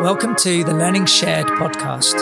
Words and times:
Welcome 0.00 0.36
to 0.36 0.62
the 0.62 0.72
Learning 0.72 1.06
Shared 1.06 1.48
podcast. 1.48 2.16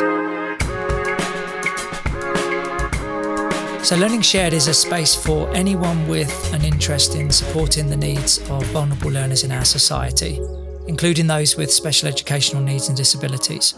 So, 3.85 3.97
Learning 3.97 4.23
Shared 4.23 4.55
is 4.55 4.67
a 4.67 4.73
space 4.73 5.15
for 5.15 5.55
anyone 5.55 6.09
with 6.09 6.55
an 6.55 6.65
interest 6.65 7.17
in 7.17 7.31
supporting 7.31 7.91
the 7.91 7.97
needs 7.97 8.39
of 8.49 8.65
vulnerable 8.69 9.11
learners 9.11 9.45
in 9.45 9.53
our 9.53 9.67
society, 9.67 10.41
including 10.87 11.27
those 11.27 11.59
with 11.59 11.71
special 11.71 12.09
educational 12.09 12.63
needs 12.63 12.89
and 12.89 12.97
disabilities. 12.97 13.75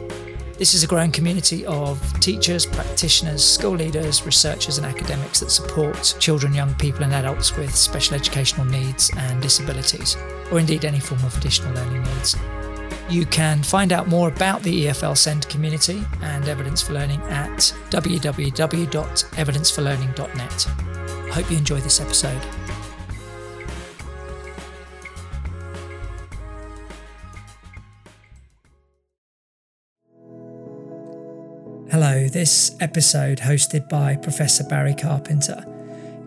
This 0.56 0.72
is 0.72 0.82
a 0.82 0.86
growing 0.86 1.12
community 1.12 1.66
of 1.66 2.00
teachers, 2.20 2.64
practitioners, 2.64 3.44
school 3.44 3.74
leaders, 3.74 4.24
researchers, 4.24 4.78
and 4.78 4.86
academics 4.86 5.40
that 5.40 5.50
support 5.50 6.16
children, 6.18 6.54
young 6.54 6.72
people, 6.76 7.04
and 7.04 7.12
adults 7.12 7.54
with 7.54 7.76
special 7.76 8.14
educational 8.14 8.64
needs 8.64 9.10
and 9.18 9.42
disabilities, 9.42 10.16
or 10.50 10.58
indeed 10.58 10.86
any 10.86 11.00
form 11.00 11.22
of 11.22 11.36
additional 11.36 11.74
learning 11.74 12.02
needs. 12.04 12.34
You 13.10 13.26
can 13.26 13.62
find 13.62 13.92
out 13.92 14.08
more 14.08 14.28
about 14.28 14.62
the 14.62 14.86
EFL 14.86 15.18
SEND 15.18 15.50
community 15.50 16.02
and 16.22 16.48
Evidence 16.48 16.80
for 16.80 16.94
Learning 16.94 17.20
at 17.24 17.74
www.evidenceforlearning.net. 17.90 20.66
I 21.30 21.34
hope 21.34 21.50
you 21.50 21.58
enjoy 21.58 21.80
this 21.80 22.00
episode. 22.00 22.40
Hello, 31.90 32.26
this 32.26 32.74
episode, 32.80 33.38
hosted 33.38 33.88
by 33.88 34.16
Professor 34.16 34.64
Barry 34.64 34.94
Carpenter, 34.94 35.62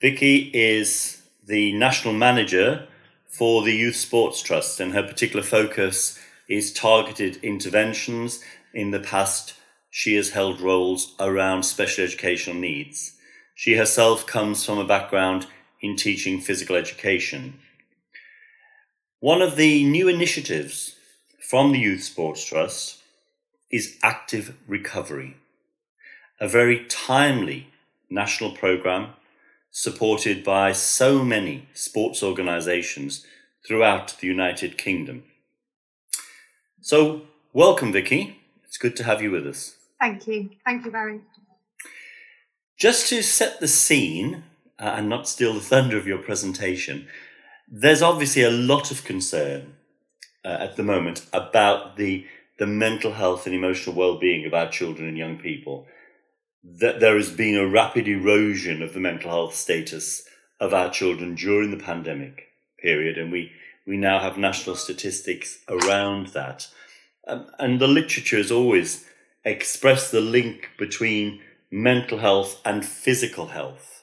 Vicky 0.00 0.50
is 0.52 1.22
the 1.46 1.72
National 1.72 2.14
Manager 2.14 2.88
for 3.28 3.62
the 3.62 3.74
Youth 3.74 3.96
Sports 3.96 4.42
Trust, 4.42 4.80
and 4.80 4.92
her 4.94 5.02
particular 5.02 5.44
focus 5.44 6.18
is 6.48 6.72
targeted 6.72 7.36
interventions. 7.44 8.40
In 8.72 8.90
the 8.90 9.00
past, 9.00 9.54
she 9.90 10.16
has 10.16 10.30
held 10.30 10.60
roles 10.60 11.14
around 11.20 11.62
special 11.64 12.04
educational 12.04 12.56
needs. 12.56 13.12
She 13.54 13.76
herself 13.76 14.26
comes 14.26 14.64
from 14.64 14.78
a 14.78 14.86
background 14.86 15.46
in 15.80 15.96
teaching 15.96 16.40
physical 16.40 16.76
education. 16.76 17.58
One 19.20 19.42
of 19.42 19.56
the 19.56 19.84
new 19.84 20.08
initiatives 20.08 20.96
from 21.48 21.72
the 21.72 21.78
Youth 21.78 22.02
Sports 22.02 22.44
Trust 22.44 22.98
is 23.70 23.96
Active 24.02 24.56
Recovery, 24.66 25.36
a 26.40 26.48
very 26.48 26.84
timely 26.86 27.68
national 28.10 28.52
programme 28.52 29.10
supported 29.70 30.42
by 30.42 30.72
so 30.72 31.22
many 31.22 31.68
sports 31.74 32.22
organisations 32.22 33.26
throughout 33.66 34.16
the 34.20 34.26
United 34.26 34.78
Kingdom. 34.78 35.24
So, 36.80 37.22
welcome, 37.52 37.92
Vicky. 37.92 38.38
It's 38.64 38.78
good 38.78 38.96
to 38.96 39.04
have 39.04 39.20
you 39.20 39.30
with 39.30 39.46
us. 39.46 39.76
Thank 40.00 40.26
you. 40.26 40.50
Thank 40.64 40.84
you, 40.84 40.90
Barry. 40.90 41.20
Just 42.78 43.08
to 43.08 43.22
set 43.22 43.60
the 43.60 43.68
scene 43.68 44.44
uh, 44.78 44.94
and 44.96 45.08
not 45.08 45.28
steal 45.28 45.54
the 45.54 45.60
thunder 45.60 45.96
of 45.96 46.06
your 46.06 46.18
presentation, 46.18 47.08
there's 47.68 48.02
obviously 48.02 48.42
a 48.42 48.50
lot 48.50 48.90
of 48.90 49.04
concern 49.04 49.74
uh, 50.44 50.56
at 50.60 50.76
the 50.76 50.82
moment 50.82 51.26
about 51.32 51.96
the 51.96 52.26
the 52.58 52.66
mental 52.66 53.12
health 53.12 53.44
and 53.44 53.54
emotional 53.54 53.94
well-being 53.94 54.46
of 54.46 54.54
our 54.54 54.70
children 54.70 55.06
and 55.06 55.18
young 55.18 55.36
people. 55.36 55.86
That 56.64 57.00
there 57.00 57.16
has 57.16 57.30
been 57.30 57.54
a 57.54 57.68
rapid 57.68 58.08
erosion 58.08 58.82
of 58.82 58.94
the 58.94 59.00
mental 59.00 59.30
health 59.30 59.54
status 59.54 60.22
of 60.58 60.72
our 60.72 60.90
children 60.90 61.34
during 61.34 61.70
the 61.70 61.84
pandemic 61.84 62.44
period, 62.80 63.18
and 63.18 63.30
we 63.30 63.52
we 63.86 63.96
now 63.96 64.18
have 64.20 64.38
national 64.38 64.76
statistics 64.76 65.58
around 65.68 66.28
that. 66.28 66.68
Um, 67.28 67.46
and 67.58 67.80
the 67.80 67.88
literature 67.88 68.36
has 68.36 68.50
always 68.50 69.04
expressed 69.44 70.12
the 70.12 70.20
link 70.20 70.70
between 70.78 71.40
mental 71.70 72.18
health 72.18 72.60
and 72.64 72.84
physical 72.84 73.48
health. 73.48 73.95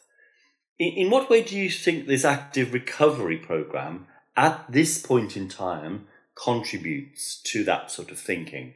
In, 0.80 0.94
in 0.94 1.10
what 1.10 1.30
way 1.30 1.44
do 1.44 1.58
you 1.58 1.70
think 1.70 2.08
this 2.08 2.26
active 2.26 2.74
recovery 2.74 3.38
program 3.38 4.08
at 4.36 4.66
this 4.70 5.00
point 5.00 5.38
in 5.38 5.48
time 5.48 6.08
contributes 6.36 7.42
to 7.44 7.64
that 7.64 7.92
sort 7.92 8.12
of 8.12 8.20
thinking? 8.20 8.74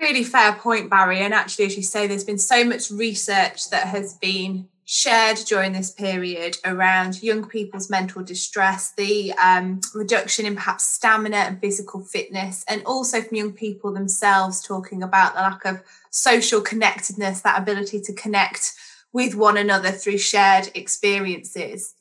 Really 0.00 0.24
fair 0.24 0.54
point, 0.54 0.88
Barry. 0.88 1.20
And 1.20 1.34
actually, 1.34 1.66
as 1.66 1.76
you 1.76 1.82
say, 1.82 2.06
there's 2.06 2.24
been 2.24 2.38
so 2.38 2.64
much 2.64 2.90
research 2.90 3.68
that 3.70 3.88
has 3.88 4.14
been 4.14 4.68
shared 4.92 5.36
during 5.46 5.72
this 5.72 5.92
period 5.92 6.56
around 6.64 7.22
young 7.22 7.46
people's 7.46 7.88
mental 7.88 8.24
distress, 8.24 8.92
the 8.96 9.32
um, 9.34 9.80
reduction 9.94 10.44
in 10.44 10.56
perhaps 10.56 10.84
stamina 10.84 11.36
and 11.36 11.60
physical 11.60 12.00
fitness, 12.00 12.64
and 12.66 12.82
also 12.84 13.20
from 13.22 13.36
young 13.36 13.52
people 13.52 13.92
themselves 13.92 14.60
talking 14.60 15.02
about 15.02 15.34
the 15.34 15.40
lack 15.40 15.64
of 15.64 15.80
social 16.10 16.60
connectedness, 16.60 17.42
that 17.42 17.60
ability 17.60 18.00
to 18.00 18.12
connect 18.14 18.72
with 19.12 19.34
one 19.34 19.56
another 19.56 19.90
through 19.90 20.18
shared 20.18 20.70
experiences. 20.74 21.94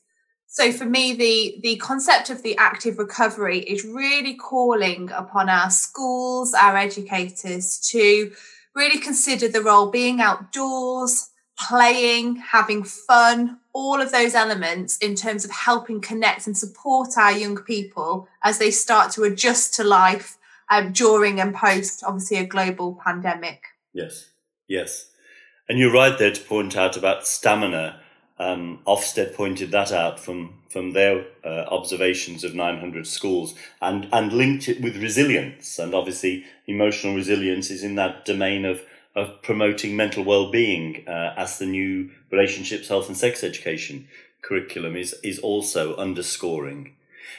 So 0.48 0.72
for 0.72 0.86
me, 0.86 1.14
the, 1.14 1.60
the 1.62 1.76
concept 1.78 2.30
of 2.30 2.42
the 2.42 2.58
active 2.58 2.98
recovery 2.98 3.60
is 3.60 3.86
really 3.86 4.34
calling 4.34 5.12
upon 5.12 5.48
our 5.48 5.70
schools, 5.70 6.54
our 6.56 6.76
educators 6.76 7.80
to 7.92 8.32
really 8.76 9.00
consider 9.00 9.48
the 9.48 9.62
role 9.62 9.92
being 9.92 10.22
outdoors, 10.22 11.30
playing, 11.60 12.38
having 12.38 12.84
fun, 12.84 13.60
all 13.74 14.02
of 14.02 14.12
those 14.12 14.34
elements 14.34 14.98
in 14.98 15.14
terms 15.16 15.46
of 15.46 15.52
helping 15.52 16.02
connect 16.02 16.48
and 16.48 16.58
support 16.58 17.10
our 17.18 17.32
young 17.32 17.58
people 17.58 18.28
as 18.44 18.58
they 18.58 18.72
start 18.72 19.12
to 19.12 19.24
adjust 19.24 19.76
to 19.76 19.84
life 19.84 20.38
um, 20.72 20.92
during 20.92 21.40
and 21.40 21.54
post, 21.54 22.04
obviously, 22.06 22.38
a 22.38 22.46
global 22.46 23.00
pandemic. 23.04 23.64
Yes, 23.94 24.32
yes. 24.68 25.12
And 25.69 25.77
you're 25.77 25.94
right 25.94 26.18
there 26.18 26.31
to 26.31 26.42
point 26.42 26.75
out 26.75 26.98
about 26.98 27.27
stamina 27.27 28.01
Um, 28.39 28.80
Ofsted 28.88 29.36
pointed 29.36 29.71
that 29.71 29.92
out 29.92 30.18
from 30.19 30.54
from 30.69 30.92
their 30.92 31.25
uh, 31.44 31.66
observations 31.69 32.44
of 32.44 32.56
900 32.56 33.06
schools 33.06 33.54
and 33.81 34.07
and 34.13 34.31
linked 34.31 34.69
it 34.69 34.81
with 34.81 35.04
resilience. 35.04 35.77
And 35.77 35.94
obviously, 35.94 36.45
emotional 36.66 37.16
resilience 37.16 37.69
is 37.69 37.83
in 37.83 37.95
that 37.95 38.25
domain 38.25 38.66
of 38.66 38.81
of 39.16 39.42
promoting 39.42 39.95
mental 39.95 40.24
well-being 40.24 41.04
uh, 41.07 41.33
as 41.36 41.57
the 41.57 41.66
new 41.66 42.12
relationships, 42.31 42.88
health, 42.88 43.10
and 43.10 43.18
sex 43.18 43.44
education 43.44 44.07
curriculum 44.42 44.95
is 44.95 45.13
is 45.21 45.39
also 45.39 45.95
underscoring. 45.98 46.95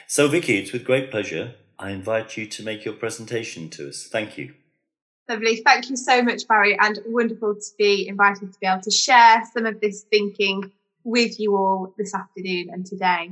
So, 0.07 0.27
Vicky, 0.27 0.57
it's 0.59 0.71
with 0.71 0.85
great 0.85 1.09
pleasure 1.09 1.55
I 1.79 1.89
invite 1.89 2.37
you 2.37 2.45
to 2.45 2.63
make 2.63 2.85
your 2.85 2.93
presentation 2.93 3.69
to 3.71 3.89
us. 3.89 4.03
Thank 4.05 4.37
you. 4.37 4.53
Lovely. 5.31 5.61
Thank 5.65 5.89
you 5.89 5.95
so 5.95 6.21
much, 6.21 6.45
Barry, 6.45 6.77
and 6.77 6.99
wonderful 7.05 7.55
to 7.55 7.71
be 7.77 8.05
invited 8.05 8.51
to 8.51 8.59
be 8.59 8.67
able 8.67 8.81
to 8.81 8.91
share 8.91 9.41
some 9.53 9.65
of 9.65 9.79
this 9.79 10.03
thinking 10.11 10.69
with 11.05 11.39
you 11.39 11.55
all 11.55 11.93
this 11.97 12.13
afternoon 12.13 12.69
and 12.69 12.85
today. 12.85 13.31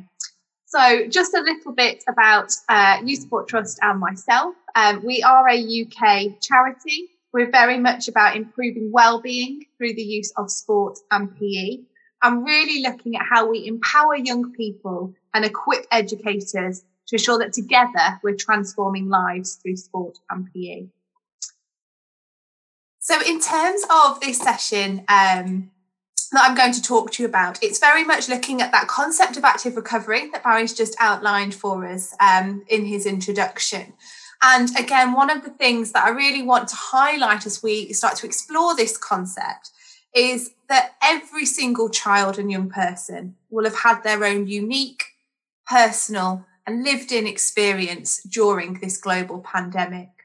So, 0.64 1.10
just 1.10 1.34
a 1.34 1.42
little 1.42 1.74
bit 1.74 2.06
about 2.08 2.54
uh, 2.70 3.02
Youth 3.04 3.24
Sport 3.24 3.50
Trust 3.50 3.80
and 3.82 4.00
myself. 4.00 4.56
Um, 4.76 5.04
we 5.04 5.22
are 5.24 5.46
a 5.50 5.58
UK 5.58 6.40
charity. 6.40 7.10
We're 7.34 7.52
very 7.52 7.78
much 7.78 8.08
about 8.08 8.38
improving 8.38 8.94
well-being 8.94 9.66
through 9.78 9.96
the 9.96 10.02
use 10.02 10.32
of 10.38 10.50
sport 10.50 11.00
and 11.12 11.38
PE. 11.38 11.80
and 12.24 12.46
really 12.46 12.82
looking 12.82 13.18
at 13.18 13.26
how 13.30 13.50
we 13.50 13.68
empower 13.68 14.16
young 14.16 14.54
people 14.54 15.14
and 15.34 15.44
equip 15.44 15.86
educators 15.92 16.86
to 17.08 17.16
ensure 17.18 17.40
that 17.40 17.52
together 17.52 18.22
we're 18.24 18.38
transforming 18.38 19.10
lives 19.10 19.56
through 19.56 19.76
sport 19.76 20.18
and 20.30 20.48
PE. 20.54 20.88
So, 23.10 23.20
in 23.26 23.42
terms 23.42 23.82
of 23.90 24.20
this 24.20 24.38
session 24.38 25.00
um, 25.08 25.72
that 26.32 26.44
I'm 26.44 26.56
going 26.56 26.74
to 26.74 26.82
talk 26.82 27.12
to 27.14 27.24
you 27.24 27.28
about, 27.28 27.58
it's 27.64 27.80
very 27.80 28.04
much 28.04 28.30
looking 28.30 28.62
at 28.62 28.72
that 28.72 28.88
concept 28.88 29.36
of 29.36 29.44
active 29.44 29.76
recovery 29.76 30.30
that 30.30 30.44
Barry's 30.44 30.76
just 30.76 30.96
outlined 31.00 31.56
for 31.56 31.88
us 31.88 32.14
um, 32.20 32.64
in 32.68 32.86
his 32.86 33.08
introduction. 33.08 33.94
And 34.44 34.70
again, 34.78 35.14
one 35.14 35.32
of 35.32 35.44
the 35.44 35.50
things 35.50 35.92
that 35.94 36.06
I 36.06 36.10
really 36.10 36.44
want 36.44 36.68
to 36.68 36.76
highlight 36.76 37.48
as 37.48 37.64
we 37.64 37.92
start 37.94 38.16
to 38.18 38.28
explore 38.28 38.76
this 38.76 38.96
concept 38.96 39.72
is 40.14 40.52
that 40.68 40.92
every 41.02 41.48
single 41.48 41.90
child 41.90 42.38
and 42.38 42.52
young 42.52 42.70
person 42.70 43.38
will 43.50 43.64
have 43.64 43.80
had 43.80 44.04
their 44.04 44.24
own 44.24 44.46
unique, 44.46 45.04
personal, 45.66 46.46
and 46.68 46.84
lived 46.84 47.12
in 47.12 47.26
experience 47.26 48.22
during 48.22 48.76
this 48.76 48.98
global 48.98 49.40
pandemic. 49.40 50.19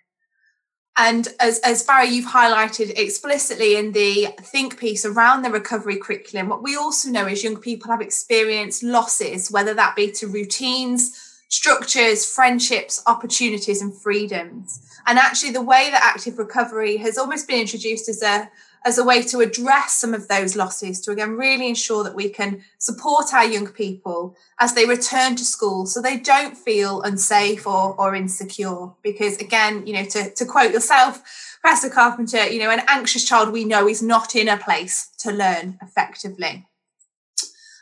And 0.97 1.27
as, 1.41 1.59
as 1.61 1.83
Barry, 1.83 2.09
you've 2.09 2.31
highlighted 2.31 2.97
explicitly 2.97 3.77
in 3.77 3.93
the 3.93 4.29
think 4.41 4.79
piece 4.79 5.05
around 5.05 5.43
the 5.43 5.51
recovery 5.51 5.97
curriculum, 5.97 6.49
what 6.49 6.63
we 6.63 6.77
also 6.77 7.11
know 7.11 7.27
is 7.27 7.43
young 7.43 7.57
people 7.57 7.91
have 7.91 8.01
experienced 8.01 8.85
losses, 8.85 9.51
whether 9.51 9.75
that 9.75 9.97
be 9.97 10.13
to 10.13 10.29
routines, 10.29 11.43
structures, 11.49 12.25
friendships, 12.25 13.03
opportunities, 13.07 13.83
and 13.83 13.93
freedoms. 13.93 14.89
And 15.07 15.19
actually, 15.19 15.51
the 15.51 15.63
way 15.63 15.91
that 15.91 16.13
active 16.15 16.39
recovery 16.39 16.97
has 16.99 17.19
almost 17.19 17.49
been 17.49 17.61
introduced 17.61 18.09
as 18.09 18.23
a 18.23 18.49
as 18.85 18.99
a 18.99 19.05
way 19.05 19.23
to 19.23 19.41
address 19.41 19.95
some 19.95 20.13
of 20.13 20.29
those 20.29 20.57
losses, 20.57 21.01
to 21.01 21.11
again 21.11 21.37
really 21.37 21.69
ensure 21.69 22.05
that 22.05 22.15
we 22.15 22.29
can 22.29 22.63
support 22.79 23.33
our 23.33 23.45
young 23.45 23.67
people 23.69 24.37
as 24.61 24.75
they 24.75 24.85
return 24.85 25.37
to 25.37 25.45
school 25.45 25.87
so 25.87 26.01
they 26.03 26.19
don't 26.19 26.57
feel 26.57 27.01
unsafe 27.03 27.67
or, 27.67 27.95
or 27.99 28.15
insecure. 28.15 28.91
Because 29.03 29.39
again, 29.39 29.87
you 29.87 29.95
know, 29.95 30.05
to, 30.05 30.31
to 30.31 30.45
quote 30.45 30.73
yourself, 30.73 31.23
Professor 31.63 31.89
Carpenter, 31.89 32.47
you 32.47 32.59
know, 32.59 32.71
an 32.71 32.83
anxious 32.89 33.25
child 33.25 33.51
we 33.51 33.65
know 33.65 33.89
is 33.89 34.03
not 34.03 34.37
in 34.37 34.49
a 34.49 34.59
place 34.59 35.09
to 35.19 35.33
learn 35.33 35.79
effectively. 35.81 36.67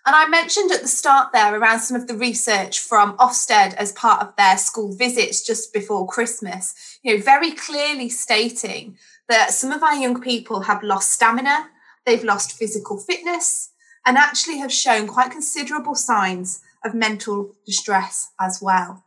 And 0.04 0.16
I 0.16 0.28
mentioned 0.28 0.72
at 0.72 0.82
the 0.82 0.88
start 0.88 1.32
there 1.32 1.54
around 1.54 1.78
some 1.78 1.96
of 1.96 2.08
the 2.08 2.16
research 2.16 2.80
from 2.80 3.16
Ofsted 3.18 3.74
as 3.74 3.92
part 3.92 4.20
of 4.20 4.34
their 4.34 4.58
school 4.58 4.92
visits 4.92 5.46
just 5.46 5.72
before 5.72 6.08
Christmas, 6.08 6.98
you 7.04 7.16
know, 7.16 7.22
very 7.22 7.52
clearly 7.52 8.08
stating 8.08 8.96
that 9.28 9.52
some 9.52 9.72
of 9.72 9.82
our 9.82 9.94
young 9.94 10.20
people 10.20 10.60
have 10.60 10.82
lost 10.82 11.12
stamina, 11.12 11.68
they've 12.04 12.24
lost 12.24 12.58
physical 12.58 12.98
fitness, 12.98 13.70
and 14.04 14.16
actually 14.16 14.58
have 14.58 14.72
shown 14.72 15.06
quite 15.06 15.30
considerable 15.30 15.94
signs 15.94 16.60
of 16.84 16.94
mental 16.94 17.54
distress 17.64 18.30
as 18.40 18.60
well. 18.60 19.04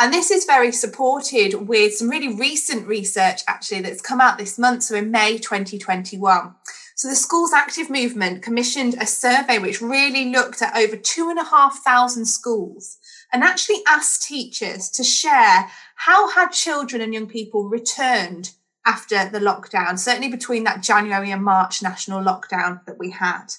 And 0.00 0.12
this 0.12 0.32
is 0.32 0.44
very 0.44 0.72
supported 0.72 1.68
with 1.68 1.94
some 1.94 2.10
really 2.10 2.34
recent 2.34 2.88
research, 2.88 3.42
actually, 3.46 3.82
that's 3.82 4.00
come 4.00 4.20
out 4.20 4.36
this 4.36 4.58
month, 4.58 4.82
so 4.82 4.96
in 4.96 5.12
May 5.12 5.38
2021. 5.38 6.54
So, 6.96 7.08
the 7.08 7.14
Schools 7.14 7.52
Active 7.52 7.88
Movement 7.88 8.42
commissioned 8.42 8.94
a 9.00 9.06
survey 9.06 9.58
which 9.58 9.80
really 9.80 10.30
looked 10.30 10.60
at 10.60 10.76
over 10.76 10.96
two 10.96 11.30
and 11.30 11.38
a 11.38 11.44
half 11.44 11.78
thousand 11.84 12.26
schools 12.26 12.98
and 13.32 13.44
actually 13.44 13.82
asked 13.86 14.26
teachers 14.26 14.90
to 14.90 15.04
share 15.04 15.70
how 15.94 16.28
had 16.30 16.48
children 16.48 17.00
and 17.00 17.14
young 17.14 17.28
people 17.28 17.68
returned 17.68 18.50
after 18.84 19.28
the 19.28 19.38
lockdown, 19.38 19.98
certainly 19.98 20.28
between 20.28 20.64
that 20.64 20.82
January 20.82 21.30
and 21.30 21.44
March 21.44 21.82
national 21.82 22.22
lockdown 22.22 22.84
that 22.86 22.98
we 22.98 23.10
had. 23.10 23.54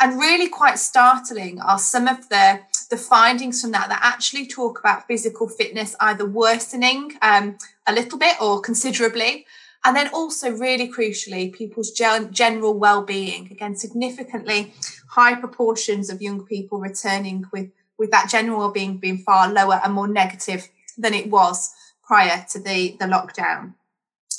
And 0.00 0.18
really 0.18 0.48
quite 0.48 0.78
startling 0.78 1.60
are 1.60 1.78
some 1.78 2.08
of 2.08 2.28
the, 2.30 2.60
the 2.88 2.96
findings 2.96 3.60
from 3.60 3.72
that 3.72 3.88
that 3.90 4.00
actually 4.02 4.46
talk 4.46 4.80
about 4.80 5.06
physical 5.06 5.46
fitness 5.48 5.94
either 6.00 6.24
worsening 6.24 7.12
um, 7.20 7.58
a 7.86 7.92
little 7.92 8.18
bit 8.18 8.36
or 8.40 8.60
considerably. 8.60 9.46
And 9.84 9.96
then 9.96 10.08
also, 10.12 10.50
really 10.50 10.90
crucially, 10.90 11.52
people's 11.52 11.90
gen- 11.90 12.32
general 12.32 12.78
well-being. 12.78 13.48
Again, 13.50 13.76
significantly 13.76 14.74
high 15.08 15.34
proportions 15.34 16.10
of 16.10 16.22
young 16.22 16.44
people 16.44 16.80
returning 16.80 17.44
with, 17.52 17.70
with 17.98 18.10
that 18.10 18.28
general 18.30 18.58
well-being 18.58 18.98
being 18.98 19.18
far 19.18 19.52
lower 19.52 19.80
and 19.82 19.94
more 19.94 20.08
negative 20.08 20.68
than 20.96 21.14
it 21.14 21.30
was 21.30 21.74
prior 22.02 22.44
to 22.50 22.58
the, 22.58 22.96
the 22.98 23.06
lockdown. 23.06 23.74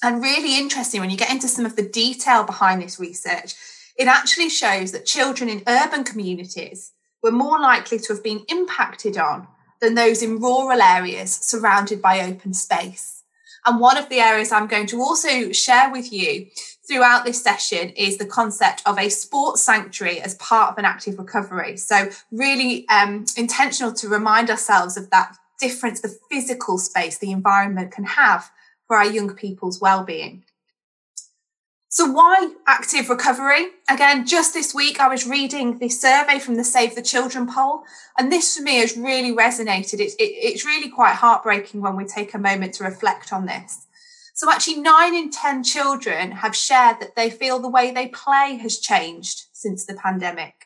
And 0.03 0.21
really 0.21 0.57
interesting 0.57 0.99
when 0.99 1.09
you 1.09 1.17
get 1.17 1.31
into 1.31 1.47
some 1.47 1.65
of 1.65 1.75
the 1.75 1.87
detail 1.87 2.43
behind 2.43 2.81
this 2.81 2.99
research, 2.99 3.55
it 3.97 4.07
actually 4.07 4.49
shows 4.49 4.91
that 4.91 5.05
children 5.05 5.49
in 5.49 5.63
urban 5.67 6.03
communities 6.03 6.93
were 7.21 7.31
more 7.31 7.59
likely 7.59 7.99
to 7.99 8.13
have 8.13 8.23
been 8.23 8.43
impacted 8.49 9.17
on 9.17 9.47
than 9.79 9.95
those 9.95 10.21
in 10.23 10.39
rural 10.39 10.81
areas 10.81 11.31
surrounded 11.31 12.01
by 12.01 12.21
open 12.21 12.53
space. 12.53 13.23
And 13.65 13.79
one 13.79 13.97
of 13.97 14.09
the 14.09 14.19
areas 14.19 14.51
I'm 14.51 14.67
going 14.67 14.87
to 14.87 15.01
also 15.01 15.51
share 15.51 15.91
with 15.91 16.11
you 16.11 16.47
throughout 16.87 17.25
this 17.25 17.43
session 17.43 17.89
is 17.89 18.17
the 18.17 18.25
concept 18.25 18.81
of 18.87 18.97
a 18.97 19.09
sports 19.09 19.61
sanctuary 19.61 20.19
as 20.19 20.33
part 20.35 20.71
of 20.71 20.77
an 20.79 20.85
active 20.85 21.19
recovery. 21.19 21.77
So, 21.77 22.09
really 22.31 22.87
um, 22.89 23.25
intentional 23.37 23.93
to 23.93 24.09
remind 24.09 24.49
ourselves 24.49 24.97
of 24.97 25.11
that 25.11 25.37
difference 25.59 26.01
the 26.01 26.17
physical 26.31 26.79
space 26.79 27.19
the 27.19 27.31
environment 27.31 27.91
can 27.91 28.03
have 28.03 28.49
for 28.91 28.97
our 28.97 29.05
young 29.05 29.33
people's 29.33 29.79
well-being. 29.79 30.43
So 31.87 32.11
why 32.11 32.51
active 32.67 33.09
recovery? 33.09 33.67
Again, 33.89 34.27
just 34.27 34.53
this 34.53 34.75
week 34.75 34.99
I 34.99 35.07
was 35.07 35.25
reading 35.25 35.77
the 35.77 35.87
survey 35.87 36.39
from 36.39 36.55
the 36.55 36.65
Save 36.65 36.95
the 36.95 37.01
Children 37.01 37.47
poll, 37.47 37.83
and 38.17 38.29
this 38.29 38.57
for 38.57 38.63
me 38.63 38.79
has 38.79 38.97
really 38.97 39.33
resonated. 39.33 40.01
It's, 40.01 40.15
it, 40.15 40.23
it's 40.23 40.65
really 40.65 40.89
quite 40.89 41.15
heartbreaking 41.15 41.79
when 41.79 41.95
we 41.95 42.03
take 42.03 42.33
a 42.33 42.37
moment 42.37 42.73
to 42.73 42.83
reflect 42.83 43.31
on 43.31 43.45
this. 43.45 43.87
So 44.33 44.51
actually, 44.51 44.81
nine 44.81 45.15
in 45.15 45.31
10 45.31 45.63
children 45.63 46.31
have 46.31 46.53
shared 46.53 46.99
that 46.99 47.15
they 47.15 47.29
feel 47.29 47.59
the 47.59 47.69
way 47.69 47.91
they 47.91 48.09
play 48.09 48.57
has 48.61 48.77
changed 48.77 49.45
since 49.53 49.85
the 49.85 49.93
pandemic. 49.93 50.65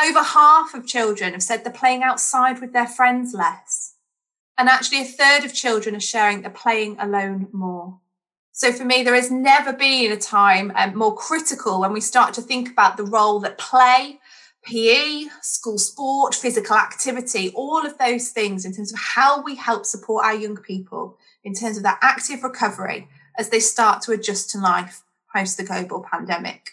Over 0.00 0.22
half 0.22 0.74
of 0.74 0.86
children 0.86 1.32
have 1.32 1.42
said 1.42 1.64
they're 1.64 1.72
playing 1.72 2.04
outside 2.04 2.60
with 2.60 2.72
their 2.72 2.86
friends 2.86 3.34
less. 3.34 3.91
And 4.58 4.68
actually, 4.68 5.00
a 5.00 5.04
third 5.04 5.44
of 5.44 5.54
children 5.54 5.96
are 5.96 6.00
sharing 6.00 6.42
they're 6.42 6.50
playing 6.50 6.96
alone 6.98 7.48
more. 7.52 7.98
So 8.52 8.70
for 8.70 8.84
me, 8.84 9.02
there 9.02 9.14
has 9.14 9.30
never 9.30 9.72
been 9.72 10.12
a 10.12 10.16
time 10.16 10.72
um, 10.76 10.94
more 10.94 11.16
critical 11.16 11.80
when 11.80 11.92
we 11.92 12.02
start 12.02 12.34
to 12.34 12.42
think 12.42 12.70
about 12.70 12.96
the 12.96 13.04
role 13.04 13.40
that 13.40 13.56
play, 13.56 14.20
PE, 14.64 15.24
school 15.40 15.78
sport, 15.78 16.34
physical 16.34 16.76
activity, 16.76 17.50
all 17.54 17.84
of 17.84 17.96
those 17.96 18.28
things 18.28 18.64
in 18.64 18.74
terms 18.74 18.92
of 18.92 18.98
how 18.98 19.42
we 19.42 19.56
help 19.56 19.86
support 19.86 20.24
our 20.24 20.34
young 20.34 20.56
people 20.58 21.16
in 21.42 21.54
terms 21.54 21.78
of 21.78 21.82
that 21.82 21.98
active 22.02 22.42
recovery 22.42 23.08
as 23.38 23.48
they 23.48 23.58
start 23.58 24.02
to 24.02 24.12
adjust 24.12 24.50
to 24.50 24.58
life 24.58 25.02
post 25.34 25.56
the 25.56 25.64
global 25.64 26.04
pandemic. 26.08 26.72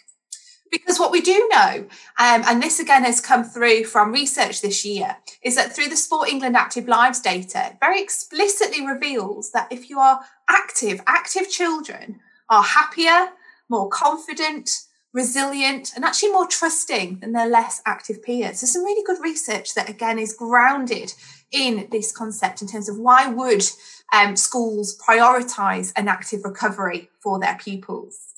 Because 0.70 1.00
what 1.00 1.10
we 1.10 1.20
do 1.20 1.48
know, 1.52 1.86
um, 2.18 2.42
and 2.46 2.62
this 2.62 2.78
again 2.78 3.02
has 3.04 3.20
come 3.20 3.42
through 3.42 3.84
from 3.84 4.12
research 4.12 4.62
this 4.62 4.84
year, 4.84 5.16
is 5.42 5.56
that 5.56 5.74
through 5.74 5.88
the 5.88 5.96
Sport 5.96 6.28
England 6.28 6.56
Active 6.56 6.86
Lives 6.86 7.20
data, 7.20 7.76
very 7.80 8.00
explicitly 8.00 8.86
reveals 8.86 9.50
that 9.50 9.72
if 9.72 9.90
you 9.90 9.98
are 9.98 10.20
active, 10.48 11.00
active 11.06 11.50
children 11.50 12.20
are 12.48 12.62
happier, 12.62 13.30
more 13.68 13.88
confident, 13.88 14.82
resilient, 15.12 15.90
and 15.96 16.04
actually 16.04 16.30
more 16.30 16.46
trusting 16.46 17.18
than 17.18 17.32
their 17.32 17.48
less 17.48 17.82
active 17.84 18.22
peers. 18.22 18.60
There's 18.60 18.72
some 18.72 18.84
really 18.84 19.04
good 19.04 19.22
research 19.22 19.74
that 19.74 19.88
again 19.88 20.18
is 20.18 20.32
grounded 20.32 21.12
in 21.50 21.88
this 21.90 22.12
concept 22.12 22.62
in 22.62 22.68
terms 22.68 22.88
of 22.88 22.98
why 22.98 23.26
would 23.26 23.64
um, 24.12 24.36
schools 24.36 24.96
prioritise 24.98 25.92
an 25.96 26.06
active 26.06 26.44
recovery 26.44 27.10
for 27.20 27.40
their 27.40 27.58
pupils. 27.60 28.29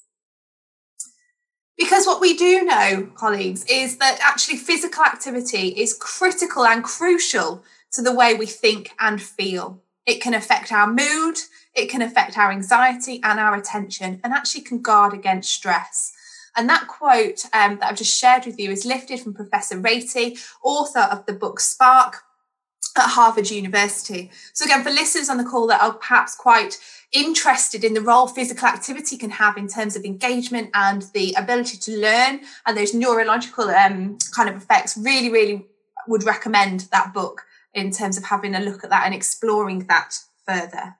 Because 1.82 2.06
what 2.06 2.20
we 2.20 2.36
do 2.36 2.62
know, 2.62 3.08
colleagues, 3.16 3.64
is 3.64 3.96
that 3.96 4.20
actually 4.22 4.56
physical 4.56 5.02
activity 5.02 5.70
is 5.70 5.98
critical 5.98 6.64
and 6.64 6.84
crucial 6.84 7.64
to 7.90 8.02
the 8.02 8.14
way 8.14 8.34
we 8.34 8.46
think 8.46 8.92
and 9.00 9.20
feel. 9.20 9.82
It 10.06 10.20
can 10.20 10.32
affect 10.32 10.70
our 10.70 10.86
mood, 10.86 11.38
it 11.74 11.90
can 11.90 12.00
affect 12.00 12.38
our 12.38 12.52
anxiety 12.52 13.18
and 13.24 13.40
our 13.40 13.56
attention, 13.56 14.20
and 14.22 14.32
actually 14.32 14.60
can 14.60 14.80
guard 14.80 15.12
against 15.12 15.52
stress. 15.52 16.12
And 16.56 16.68
that 16.68 16.86
quote 16.86 17.46
um, 17.52 17.78
that 17.78 17.90
I've 17.90 17.98
just 17.98 18.16
shared 18.16 18.46
with 18.46 18.60
you 18.60 18.70
is 18.70 18.86
lifted 18.86 19.18
from 19.18 19.34
Professor 19.34 19.74
Ratey, 19.76 20.38
author 20.62 21.08
of 21.10 21.26
the 21.26 21.32
book 21.32 21.58
Spark 21.58 22.22
at 22.98 23.10
Harvard 23.10 23.50
University. 23.50 24.30
So, 24.52 24.64
again, 24.64 24.82
for 24.82 24.90
listeners 24.90 25.28
on 25.28 25.38
the 25.38 25.44
call 25.44 25.66
that 25.68 25.82
are 25.82 25.94
perhaps 25.94 26.34
quite 26.34 26.78
interested 27.12 27.84
in 27.84 27.94
the 27.94 28.00
role 28.00 28.26
physical 28.26 28.68
activity 28.68 29.18
can 29.18 29.30
have 29.30 29.56
in 29.56 29.68
terms 29.68 29.96
of 29.96 30.04
engagement 30.04 30.70
and 30.74 31.02
the 31.14 31.34
ability 31.34 31.76
to 31.76 31.98
learn 31.98 32.40
and 32.66 32.76
those 32.76 32.94
neurological 32.94 33.68
um, 33.68 34.18
kind 34.34 34.48
of 34.48 34.56
effects, 34.56 34.96
really, 34.96 35.30
really 35.30 35.66
would 36.08 36.24
recommend 36.24 36.80
that 36.92 37.12
book 37.12 37.42
in 37.74 37.90
terms 37.90 38.16
of 38.16 38.24
having 38.24 38.54
a 38.54 38.60
look 38.60 38.84
at 38.84 38.90
that 38.90 39.04
and 39.04 39.14
exploring 39.14 39.86
that 39.86 40.18
further. 40.46 40.96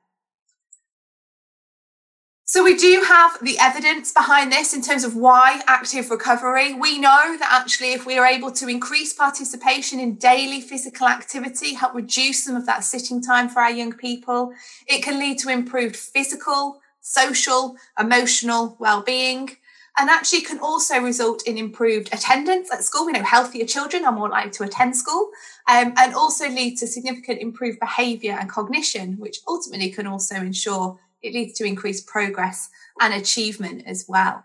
So 2.53 2.63
we 2.63 2.77
do 2.77 3.03
have 3.09 3.39
the 3.41 3.59
evidence 3.59 4.13
behind 4.13 4.53
this 4.53 4.75
in 4.75 4.83
terms 4.83 5.05
of 5.05 5.17
why 5.17 5.63
active 5.67 6.11
recovery. 6.11 6.75
We 6.75 6.99
know 6.99 7.35
that 7.39 7.49
actually 7.51 7.95
if 7.95 8.05
we 8.05 8.19
are 8.19 8.27
able 8.27 8.53
to 8.53 8.69
increase 8.69 9.15
participation 9.15 9.99
in 9.99 10.17
daily 10.17 10.61
physical 10.61 11.09
activity, 11.09 11.73
help 11.73 11.95
reduce 11.95 12.45
some 12.45 12.55
of 12.55 12.67
that 12.67 12.85
sitting 12.85 13.23
time 13.23 13.49
for 13.49 13.61
our 13.61 13.71
young 13.71 13.95
people, 13.95 14.53
it 14.87 15.03
can 15.03 15.19
lead 15.19 15.39
to 15.39 15.49
improved 15.49 15.97
physical, 15.97 16.83
social, 17.01 17.75
emotional 17.99 18.77
well-being 18.79 19.57
and 19.99 20.11
actually 20.11 20.43
can 20.43 20.59
also 20.59 20.99
result 21.01 21.47
in 21.47 21.57
improved 21.57 22.13
attendance 22.13 22.71
at 22.71 22.85
school. 22.85 23.07
We 23.07 23.13
know 23.13 23.23
healthier 23.23 23.65
children 23.65 24.05
are 24.05 24.13
more 24.13 24.29
likely 24.29 24.51
to 24.51 24.65
attend 24.65 24.95
school 24.95 25.31
um, 25.69 25.95
and 25.97 26.15
also 26.15 26.51
lead 26.51 26.77
to 26.81 26.87
significant 26.87 27.41
improved 27.41 27.81
behaviour 27.81 28.37
and 28.39 28.51
cognition, 28.51 29.15
which 29.15 29.39
ultimately 29.49 29.89
can 29.91 30.07
also 30.07 30.35
ensure 30.35 30.99
it 31.23 31.35
leads 31.35 31.55
to 31.55 31.65
increased 31.65 32.07
progress 32.07 32.71
and 33.01 33.15
achievement 33.15 33.85
as 33.87 34.07
well. 34.09 34.45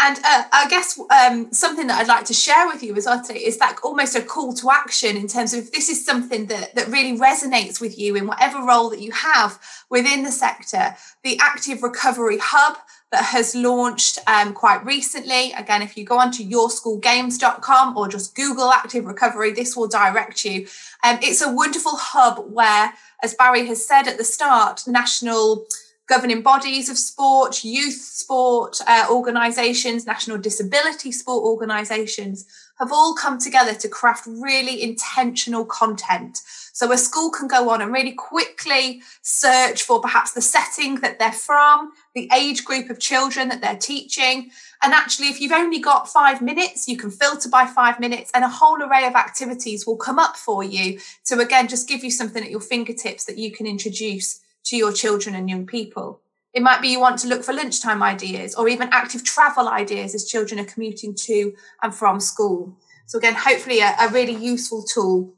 And 0.00 0.16
uh, 0.18 0.44
I 0.52 0.68
guess 0.68 0.98
um, 1.10 1.52
something 1.52 1.88
that 1.88 2.00
I'd 2.00 2.06
like 2.06 2.24
to 2.26 2.34
share 2.34 2.68
with 2.68 2.84
you 2.84 2.94
as 2.94 3.06
well 3.06 3.20
is 3.34 3.58
that 3.58 3.78
almost 3.82 4.14
a 4.14 4.22
call 4.22 4.52
to 4.54 4.70
action 4.70 5.16
in 5.16 5.26
terms 5.26 5.52
of 5.52 5.72
this 5.72 5.88
is 5.88 6.06
something 6.06 6.46
that, 6.46 6.76
that 6.76 6.86
really 6.86 7.18
resonates 7.18 7.80
with 7.80 7.98
you 7.98 8.14
in 8.14 8.28
whatever 8.28 8.64
role 8.64 8.90
that 8.90 9.00
you 9.00 9.10
have 9.10 9.60
within 9.90 10.22
the 10.22 10.30
sector, 10.30 10.94
the 11.24 11.36
Active 11.40 11.82
Recovery 11.82 12.38
Hub 12.40 12.76
that 13.10 13.24
has 13.24 13.56
launched 13.56 14.18
um, 14.28 14.52
quite 14.52 14.84
recently. 14.84 15.52
Again, 15.52 15.82
if 15.82 15.96
you 15.96 16.04
go 16.04 16.18
onto 16.18 16.44
yourschoolgames.com 16.44 17.96
or 17.96 18.06
just 18.06 18.36
Google 18.36 18.70
Active 18.70 19.04
Recovery, 19.04 19.52
this 19.52 19.76
will 19.76 19.88
direct 19.88 20.44
you. 20.44 20.68
Um, 21.04 21.18
it's 21.22 21.42
a 21.42 21.52
wonderful 21.52 21.96
hub 21.96 22.52
where, 22.52 22.92
as 23.22 23.34
Barry 23.34 23.66
has 23.66 23.86
said 23.86 24.06
at 24.06 24.18
the 24.18 24.24
start, 24.24 24.82
national 24.86 25.66
governing 26.08 26.40
bodies 26.40 26.88
of 26.88 26.96
sport, 26.96 27.62
youth 27.62 28.00
sport 28.00 28.80
uh, 28.86 29.06
organisations, 29.10 30.06
national 30.06 30.38
disability 30.38 31.12
sport 31.12 31.44
organisations 31.44 32.46
have 32.78 32.92
all 32.92 33.14
come 33.14 33.38
together 33.38 33.74
to 33.74 33.88
craft 33.88 34.26
really 34.26 34.82
intentional 34.82 35.64
content. 35.64 36.40
So 36.72 36.92
a 36.92 36.96
school 36.96 37.30
can 37.30 37.48
go 37.48 37.70
on 37.70 37.82
and 37.82 37.92
really 37.92 38.12
quickly 38.12 39.02
search 39.22 39.82
for 39.82 40.00
perhaps 40.00 40.32
the 40.32 40.40
setting 40.40 41.00
that 41.00 41.18
they're 41.18 41.32
from, 41.32 41.92
the 42.14 42.30
age 42.32 42.64
group 42.64 42.88
of 42.88 43.00
children 43.00 43.48
that 43.48 43.60
they're 43.60 43.76
teaching. 43.76 44.50
And 44.82 44.92
actually, 44.92 45.28
if 45.28 45.40
you've 45.40 45.52
only 45.52 45.80
got 45.80 46.08
five 46.08 46.40
minutes, 46.40 46.86
you 46.86 46.96
can 46.96 47.10
filter 47.10 47.48
by 47.48 47.66
five 47.66 47.98
minutes 47.98 48.30
and 48.32 48.44
a 48.44 48.48
whole 48.48 48.80
array 48.82 49.06
of 49.06 49.14
activities 49.14 49.86
will 49.86 49.96
come 49.96 50.18
up 50.18 50.36
for 50.36 50.62
you 50.62 51.00
to 51.26 51.40
again 51.40 51.66
just 51.68 51.88
give 51.88 52.04
you 52.04 52.10
something 52.10 52.44
at 52.44 52.50
your 52.50 52.60
fingertips 52.60 53.24
that 53.24 53.38
you 53.38 53.50
can 53.50 53.66
introduce 53.66 54.40
to 54.64 54.76
your 54.76 54.92
children 54.92 55.34
and 55.34 55.50
young 55.50 55.66
people. 55.66 56.20
It 56.52 56.62
might 56.62 56.80
be 56.80 56.88
you 56.88 57.00
want 57.00 57.18
to 57.20 57.28
look 57.28 57.44
for 57.44 57.52
lunchtime 57.52 58.02
ideas 58.02 58.54
or 58.54 58.68
even 58.68 58.88
active 58.90 59.24
travel 59.24 59.68
ideas 59.68 60.14
as 60.14 60.28
children 60.28 60.60
are 60.60 60.64
commuting 60.64 61.14
to 61.14 61.54
and 61.82 61.94
from 61.94 62.20
school. 62.20 62.76
So, 63.06 63.18
again, 63.18 63.34
hopefully, 63.34 63.80
a, 63.80 63.94
a 64.00 64.08
really 64.10 64.34
useful 64.34 64.82
tool 64.82 65.34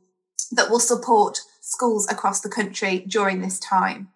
that 0.52 0.70
will 0.70 0.80
support 0.80 1.38
schools 1.60 2.10
across 2.10 2.40
the 2.40 2.48
country 2.48 3.04
during 3.06 3.40
this 3.40 3.58
time. 3.58 4.08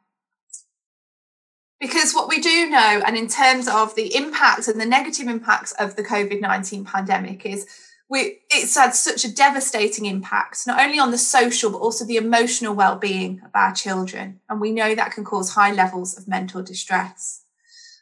Because 1.84 2.14
what 2.14 2.30
we 2.30 2.40
do 2.40 2.70
know, 2.70 3.02
and 3.06 3.14
in 3.14 3.28
terms 3.28 3.68
of 3.68 3.94
the 3.94 4.16
impacts 4.16 4.68
and 4.68 4.80
the 4.80 4.86
negative 4.86 5.28
impacts 5.28 5.72
of 5.72 5.96
the 5.96 6.02
COVID 6.02 6.40
19 6.40 6.82
pandemic, 6.86 7.44
is 7.44 7.66
we, 8.08 8.38
it's 8.50 8.74
had 8.74 8.94
such 8.94 9.22
a 9.26 9.34
devastating 9.34 10.06
impact, 10.06 10.66
not 10.66 10.80
only 10.80 10.98
on 10.98 11.10
the 11.10 11.18
social, 11.18 11.70
but 11.70 11.82
also 11.82 12.06
the 12.06 12.16
emotional 12.16 12.74
well 12.74 12.96
being 12.96 13.42
of 13.44 13.50
our 13.54 13.74
children. 13.74 14.40
And 14.48 14.62
we 14.62 14.72
know 14.72 14.94
that 14.94 15.12
can 15.12 15.24
cause 15.24 15.50
high 15.50 15.74
levels 15.74 16.16
of 16.16 16.26
mental 16.26 16.62
distress. 16.62 17.42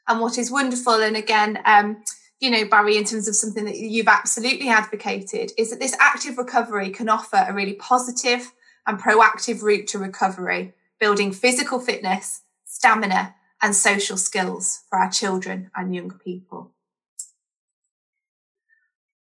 And 0.06 0.20
what 0.20 0.38
is 0.38 0.48
wonderful, 0.48 1.02
and 1.02 1.16
again, 1.16 1.58
um, 1.64 2.04
you 2.38 2.52
know, 2.52 2.64
Barry, 2.64 2.96
in 2.96 3.02
terms 3.02 3.26
of 3.26 3.34
something 3.34 3.64
that 3.64 3.78
you've 3.78 4.06
absolutely 4.06 4.68
advocated, 4.68 5.50
is 5.58 5.70
that 5.70 5.80
this 5.80 5.96
active 5.98 6.38
recovery 6.38 6.90
can 6.90 7.08
offer 7.08 7.44
a 7.48 7.52
really 7.52 7.74
positive 7.74 8.52
and 8.86 9.00
proactive 9.00 9.60
route 9.60 9.88
to 9.88 9.98
recovery, 9.98 10.72
building 11.00 11.32
physical 11.32 11.80
fitness, 11.80 12.42
stamina, 12.64 13.34
and 13.62 13.74
social 13.74 14.16
skills 14.16 14.80
for 14.90 14.98
our 14.98 15.10
children 15.10 15.70
and 15.74 15.94
young 15.94 16.10
people. 16.24 16.72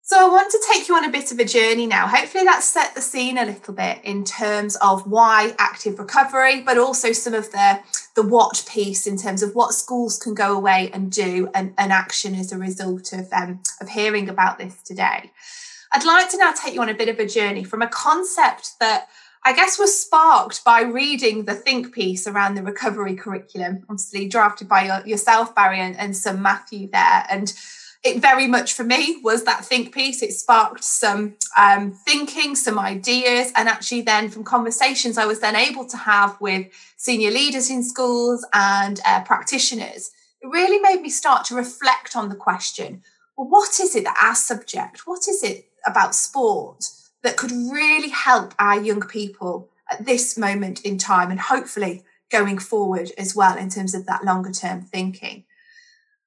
So 0.07 0.19
I 0.19 0.29
want 0.29 0.51
to 0.51 0.63
take 0.71 0.87
you 0.87 0.95
on 0.95 1.03
a 1.03 1.11
bit 1.11 1.31
of 1.31 1.39
a 1.39 1.45
journey 1.45 1.87
now. 1.87 2.05
Hopefully 2.05 2.43
that 2.43 2.61
set 2.61 2.93
the 2.93 3.01
scene 3.01 3.39
a 3.39 3.45
little 3.45 3.73
bit 3.73 4.01
in 4.03 4.23
terms 4.23 4.75
of 4.75 5.07
why 5.07 5.55
active 5.57 5.97
recovery, 5.97 6.61
but 6.61 6.77
also 6.77 7.11
some 7.11 7.33
of 7.33 7.51
the, 7.51 7.79
the 8.15 8.21
what 8.21 8.63
piece 8.69 9.07
in 9.07 9.17
terms 9.17 9.41
of 9.41 9.55
what 9.55 9.73
schools 9.73 10.19
can 10.19 10.35
go 10.35 10.55
away 10.55 10.91
and 10.93 11.11
do 11.11 11.49
and, 11.55 11.73
and 11.79 11.91
action 11.91 12.35
as 12.35 12.51
a 12.51 12.57
result 12.59 13.13
of, 13.13 13.33
um, 13.33 13.61
of 13.81 13.89
hearing 13.89 14.29
about 14.29 14.59
this 14.59 14.79
today. 14.83 15.31
I'd 15.91 16.05
like 16.05 16.29
to 16.29 16.37
now 16.37 16.51
take 16.51 16.75
you 16.75 16.83
on 16.83 16.89
a 16.89 16.93
bit 16.93 17.09
of 17.09 17.17
a 17.17 17.25
journey 17.25 17.63
from 17.63 17.81
a 17.81 17.87
concept 17.87 18.73
that 18.79 19.07
I 19.47 19.53
guess 19.53 19.77
was 19.77 20.01
sparked 20.01 20.63
by 20.63 20.81
reading 20.81 21.45
the 21.45 21.53
think 21.53 21.93
piece 21.93 22.25
around 22.25 22.55
the 22.55 22.63
recovery 22.63 23.15
curriculum, 23.15 23.85
obviously 23.87 24.27
drafted 24.27 24.67
by 24.67 24.85
your, 24.85 25.05
yourself, 25.05 25.53
Barry, 25.53 25.79
and, 25.79 25.95
and 25.99 26.17
some 26.17 26.41
Matthew 26.41 26.89
there. 26.89 27.27
And 27.29 27.53
it 28.03 28.19
very 28.19 28.47
much 28.47 28.73
for 28.73 28.83
me 28.83 29.19
was 29.23 29.43
that 29.43 29.63
think 29.63 29.93
piece. 29.93 30.23
It 30.23 30.33
sparked 30.33 30.83
some 30.83 31.35
um, 31.55 31.91
thinking, 31.91 32.55
some 32.55 32.79
ideas, 32.79 33.51
and 33.55 33.69
actually 33.69 34.01
then 34.01 34.29
from 34.29 34.43
conversations 34.43 35.19
I 35.19 35.27
was 35.27 35.41
then 35.41 35.55
able 35.55 35.85
to 35.89 35.97
have 35.97 36.41
with 36.41 36.65
senior 36.97 37.29
leaders 37.29 37.69
in 37.69 37.83
schools 37.83 38.43
and 38.51 38.99
uh, 39.05 39.23
practitioners, 39.25 40.09
it 40.41 40.47
really 40.47 40.79
made 40.79 41.01
me 41.01 41.09
start 41.09 41.45
to 41.45 41.55
reflect 41.55 42.15
on 42.15 42.29
the 42.29 42.35
question: 42.35 43.03
well, 43.37 43.47
what 43.47 43.79
is 43.79 43.95
it 43.95 44.05
that 44.05 44.19
our 44.23 44.35
subject, 44.35 45.05
what 45.05 45.27
is 45.27 45.43
it 45.43 45.65
about 45.85 46.15
sport 46.15 46.83
that 47.25 47.37
could 47.37 47.51
really 47.51 48.09
help 48.09 48.53
our 48.59 48.79
young 48.79 49.01
people 49.01 49.67
at 49.91 50.05
this 50.05 50.37
moment 50.37 50.85
in 50.85 50.97
time, 50.97 51.31
and 51.31 51.39
hopefully 51.39 52.03
going 52.31 52.59
forward 52.59 53.11
as 53.17 53.35
well 53.35 53.57
in 53.57 53.69
terms 53.69 53.95
of 53.95 54.05
that 54.05 54.23
longer 54.23 54.51
term 54.51 54.81
thinking? 54.81 55.43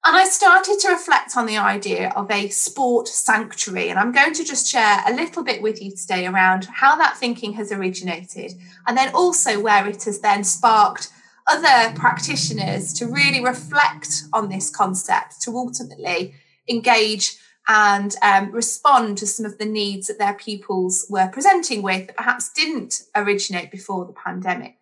And 0.04 0.16
I 0.16 0.24
started 0.24 0.78
to 0.80 0.88
reflect 0.88 1.36
on 1.36 1.46
the 1.46 1.56
idea 1.56 2.10
of 2.16 2.30
a 2.30 2.48
sport 2.48 3.08
sanctuary. 3.08 3.90
And 3.90 3.98
I'm 3.98 4.12
going 4.12 4.32
to 4.34 4.44
just 4.44 4.68
share 4.68 5.02
a 5.06 5.12
little 5.12 5.44
bit 5.44 5.60
with 5.62 5.82
you 5.82 5.94
today 5.94 6.26
around 6.26 6.66
how 6.66 6.96
that 6.96 7.16
thinking 7.16 7.52
has 7.54 7.72
originated 7.72 8.52
and 8.86 8.96
then 8.96 9.14
also 9.14 9.60
where 9.60 9.86
it 9.86 10.04
has 10.04 10.20
then 10.20 10.44
sparked 10.44 11.10
other 11.46 11.94
practitioners 11.94 12.92
to 12.94 13.06
really 13.06 13.44
reflect 13.44 14.24
on 14.32 14.48
this 14.48 14.70
concept 14.70 15.40
to 15.42 15.56
ultimately 15.56 16.34
engage 16.68 17.38
and 17.68 18.14
um, 18.22 18.50
respond 18.50 19.18
to 19.18 19.26
some 19.26 19.44
of 19.44 19.58
the 19.58 19.66
needs 19.66 20.06
that 20.06 20.18
their 20.18 20.34
pupils 20.34 21.06
were 21.10 21.28
presenting 21.28 21.82
with 21.82 22.06
that 22.06 22.16
perhaps 22.16 22.50
didn't 22.52 23.02
originate 23.14 23.70
before 23.70 24.06
the 24.06 24.14
pandemic. 24.14 24.76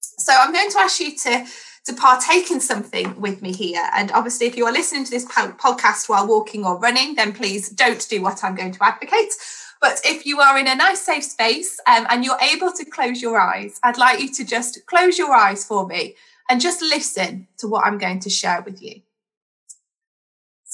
So 0.00 0.32
I'm 0.34 0.52
going 0.52 0.70
to 0.70 0.78
ask 0.80 0.98
you 0.98 1.14
to 1.16 1.46
to 1.86 1.92
partake 1.94 2.50
in 2.50 2.60
something 2.60 3.18
with 3.20 3.40
me 3.42 3.52
here. 3.52 3.88
And 3.94 4.10
obviously, 4.10 4.46
if 4.46 4.56
you 4.56 4.66
are 4.66 4.72
listening 4.72 5.04
to 5.04 5.10
this 5.10 5.24
podcast 5.24 6.08
while 6.08 6.26
walking 6.26 6.66
or 6.66 6.80
running, 6.80 7.14
then 7.14 7.32
please 7.32 7.68
don't 7.68 8.04
do 8.08 8.20
what 8.20 8.42
I'm 8.42 8.56
going 8.56 8.72
to 8.72 8.84
advocate. 8.84 9.32
But 9.80 10.00
if 10.04 10.26
you 10.26 10.40
are 10.40 10.58
in 10.58 10.66
a 10.66 10.74
nice, 10.74 11.02
safe 11.02 11.22
space 11.22 11.78
um, 11.86 12.06
and 12.10 12.24
you're 12.24 12.40
able 12.40 12.72
to 12.72 12.84
close 12.84 13.22
your 13.22 13.38
eyes, 13.38 13.78
I'd 13.84 13.98
like 13.98 14.20
you 14.20 14.32
to 14.32 14.44
just 14.44 14.84
close 14.86 15.16
your 15.16 15.32
eyes 15.32 15.64
for 15.64 15.86
me 15.86 16.16
and 16.50 16.60
just 16.60 16.82
listen 16.82 17.46
to 17.58 17.68
what 17.68 17.86
I'm 17.86 17.98
going 17.98 18.18
to 18.20 18.30
share 18.30 18.62
with 18.62 18.82
you. 18.82 19.02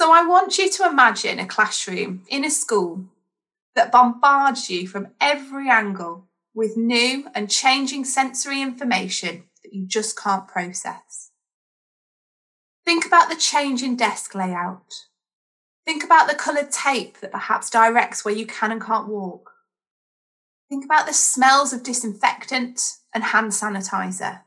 So, 0.02 0.10
I 0.10 0.26
want 0.26 0.58
you 0.58 0.68
to 0.68 0.88
imagine 0.88 1.38
a 1.38 1.46
classroom 1.46 2.24
in 2.28 2.44
a 2.44 2.50
school 2.50 3.04
that 3.76 3.92
bombards 3.92 4.68
you 4.68 4.88
from 4.88 5.12
every 5.20 5.70
angle 5.70 6.26
with 6.52 6.76
new 6.76 7.28
and 7.36 7.48
changing 7.48 8.04
sensory 8.04 8.60
information 8.60 9.44
that 9.62 9.72
you 9.72 9.86
just 9.86 10.18
can't 10.18 10.48
process. 10.48 11.30
Think 12.84 13.06
about 13.06 13.28
the 13.28 13.36
change 13.36 13.80
in 13.84 13.94
desk 13.94 14.34
layout, 14.34 14.92
Think 15.86 16.02
about 16.02 16.28
the 16.28 16.34
coloured 16.34 16.72
tape 16.72 17.20
that 17.20 17.30
perhaps 17.30 17.70
directs 17.70 18.24
where 18.24 18.34
you 18.34 18.44
can 18.44 18.72
and 18.72 18.82
can't 18.82 19.06
walk. 19.06 19.52
Think 20.68 20.84
about 20.84 21.06
the 21.06 21.12
smells 21.12 21.72
of 21.72 21.84
disinfectant 21.84 22.96
and 23.14 23.22
hand 23.22 23.52
sanitizer. 23.52 24.40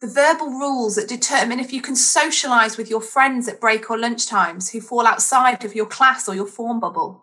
The 0.00 0.06
verbal 0.06 0.48
rules 0.50 0.96
that 0.96 1.08
determine 1.08 1.60
if 1.60 1.72
you 1.72 1.82
can 1.82 1.94
socialise 1.94 2.78
with 2.78 2.88
your 2.88 3.00
friends 3.00 3.48
at 3.48 3.60
break 3.60 3.90
or 3.90 3.98
lunch 3.98 4.26
times 4.26 4.70
who 4.70 4.80
fall 4.80 5.06
outside 5.06 5.64
of 5.64 5.74
your 5.74 5.86
class 5.86 6.28
or 6.28 6.34
your 6.34 6.46
form 6.46 6.80
bubble. 6.80 7.22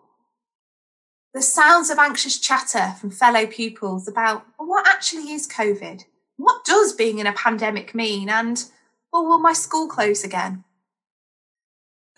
The 1.34 1.42
sounds 1.42 1.90
of 1.90 1.98
anxious 1.98 2.38
chatter 2.38 2.94
from 3.00 3.10
fellow 3.10 3.46
pupils 3.46 4.06
about 4.06 4.44
well, 4.58 4.68
what 4.68 4.86
actually 4.88 5.32
is 5.32 5.48
COVID? 5.48 6.04
What 6.36 6.64
does 6.64 6.92
being 6.92 7.18
in 7.18 7.26
a 7.26 7.32
pandemic 7.32 7.94
mean? 7.94 8.28
And 8.28 8.64
well, 9.12 9.26
will 9.26 9.40
my 9.40 9.52
school 9.52 9.88
close 9.88 10.22
again? 10.22 10.64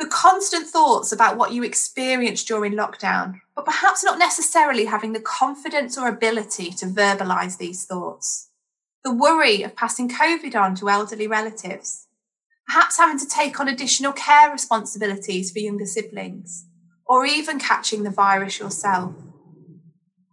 the 0.01 0.07
constant 0.07 0.67
thoughts 0.67 1.13
about 1.13 1.37
what 1.37 1.53
you 1.53 1.63
experienced 1.63 2.49
during 2.49 2.73
lockdown, 2.73 3.39
but 3.55 3.67
perhaps 3.67 4.03
not 4.03 4.19
necessarily 4.19 4.87
having 4.87 5.13
the 5.13 5.21
confidence 5.21 5.99
or 5.99 6.09
ability 6.09 6.71
to 6.71 6.87
verbalize 6.87 7.59
these 7.59 7.85
thoughts. 7.85 8.49
The 9.03 9.15
worry 9.15 9.63
of 9.63 9.77
passing 9.77 10.09
COVID 10.09 10.55
on 10.55 10.75
to 10.77 10.91
elderly 10.91 11.27
relatives, 11.27 12.07
perhaps 12.67 12.99
having 12.99 13.19
to 13.19 13.29
take 13.29 13.59
on 13.59 13.69
additional 13.69 14.13
care 14.13 14.51
responsibilities 14.51 15.51
for 15.51 15.59
younger 15.59 15.87
siblings, 15.87 16.67
or 17.07 17.25
even 17.25 17.59
catching 17.59 18.03
the 18.03 18.11
virus 18.11 18.59
yourself. 18.59 19.15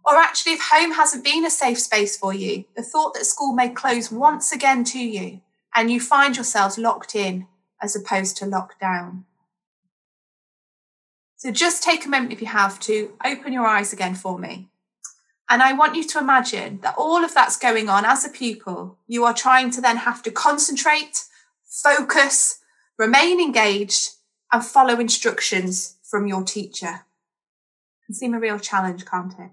Or 0.04 0.16
actually, 0.16 0.52
if 0.52 0.60
home 0.70 0.92
hasn't 0.92 1.24
been 1.24 1.44
a 1.44 1.50
safe 1.50 1.78
space 1.78 2.16
for 2.16 2.32
you, 2.32 2.64
the 2.76 2.82
thought 2.82 3.14
that 3.14 3.26
school 3.26 3.54
may 3.54 3.68
close 3.68 4.10
once 4.10 4.52
again 4.52 4.84
to 4.84 4.98
you 4.98 5.40
and 5.74 5.90
you 5.90 6.00
find 6.00 6.36
yourselves 6.36 6.78
locked 6.78 7.14
in 7.14 7.46
as 7.82 7.94
opposed 7.94 8.36
to 8.38 8.46
locked 8.46 8.80
down. 8.80 9.24
So 11.36 11.50
just 11.50 11.82
take 11.82 12.04
a 12.04 12.08
moment 12.08 12.32
if 12.32 12.40
you 12.40 12.48
have 12.48 12.80
to 12.80 13.12
open 13.24 13.52
your 13.52 13.66
eyes 13.66 13.92
again 13.92 14.14
for 14.14 14.38
me. 14.38 14.68
And 15.48 15.62
I 15.62 15.72
want 15.72 15.96
you 15.96 16.04
to 16.04 16.18
imagine 16.18 16.80
that 16.82 16.94
all 16.98 17.24
of 17.24 17.32
that's 17.32 17.56
going 17.56 17.88
on 17.88 18.04
as 18.04 18.24
a 18.24 18.28
pupil. 18.28 18.98
You 19.06 19.24
are 19.24 19.34
trying 19.34 19.70
to 19.72 19.80
then 19.80 19.98
have 19.98 20.22
to 20.24 20.30
concentrate, 20.30 21.24
focus, 21.64 22.60
remain 22.98 23.40
engaged, 23.40 24.10
and 24.52 24.64
follow 24.64 25.00
instructions 25.00 25.96
from 26.02 26.26
your 26.26 26.42
teacher. 26.42 26.86
It 28.02 28.06
can 28.06 28.14
seem 28.14 28.34
a 28.34 28.40
real 28.40 28.58
challenge, 28.58 29.06
can't 29.06 29.32
it? 29.38 29.50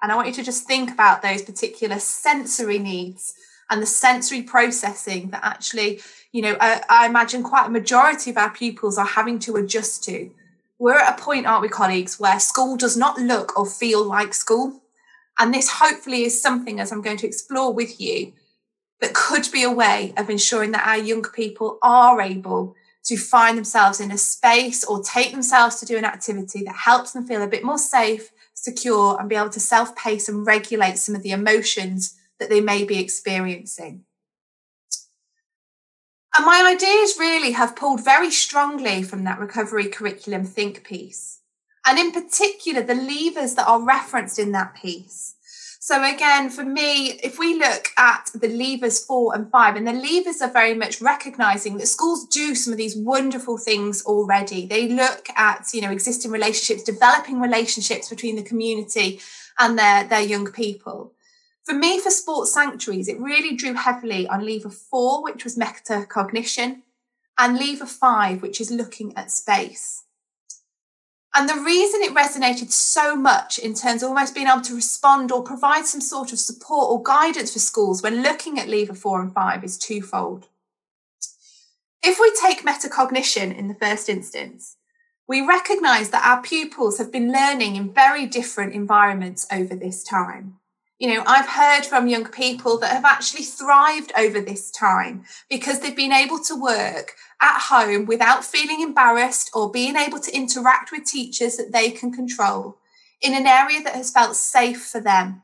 And 0.00 0.12
I 0.12 0.16
want 0.16 0.28
you 0.28 0.34
to 0.34 0.44
just 0.44 0.66
think 0.66 0.90
about 0.90 1.22
those 1.22 1.42
particular 1.42 1.98
sensory 1.98 2.78
needs 2.78 3.34
and 3.70 3.82
the 3.82 3.86
sensory 3.86 4.42
processing 4.42 5.30
that 5.30 5.44
actually, 5.44 6.00
you 6.32 6.40
know, 6.40 6.56
I, 6.60 6.82
I 6.88 7.06
imagine 7.06 7.42
quite 7.42 7.66
a 7.66 7.70
majority 7.70 8.30
of 8.30 8.38
our 8.38 8.50
pupils 8.50 8.96
are 8.96 9.06
having 9.06 9.38
to 9.40 9.56
adjust 9.56 10.04
to 10.04 10.30
we're 10.78 10.98
at 10.98 11.18
a 11.18 11.22
point, 11.22 11.46
aren't 11.46 11.62
we, 11.62 11.68
colleagues, 11.68 12.20
where 12.20 12.38
school 12.38 12.76
does 12.76 12.96
not 12.96 13.18
look 13.18 13.58
or 13.58 13.66
feel 13.66 14.04
like 14.04 14.32
school. 14.32 14.80
And 15.38 15.54
this 15.54 15.70
hopefully 15.70 16.24
is 16.24 16.40
something, 16.40 16.80
as 16.80 16.90
I'm 16.90 17.02
going 17.02 17.16
to 17.18 17.26
explore 17.26 17.72
with 17.72 18.00
you, 18.00 18.32
that 19.00 19.14
could 19.14 19.48
be 19.52 19.62
a 19.62 19.70
way 19.70 20.12
of 20.16 20.28
ensuring 20.28 20.72
that 20.72 20.86
our 20.86 20.98
young 20.98 21.22
people 21.22 21.78
are 21.82 22.20
able 22.20 22.74
to 23.04 23.16
find 23.16 23.56
themselves 23.56 24.00
in 24.00 24.10
a 24.10 24.18
space 24.18 24.84
or 24.84 25.02
take 25.02 25.30
themselves 25.30 25.78
to 25.80 25.86
do 25.86 25.96
an 25.96 26.04
activity 26.04 26.62
that 26.64 26.74
helps 26.74 27.12
them 27.12 27.26
feel 27.26 27.42
a 27.42 27.46
bit 27.46 27.64
more 27.64 27.78
safe, 27.78 28.30
secure, 28.54 29.18
and 29.18 29.28
be 29.28 29.36
able 29.36 29.48
to 29.50 29.60
self 29.60 29.94
pace 29.96 30.28
and 30.28 30.46
regulate 30.46 30.98
some 30.98 31.14
of 31.14 31.22
the 31.22 31.30
emotions 31.30 32.16
that 32.40 32.50
they 32.50 32.60
may 32.60 32.84
be 32.84 32.98
experiencing. 32.98 34.04
And 36.36 36.44
my 36.44 36.70
ideas 36.74 37.16
really 37.18 37.52
have 37.52 37.76
pulled 37.76 38.04
very 38.04 38.30
strongly 38.30 39.02
from 39.02 39.24
that 39.24 39.38
recovery 39.38 39.88
curriculum 39.88 40.44
think 40.44 40.84
piece. 40.84 41.40
And 41.86 41.98
in 41.98 42.12
particular, 42.12 42.82
the 42.82 42.94
levers 42.94 43.54
that 43.54 43.68
are 43.68 43.82
referenced 43.82 44.38
in 44.38 44.52
that 44.52 44.74
piece. 44.74 45.34
So 45.80 46.04
again, 46.04 46.50
for 46.50 46.64
me, 46.64 47.12
if 47.22 47.38
we 47.38 47.54
look 47.54 47.88
at 47.96 48.30
the 48.34 48.48
levers 48.48 49.02
four 49.04 49.34
and 49.34 49.50
five, 49.50 49.74
and 49.74 49.86
the 49.86 49.92
levers 49.92 50.42
are 50.42 50.50
very 50.50 50.74
much 50.74 51.00
recognizing 51.00 51.78
that 51.78 51.86
schools 51.86 52.26
do 52.26 52.54
some 52.54 52.74
of 52.74 52.76
these 52.76 52.96
wonderful 52.96 53.56
things 53.56 54.04
already. 54.04 54.66
They 54.66 54.88
look 54.88 55.28
at, 55.34 55.68
you 55.72 55.80
know, 55.80 55.90
existing 55.90 56.30
relationships, 56.30 56.82
developing 56.82 57.40
relationships 57.40 58.10
between 58.10 58.36
the 58.36 58.42
community 58.42 59.20
and 59.58 59.78
their, 59.78 60.04
their 60.04 60.20
young 60.20 60.52
people. 60.52 61.14
For 61.64 61.74
me, 61.74 62.00
for 62.00 62.10
sports 62.10 62.52
sanctuaries, 62.52 63.08
it 63.08 63.20
really 63.20 63.56
drew 63.56 63.74
heavily 63.74 64.26
on 64.26 64.44
lever 64.44 64.70
four, 64.70 65.22
which 65.22 65.44
was 65.44 65.56
metacognition, 65.56 66.82
and 67.38 67.58
lever 67.58 67.86
five, 67.86 68.42
which 68.42 68.60
is 68.60 68.70
looking 68.70 69.16
at 69.16 69.30
space. 69.30 70.04
And 71.38 71.48
the 71.48 71.54
reason 71.54 72.02
it 72.02 72.14
resonated 72.14 72.72
so 72.72 73.14
much 73.14 73.60
in 73.60 73.72
terms 73.72 74.02
of 74.02 74.08
almost 74.08 74.34
being 74.34 74.48
able 74.48 74.62
to 74.62 74.74
respond 74.74 75.30
or 75.30 75.44
provide 75.44 75.86
some 75.86 76.00
sort 76.00 76.32
of 76.32 76.40
support 76.40 76.90
or 76.90 77.00
guidance 77.00 77.52
for 77.52 77.60
schools 77.60 78.02
when 78.02 78.24
looking 78.24 78.58
at 78.58 78.66
lever 78.66 78.92
four 78.92 79.22
and 79.22 79.32
five 79.32 79.62
is 79.62 79.78
twofold. 79.78 80.48
If 82.02 82.18
we 82.20 82.32
take 82.42 82.66
metacognition 82.66 83.56
in 83.56 83.68
the 83.68 83.76
first 83.76 84.08
instance, 84.08 84.78
we 85.28 85.40
recognise 85.40 86.10
that 86.10 86.26
our 86.26 86.42
pupils 86.42 86.98
have 86.98 87.12
been 87.12 87.30
learning 87.30 87.76
in 87.76 87.94
very 87.94 88.26
different 88.26 88.72
environments 88.72 89.46
over 89.52 89.76
this 89.76 90.02
time 90.02 90.57
you 90.98 91.14
know, 91.14 91.22
I've 91.26 91.48
heard 91.48 91.86
from 91.86 92.08
young 92.08 92.26
people 92.26 92.76
that 92.78 92.90
have 92.90 93.04
actually 93.04 93.44
thrived 93.44 94.12
over 94.18 94.40
this 94.40 94.70
time 94.70 95.24
because 95.48 95.78
they've 95.78 95.94
been 95.94 96.12
able 96.12 96.40
to 96.40 96.60
work 96.60 97.14
at 97.40 97.60
home 97.60 98.04
without 98.04 98.44
feeling 98.44 98.80
embarrassed 98.80 99.50
or 99.54 99.70
being 99.70 99.94
able 99.94 100.18
to 100.18 100.34
interact 100.34 100.90
with 100.90 101.04
teachers 101.04 101.56
that 101.56 101.70
they 101.72 101.90
can 101.90 102.12
control 102.12 102.78
in 103.22 103.32
an 103.32 103.46
area 103.46 103.80
that 103.82 103.94
has 103.94 104.10
felt 104.10 104.34
safe 104.34 104.84
for 104.84 105.00
them. 105.00 105.42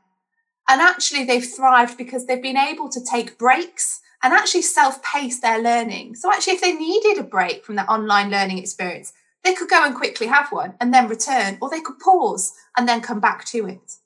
And 0.67 0.81
actually, 0.81 1.23
they've 1.23 1.45
thrived 1.45 1.97
because 1.97 2.25
they've 2.25 2.41
been 2.41 2.57
able 2.57 2.89
to 2.89 3.03
take 3.03 3.37
breaks 3.37 4.01
and 4.21 4.33
actually 4.33 4.63
self 4.63 5.01
pace 5.03 5.39
their 5.39 5.61
learning. 5.61 6.15
So, 6.15 6.31
actually, 6.31 6.53
if 6.53 6.61
they 6.61 6.73
needed 6.73 7.17
a 7.17 7.23
break 7.23 7.63
from 7.63 7.75
that 7.75 7.87
online 7.87 8.31
learning 8.31 8.57
experience, 8.57 9.13
they 9.43 9.53
could 9.53 9.69
go 9.69 9.85
and 9.85 9.95
quickly 9.95 10.27
have 10.27 10.51
one 10.51 10.73
and 10.81 10.91
then 10.93 11.07
return, 11.07 11.59
or 11.61 11.69
they 11.69 11.81
could 11.81 11.99
pause 11.99 12.53
and 12.75 12.89
then 12.89 12.99
come 13.01 13.19
back 13.19 13.45
to 13.45 13.67
it. 13.67 13.97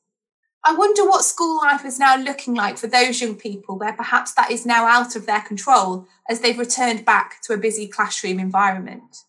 I 0.66 0.76
wonder 0.76 1.06
what 1.06 1.24
school 1.24 1.58
life 1.58 1.86
is 1.86 2.00
now 2.00 2.18
looking 2.18 2.54
like 2.54 2.78
for 2.78 2.88
those 2.88 3.22
young 3.22 3.36
people 3.36 3.78
where 3.78 3.94
perhaps 3.94 4.34
that 4.34 4.52
is 4.52 4.66
now 4.66 4.86
out 4.86 5.16
of 5.16 5.26
their 5.26 5.42
control 5.42 6.06
as 6.30 6.42
they've 6.42 6.60
returned 6.60 7.06
back 7.06 7.42
to 7.44 7.54
a 7.54 7.58
busy 7.58 7.88
classroom 7.88 8.40
environment. 8.40 9.24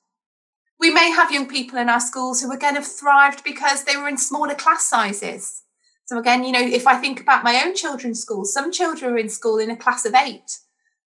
We 0.81 0.91
may 0.91 1.11
have 1.11 1.31
young 1.31 1.47
people 1.47 1.79
in 1.79 1.89
our 1.89 2.01
schools 2.01 2.43
who 2.43 2.51
again 2.53 2.75
have 2.75 2.87
thrived 2.87 3.45
because 3.45 3.85
they 3.85 3.97
were 3.97 4.09
in 4.09 4.17
smaller 4.17 4.55
class 4.55 4.87
sizes. 4.87 5.63
So 6.07 6.19
again, 6.19 6.43
you 6.43 6.51
know, 6.51 6.61
if 6.61 6.89
I 6.89 6.97
think 6.97 7.21
about 7.21 7.45
my 7.45 7.63
own 7.65 7.77
children's 7.77 8.21
schools, 8.21 8.53
some 8.53 8.73
children 8.73 9.13
are 9.13 9.19
in 9.19 9.29
school 9.29 9.59
in 9.59 9.71
a 9.71 9.77
class 9.77 10.05
of 10.05 10.15
eight. 10.15 10.59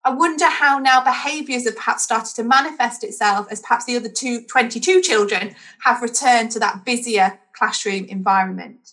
I 0.04 0.10
wonder 0.10 0.46
how 0.46 0.78
now 0.78 1.02
behaviours 1.02 1.64
have 1.64 1.76
perhaps 1.76 2.04
started 2.04 2.34
to 2.36 2.44
manifest 2.44 3.02
itself 3.02 3.48
as 3.50 3.60
perhaps 3.60 3.86
the 3.86 3.96
other 3.96 4.08
two, 4.08 4.42
22 4.44 5.00
children 5.00 5.56
have 5.84 6.02
returned 6.02 6.52
to 6.52 6.60
that 6.60 6.84
busier 6.84 7.40
classroom 7.52 8.04
environment. 8.04 8.92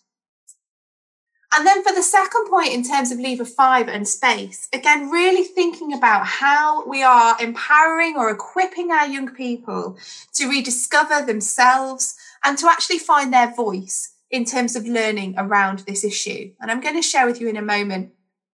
And 1.52 1.66
then 1.66 1.84
for 1.84 1.94
the 1.94 2.04
second 2.04 2.46
point, 2.48 2.74
in 2.74 2.84
terms 2.84 3.12
of 3.12 3.20
lever 3.20 3.46
five 3.46 3.88
and 3.88 4.08
space, 4.08 4.70
again, 4.72 5.10
really 5.10 5.44
thinking 5.44 5.94
about 5.94 6.28
how 6.28 6.88
we 6.88 7.02
are 7.02 7.42
empowering 7.42 8.16
or 8.16 8.30
equipping 8.30 8.92
our 8.92 9.08
young 9.08 9.34
people 9.34 9.98
to 10.36 10.48
rediscover 10.48 11.26
themselves 11.26 12.16
and 12.44 12.58
to 12.60 12.68
actually 12.68 13.00
find 13.00 13.34
their 13.34 13.54
voice 13.54 14.14
in 14.30 14.46
terms 14.46 14.76
of 14.76 14.86
learning 14.86 15.34
around 15.38 15.80
this 15.80 16.04
issue. 16.04 16.52
And 16.62 16.70
I'm 16.70 16.82
going 16.82 16.96
to 16.96 17.02
share 17.02 17.26
with 17.26 17.42
you 17.42 17.50
in 17.50 17.58
a 17.58 17.64
moment 17.64 18.12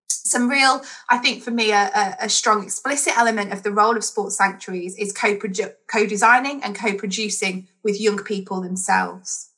some 0.08 0.50
real, 0.50 0.82
I 1.10 1.18
think 1.18 1.44
for 1.44 1.52
me, 1.52 1.72
a, 1.72 2.16
a 2.20 2.30
strong 2.30 2.64
explicit 2.64 3.18
element 3.18 3.52
of 3.52 3.64
the 3.64 3.72
role 3.72 3.96
of 3.96 4.04
sports 4.04 4.38
sanctuaries 4.38 4.98
is 4.98 5.12
co 5.12 5.38
designing 6.08 6.64
and 6.64 6.76
co 6.76 6.96
producing 6.96 7.68
with 7.84 8.02
young 8.02 8.24
people 8.24 8.62
themselves. 8.62 9.52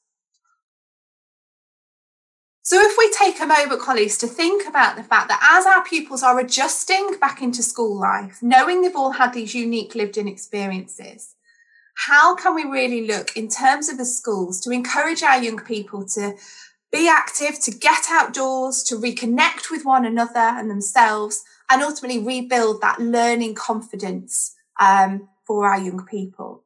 So, 2.68 2.82
if 2.82 2.98
we 2.98 3.10
take 3.12 3.40
a 3.40 3.46
moment, 3.46 3.80
colleagues, 3.80 4.18
to 4.18 4.28
think 4.28 4.68
about 4.68 4.98
the 4.98 5.04
fact 5.04 5.30
that 5.30 5.40
as 5.58 5.66
our 5.66 5.86
pupils 5.86 6.22
are 6.22 6.38
adjusting 6.38 7.18
back 7.18 7.42
into 7.42 7.64
school 7.64 7.98
life, 7.98 8.40
knowing 8.42 8.82
they've 8.82 8.94
all 8.94 9.12
had 9.14 9.32
these 9.32 9.56
unique 9.56 9.96
lived 9.96 10.18
in 10.18 10.28
experiences, 10.28 11.36
how 12.08 12.36
can 12.36 12.54
we 12.54 12.66
really 12.66 13.08
look 13.08 13.38
in 13.38 13.48
terms 13.48 13.88
of 13.88 13.98
the 13.98 14.04
schools 14.04 14.60
to 14.60 14.72
encourage 14.72 15.24
our 15.24 15.42
young 15.42 15.60
people 15.60 16.04
to 16.08 16.36
be 16.92 17.08
active, 17.08 17.58
to 17.62 17.72
get 17.72 18.08
outdoors, 18.12 18.84
to 18.84 18.98
reconnect 18.98 19.72
with 19.72 19.86
one 19.86 20.04
another 20.04 20.38
and 20.38 20.70
themselves, 20.70 21.46
and 21.70 21.82
ultimately 21.82 22.20
rebuild 22.20 22.82
that 22.82 23.00
learning 23.00 23.56
confidence 23.56 24.58
um, 24.78 25.30
for 25.46 25.70
our 25.70 25.80
young 25.80 26.06
people? 26.06 26.66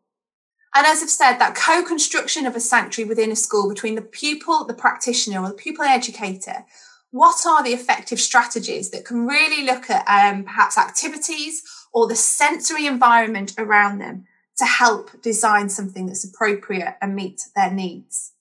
And 0.73 0.87
as 0.87 1.03
I've 1.03 1.09
said, 1.09 1.37
that 1.37 1.55
co 1.55 1.83
construction 1.83 2.45
of 2.45 2.55
a 2.55 2.59
sanctuary 2.59 3.09
within 3.09 3.31
a 3.31 3.35
school 3.35 3.67
between 3.67 3.95
the 3.95 4.01
pupil, 4.01 4.63
the 4.65 4.73
practitioner, 4.73 5.41
or 5.41 5.49
the 5.49 5.53
pupil 5.53 5.83
educator, 5.83 6.65
what 7.11 7.45
are 7.45 7.61
the 7.61 7.73
effective 7.73 8.19
strategies 8.21 8.89
that 8.91 9.03
can 9.03 9.27
really 9.27 9.65
look 9.65 9.89
at 9.89 10.05
um, 10.07 10.45
perhaps 10.45 10.77
activities 10.77 11.61
or 11.93 12.07
the 12.07 12.15
sensory 12.15 12.85
environment 12.85 13.53
around 13.57 13.99
them 13.99 14.25
to 14.57 14.65
help 14.65 15.21
design 15.21 15.69
something 15.69 16.05
that's 16.05 16.23
appropriate 16.23 16.95
and 17.01 17.15
meet 17.15 17.41
their 17.55 17.71
needs. 17.71 18.33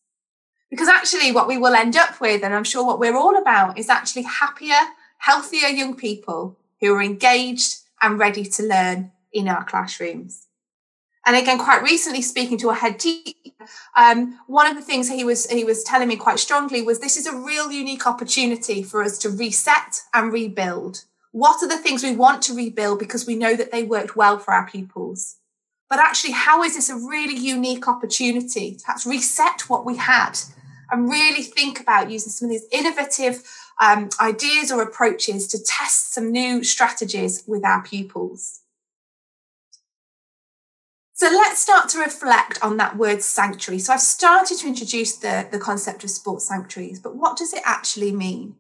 Because 0.71 0.88
actually, 0.88 1.33
what 1.33 1.49
we 1.49 1.59
will 1.59 1.75
end 1.75 1.97
up 1.97 2.21
with, 2.21 2.45
and 2.45 2.55
I'm 2.55 2.64
sure 2.64 2.87
what 2.87 3.01
we're 3.01 3.16
all 3.16 3.37
about, 3.37 3.77
is 3.77 3.88
actually 3.88 4.23
happier, 4.23 4.79
healthier 5.19 5.69
young 5.69 5.97
people 5.97 6.57
who 6.81 6.95
are 6.95 7.03
engaged 7.03 7.79
and 8.01 8.19
ready 8.19 8.45
to 8.45 8.62
learn 8.62 9.11
in 9.33 9.49
our 9.49 9.64
classrooms. 9.64 10.47
And 11.26 11.37
again, 11.37 11.59
quite 11.59 11.83
recently, 11.83 12.22
speaking 12.22 12.59
to 12.59 12.70
a 12.70 12.74
head 12.74 12.98
teacher, 12.98 13.35
um, 13.96 14.38
one 14.46 14.66
of 14.66 14.74
the 14.74 14.83
things 14.83 15.09
he 15.09 15.24
was 15.24 15.48
he 15.50 15.64
was 15.64 15.85
telling 15.85 16.09
me 16.09 16.16
quite 16.16 16.38
strongly 16.38 16.83
was 16.83 16.98
this 16.98 17.16
is 17.16 17.26
a 17.26 17.37
real 17.37 17.70
unique 17.70 18.06
opportunity 18.06 18.83
for 18.83 19.02
us 19.02 19.18
to 19.18 19.28
reset 19.28 20.02
and 20.14 20.33
rebuild. 20.33 21.04
What 21.33 21.62
are 21.62 21.68
the 21.68 21.76
things 21.76 22.02
we 22.02 22.16
want 22.16 22.42
to 22.42 22.54
rebuild 22.54 22.98
because 22.98 23.26
we 23.26 23.37
know 23.37 23.54
that 23.54 23.70
they 23.70 23.83
worked 23.83 24.16
well 24.16 24.38
for 24.38 24.52
our 24.52 24.66
pupils? 24.66 25.37
But 25.88 25.98
actually, 25.98 26.33
how 26.33 26.62
is 26.62 26.74
this 26.76 26.88
a 26.88 26.96
really 26.96 27.37
unique 27.37 27.87
opportunity 27.87 28.76
to 28.76 28.85
perhaps 28.85 29.06
reset 29.06 29.68
what 29.68 29.85
we 29.85 29.96
had 29.96 30.38
and 30.90 31.11
really 31.11 31.42
think 31.42 31.80
about 31.80 32.11
using 32.11 32.33
some 32.33 32.46
of 32.46 32.52
these 32.52 32.66
innovative 32.72 33.42
um, 33.80 34.09
ideas 34.20 34.72
or 34.72 34.83
approaches 34.83 35.46
to 35.48 35.59
test 35.62 36.14
some 36.14 36.30
new 36.30 36.64
strategies 36.64 37.42
with 37.46 37.64
our 37.64 37.83
pupils? 37.83 38.61
So 41.20 41.26
let's 41.26 41.61
start 41.61 41.90
to 41.90 41.98
reflect 41.98 42.59
on 42.62 42.78
that 42.78 42.96
word 42.96 43.20
sanctuary. 43.20 43.78
So 43.78 43.92
I've 43.92 44.00
started 44.00 44.56
to 44.56 44.66
introduce 44.66 45.16
the, 45.16 45.46
the 45.52 45.59
concept 45.59 46.02
of 46.02 46.09
sports 46.09 46.48
sanctuaries, 46.48 46.98
but 46.98 47.14
what 47.14 47.37
does 47.37 47.52
it 47.52 47.61
actually 47.66 48.11
mean? 48.11 48.54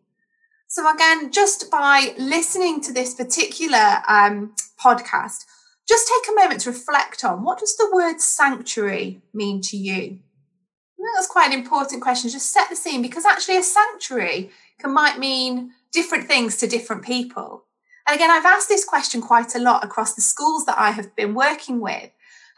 So 0.68 0.86
again, 0.94 1.32
just 1.32 1.70
by 1.70 2.12
listening 2.18 2.82
to 2.82 2.92
this 2.92 3.14
particular 3.14 4.02
um, 4.06 4.54
podcast, 4.78 5.46
just 5.88 6.06
take 6.06 6.30
a 6.30 6.38
moment 6.38 6.60
to 6.60 6.70
reflect 6.70 7.24
on 7.24 7.44
what 7.44 7.60
does 7.60 7.78
the 7.78 7.90
word 7.90 8.20
sanctuary 8.20 9.22
mean 9.32 9.62
to 9.62 9.78
you? 9.78 10.18
That's 11.16 11.28
quite 11.28 11.50
an 11.50 11.58
important 11.58 12.02
question. 12.02 12.28
Just 12.28 12.52
set 12.52 12.68
the 12.68 12.76
scene 12.76 13.00
because 13.00 13.24
actually 13.24 13.56
a 13.56 13.62
sanctuary 13.62 14.50
can 14.78 14.92
might 14.92 15.18
mean 15.18 15.70
different 15.94 16.28
things 16.28 16.58
to 16.58 16.66
different 16.66 17.06
people. 17.06 17.64
And 18.06 18.16
again, 18.16 18.30
I've 18.30 18.44
asked 18.44 18.68
this 18.68 18.84
question 18.84 19.22
quite 19.22 19.54
a 19.54 19.60
lot 19.60 19.82
across 19.82 20.12
the 20.12 20.20
schools 20.20 20.66
that 20.66 20.78
I 20.78 20.90
have 20.90 21.16
been 21.16 21.32
working 21.32 21.80
with. 21.80 22.10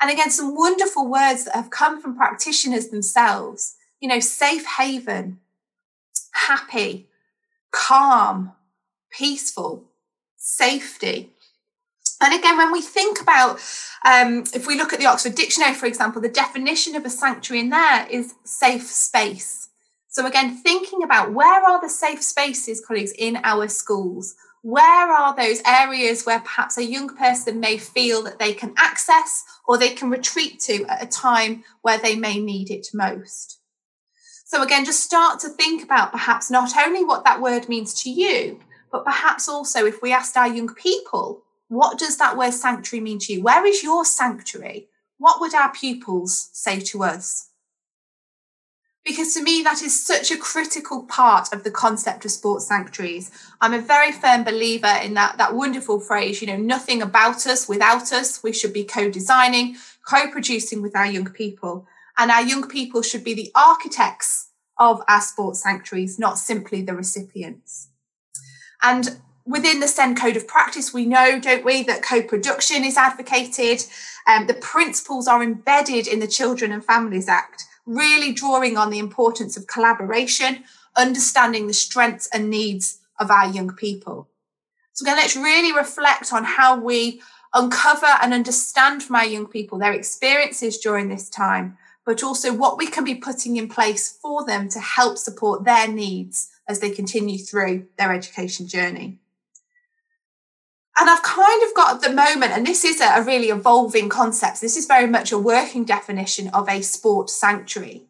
And 0.03 0.11
again, 0.11 0.31
some 0.31 0.57
wonderful 0.57 1.07
words 1.07 1.45
that 1.45 1.55
have 1.55 1.71
come 1.71 2.03
from 2.03 2.17
practitioners 2.17 2.89
themselves. 2.89 3.77
You 4.01 4.09
know, 4.09 4.19
safe 4.19 4.67
haven, 4.79 5.39
happy, 6.33 7.07
calm, 7.71 8.53
peaceful, 9.13 9.85
safety. 10.37 11.31
And 12.21 12.35
again, 12.35 12.57
when 12.57 12.73
we 12.73 12.81
think 12.81 13.21
about, 13.21 13.61
um, 14.05 14.43
if 14.53 14.67
we 14.67 14.77
look 14.77 14.93
at 14.93 14.99
the 14.99 15.07
Oxford 15.07 15.37
Dictionary, 15.37 15.75
for 15.75 15.87
example, 15.87 16.21
the 16.21 16.29
definition 16.29 16.97
of 16.97 17.05
a 17.05 17.11
sanctuary 17.11 17.61
in 17.61 17.71
there 17.71 18.07
is 18.11 18.35
safe 18.43 18.87
space. 18.87 19.69
So 20.09 20.27
again, 20.27 20.57
thinking 20.57 21.05
about 21.05 21.33
where 21.33 21.65
are 21.65 21.81
the 21.81 21.89
safe 21.89 22.25
spaces, 22.25 22.85
colleagues, 22.85 23.13
in 23.17 23.39
our 23.45 23.69
schools? 23.69 24.35
Where 24.63 25.13
are 25.13 25.35
those 25.35 25.61
areas 25.67 26.25
where 26.25 26.41
perhaps 26.41 26.79
a 26.79 26.85
young 26.85 27.15
person 27.17 27.59
may 27.59 27.77
feel 27.77 28.23
that 28.23 28.39
they 28.39 28.55
can 28.55 28.73
access 28.79 29.45
or 29.67 29.77
they 29.77 29.91
can 29.91 30.09
retreat 30.09 30.61
to 30.61 30.85
at 30.87 31.03
a 31.03 31.07
time 31.07 31.65
where 31.83 31.99
they 31.99 32.15
may 32.15 32.39
need 32.39 32.71
it 32.71 32.87
most? 32.95 33.59
So, 34.45 34.63
again, 34.63 34.85
just 34.85 35.01
start 35.03 35.41
to 35.41 35.49
think 35.49 35.83
about 35.83 36.13
perhaps 36.13 36.51
not 36.51 36.77
only 36.77 37.05
what 37.05 37.25
that 37.25 37.41
word 37.41 37.69
means 37.69 38.03
to 38.03 38.11
you, 38.11 38.61
but 38.93 39.05
perhaps 39.05 39.49
also 39.49 39.85
if 39.85 40.01
we 40.01 40.13
asked 40.13 40.37
our 40.37 40.47
young 40.49 40.73
people, 40.75 41.43
what 41.69 41.99
does 41.99 42.19
that 42.19 42.37
word 42.37 42.53
sanctuary 42.53 43.03
mean 43.03 43.19
to 43.21 43.33
you? 43.33 43.43
Where 43.43 43.65
is 43.65 43.83
your 43.83 44.05
sanctuary? 44.05 44.89
What 45.19 45.41
would 45.41 45.55
our 45.55 45.73
pupils 45.73 46.51
say 46.53 46.81
to 46.81 47.03
us? 47.03 47.49
Because 49.05 49.35
to 49.35 49.43
me 49.43 49.63
that 49.63 49.83
is 49.83 50.07
such 50.07 50.31
a 50.31 50.39
critical 50.39 51.05
part 51.05 51.53
of 51.53 51.65
the 51.65 51.71
concept 51.71 52.25
of 52.25 52.31
sports 52.31 52.67
sanctuaries. 52.67 53.31
I'm 53.61 53.75
a 53.75 53.81
very 53.81 54.13
firm 54.13 54.45
believer 54.45 54.95
in 55.03 55.15
that 55.15 55.39
that 55.39 55.55
wonderful 55.55 56.01
phrase 56.01 56.41
you 56.41 56.49
know 56.49 56.57
nothing 56.57 57.03
about 57.03 57.47
us 57.47 57.69
without 57.69 58.13
us 58.13 58.43
we 58.43 58.53
should 58.53 58.73
be 58.73 58.85
co-designing 58.85 59.77
co-producing 60.09 60.83
with 60.83 60.97
our 60.97 61.07
young 61.07 61.31
people. 61.31 61.87
And 62.19 62.31
our 62.31 62.43
young 62.43 62.69
people 62.69 63.03
should 63.03 63.25
be 63.25 63.35
the 63.35 63.51
architects 63.55 64.51
of 64.79 65.03
our 65.09 65.21
sports 65.21 65.63
sanctuaries 65.63 66.19
not 66.19 66.39
simply 66.39 66.83
the 66.83 66.95
recipients. 66.95 67.89
And 68.83 69.19
within 69.47 69.81
the 69.81 69.89
SEND 69.89 70.19
Code 70.19 70.37
of 70.37 70.47
Practice, 70.47 70.93
we 70.93 71.07
know, 71.07 71.41
don't 71.41 71.65
we, 71.65 71.83
that 71.85 72.03
co 72.03 72.23
production 72.23 72.85
is 72.85 72.97
advocated. 72.97 73.85
Um, 74.27 74.47
the 74.47 74.55
principles 74.55 75.27
are 75.27 75.43
embedded 75.43 76.07
in 76.07 76.21
the 76.21 76.27
Children 76.27 76.73
and 76.73 76.85
Families 76.85 77.29
Act 77.29 77.65
really 77.87 78.33
drawing 78.33 78.77
on 78.77 78.91
the 78.91 78.99
importance 78.99 79.57
of 79.57 79.67
collaboration, 79.67 80.65
understanding 80.97 81.67
the 81.67 81.73
strengths 81.73 82.29
and 82.33 82.51
needs 82.51 82.99
of 83.19 83.31
our 83.31 83.49
young 83.49 83.75
people. 83.75 84.29
So 84.93 85.05
again, 85.05 85.17
let's 85.17 85.37
really 85.37 85.73
reflect 85.73 86.33
on 86.33 86.45
how 86.45 86.79
we 86.79 87.23
uncover 87.55 88.07
and 88.23 88.35
understand 88.35 89.03
from 89.03 89.17
our 89.17 89.25
young 89.25 89.47
people 89.47 89.79
their 89.79 89.93
experiences 89.93 90.79
during 90.79 91.09
this 91.09 91.29
time, 91.29 91.77
but 92.05 92.23
also 92.23 92.53
what 92.53 92.79
we 92.79 92.87
can 92.87 93.05
be 93.05 93.15
putting 93.15 93.57
in 93.57 93.69
place 93.69 94.11
for 94.11 94.45
them 94.45 94.69
to 94.71 94.81
help 94.81 95.19
support 95.19 95.65
their 95.65 95.89
needs 95.89 96.51
as 96.69 96.81
they 96.81 96.91
continue 96.91 97.39
through 97.39 97.87
their 97.97 98.13
education 98.13 98.67
journey. 98.67 99.19
And 100.97 101.09
I've 101.09 101.23
kind 101.23 101.63
of 101.63 101.75
got 101.75 101.95
at 101.97 102.01
the 102.03 102.15
moment, 102.15 102.53
and 102.53 102.67
this 102.67 102.85
is 102.85 103.01
a 103.01 103.23
really 103.23 103.49
evolving 103.49 104.11
concept. 104.11 104.61
This 104.61 104.77
is 104.77 104.87
very 104.87 105.07
much 105.07 105.33
a 105.33 105.39
working 105.39 105.85
definition 105.85 106.49
of 106.49 106.69
a 106.69 106.83
sport 106.83 107.31
sanctuary. 107.31 108.03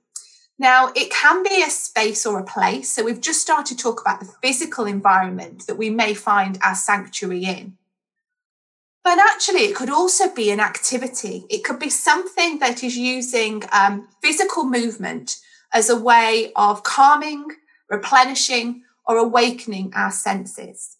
Now, 0.58 0.92
it 0.94 1.10
can 1.10 1.42
be 1.44 1.62
a 1.62 1.70
space 1.70 2.26
or 2.26 2.38
a 2.38 2.44
place. 2.44 2.90
So 2.92 3.04
we've 3.04 3.20
just 3.20 3.40
started 3.40 3.76
to 3.76 3.82
talk 3.82 4.00
about 4.00 4.20
the 4.20 4.32
physical 4.42 4.86
environment 4.86 5.66
that 5.66 5.78
we 5.78 5.90
may 5.90 6.14
find 6.14 6.58
our 6.62 6.74
sanctuary 6.74 7.44
in. 7.44 7.76
But 9.04 9.18
actually, 9.18 9.62
it 9.62 9.76
could 9.76 9.90
also 9.90 10.32
be 10.32 10.50
an 10.50 10.60
activity. 10.60 11.44
It 11.50 11.64
could 11.64 11.78
be 11.78 11.90
something 11.90 12.58
that 12.58 12.84
is 12.84 12.96
using 12.96 13.62
um, 13.72 14.08
physical 14.20 14.64
movement 14.64 15.38
as 15.72 15.88
a 15.88 15.96
way 15.96 16.52
of 16.54 16.82
calming, 16.82 17.46
replenishing, 17.88 18.82
or 19.06 19.16
awakening 19.16 19.92
our 19.94 20.12
senses 20.12 20.96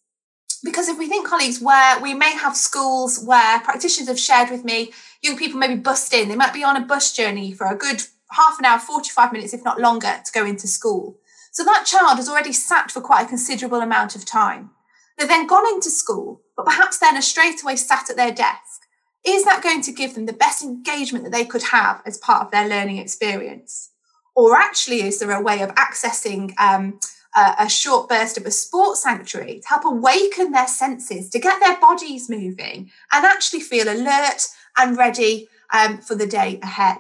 because 0.65 0.89
if 0.89 0.99
we 0.99 1.09
think 1.09 1.27
colleagues 1.27 1.61
where 1.61 2.01
we 2.01 2.15
may 2.15 2.33
have 2.37 2.57
schools 2.57 3.23
where 3.25 3.61
practitioners 3.61 4.09
have 4.09 4.19
shared 4.19 4.51
with 4.51 4.65
me 4.65 4.93
young 5.23 5.37
people 5.37 5.59
maybe 5.59 5.77
bust 5.77 6.13
in. 6.13 6.29
They 6.29 6.37
might 6.37 6.53
be 6.53 6.65
on 6.65 6.77
a 6.77 6.85
bus 6.85 7.13
journey 7.13 7.53
for 7.53 7.67
a 7.67 7.77
good 7.77 8.03
half 8.33 8.59
an 8.59 8.65
hour 8.65 8.79
45 8.79 9.33
minutes 9.33 9.55
if 9.55 9.65
not 9.65 9.81
longer 9.81 10.21
to 10.25 10.33
go 10.33 10.45
into 10.45 10.67
school. 10.67 11.17
So 11.53 11.65
that 11.65 11.85
child 11.87 12.17
has 12.17 12.29
already 12.29 12.53
sat 12.53 12.91
for 12.91 13.01
quite 13.01 13.27
a 13.27 13.29
considerable 13.29 13.81
amount 13.81 14.17
of 14.17 14.25
time. 14.25 14.71
They've 15.17 15.29
then 15.29 15.47
gone 15.47 15.67
into 15.73 15.91
school 15.91 16.43
but 16.57 16.67
perhaps 16.67 16.99
then 16.99 17.17
are 17.17 17.23
straight 17.23 17.63
away 17.63 17.77
sat 17.77 18.11
at 18.11 18.17
their 18.17 18.33
desk. 18.33 18.83
Is 19.25 19.45
that 19.45 19.63
going 19.63 19.83
to 19.83 19.93
give 19.93 20.15
them 20.15 20.27
the 20.27 20.33
best 20.33 20.65
engagement 20.65 21.25
that 21.25 21.31
they 21.31 21.45
could 21.45 21.63
have 21.63 22.03
as 22.05 22.19
part 22.19 22.45
of 22.45 22.51
their 22.51 22.69
learning 22.69 22.99
experience? 22.99 23.91
Or 24.35 24.57
actually 24.57 25.03
is 25.03 25.21
there 25.21 25.31
a 25.31 25.43
way 25.43 25.63
of 25.63 25.71
accessing 25.77 26.53
um, 26.59 26.99
a, 27.35 27.69
short 27.69 28.09
burst 28.09 28.37
of 28.37 28.45
a 28.45 28.51
sports 28.51 29.03
sanctuary 29.03 29.61
to 29.61 29.69
help 29.69 29.85
awaken 29.85 30.53
their 30.53 30.69
senses, 30.69 31.31
to 31.31 31.39
get 31.39 31.61
their 31.61 31.81
bodies 31.81 32.29
moving 32.29 32.91
and 33.13 33.25
actually 33.25 33.61
feel 33.61 33.89
alert 33.89 34.49
and 34.77 34.97
ready 34.97 35.49
um, 35.73 35.99
for 35.99 36.15
the 36.15 36.27
day 36.27 36.59
ahead. 36.63 36.99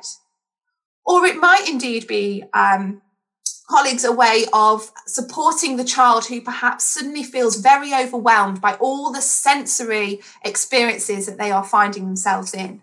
Or 1.05 1.25
it 1.27 1.37
might 1.37 1.68
indeed 1.68 2.07
be 2.07 2.45
um, 2.55 3.03
colleagues 3.68 4.05
a 4.05 4.12
way 4.12 4.45
of 4.53 4.90
supporting 5.07 5.77
the 5.77 5.85
child 5.85 6.27
who 6.27 6.40
perhaps 6.40 6.85
suddenly 6.85 7.23
feels 7.23 7.57
very 7.57 7.95
overwhelmed 7.95 8.61
by 8.61 8.75
all 8.75 9.11
the 9.11 9.23
sensory 9.23 10.21
experiences 10.45 11.27
that 11.27 11.38
they 11.38 11.51
are 11.51 11.64
finding 11.64 12.07
themselves 12.07 12.55
in. 12.55 12.83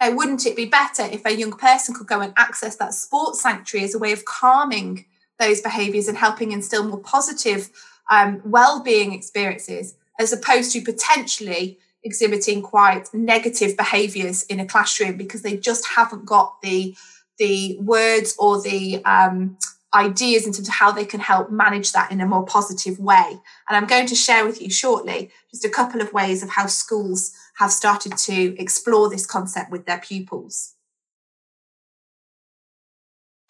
Now, 0.00 0.14
wouldn't 0.14 0.46
it 0.46 0.54
be 0.54 0.66
better 0.66 1.02
if 1.02 1.24
a 1.24 1.36
young 1.36 1.52
person 1.52 1.94
could 1.94 2.06
go 2.06 2.20
and 2.20 2.32
access 2.36 2.76
that 2.76 2.94
sports 2.94 3.42
sanctuary 3.42 3.84
as 3.84 3.94
a 3.94 3.98
way 3.98 4.12
of 4.12 4.24
calming 4.24 5.06
those 5.38 5.60
behaviors 5.60 6.08
and 6.08 6.16
helping 6.16 6.52
instill 6.52 6.84
more 6.84 7.00
positive 7.00 7.70
um, 8.10 8.40
well-being 8.44 9.12
experiences 9.12 9.94
as 10.18 10.32
opposed 10.32 10.72
to 10.72 10.80
potentially 10.80 11.78
exhibiting 12.02 12.62
quite 12.62 13.12
negative 13.12 13.76
behaviors 13.76 14.42
in 14.44 14.60
a 14.60 14.66
classroom 14.66 15.16
because 15.16 15.42
they 15.42 15.56
just 15.56 15.86
haven't 15.86 16.24
got 16.24 16.60
the 16.62 16.96
the 17.38 17.78
words 17.80 18.34
or 18.38 18.60
the 18.60 19.00
um, 19.04 19.56
ideas 19.94 20.46
in 20.46 20.52
terms 20.52 20.68
of 20.68 20.74
how 20.74 20.90
they 20.90 21.04
can 21.04 21.20
help 21.20 21.50
manage 21.50 21.92
that 21.92 22.10
in 22.10 22.20
a 22.20 22.26
more 22.26 22.44
positive 22.44 22.98
way. 22.98 23.40
And 23.68 23.76
I'm 23.76 23.86
going 23.86 24.06
to 24.06 24.14
share 24.14 24.44
with 24.44 24.60
you 24.60 24.70
shortly 24.70 25.30
just 25.50 25.64
a 25.64 25.70
couple 25.70 26.00
of 26.00 26.12
ways 26.12 26.42
of 26.42 26.50
how 26.50 26.66
schools 26.66 27.32
have 27.58 27.70
started 27.70 28.16
to 28.16 28.60
explore 28.60 29.08
this 29.08 29.24
concept 29.24 29.70
with 29.70 29.86
their 29.86 29.98
pupils. 29.98 30.74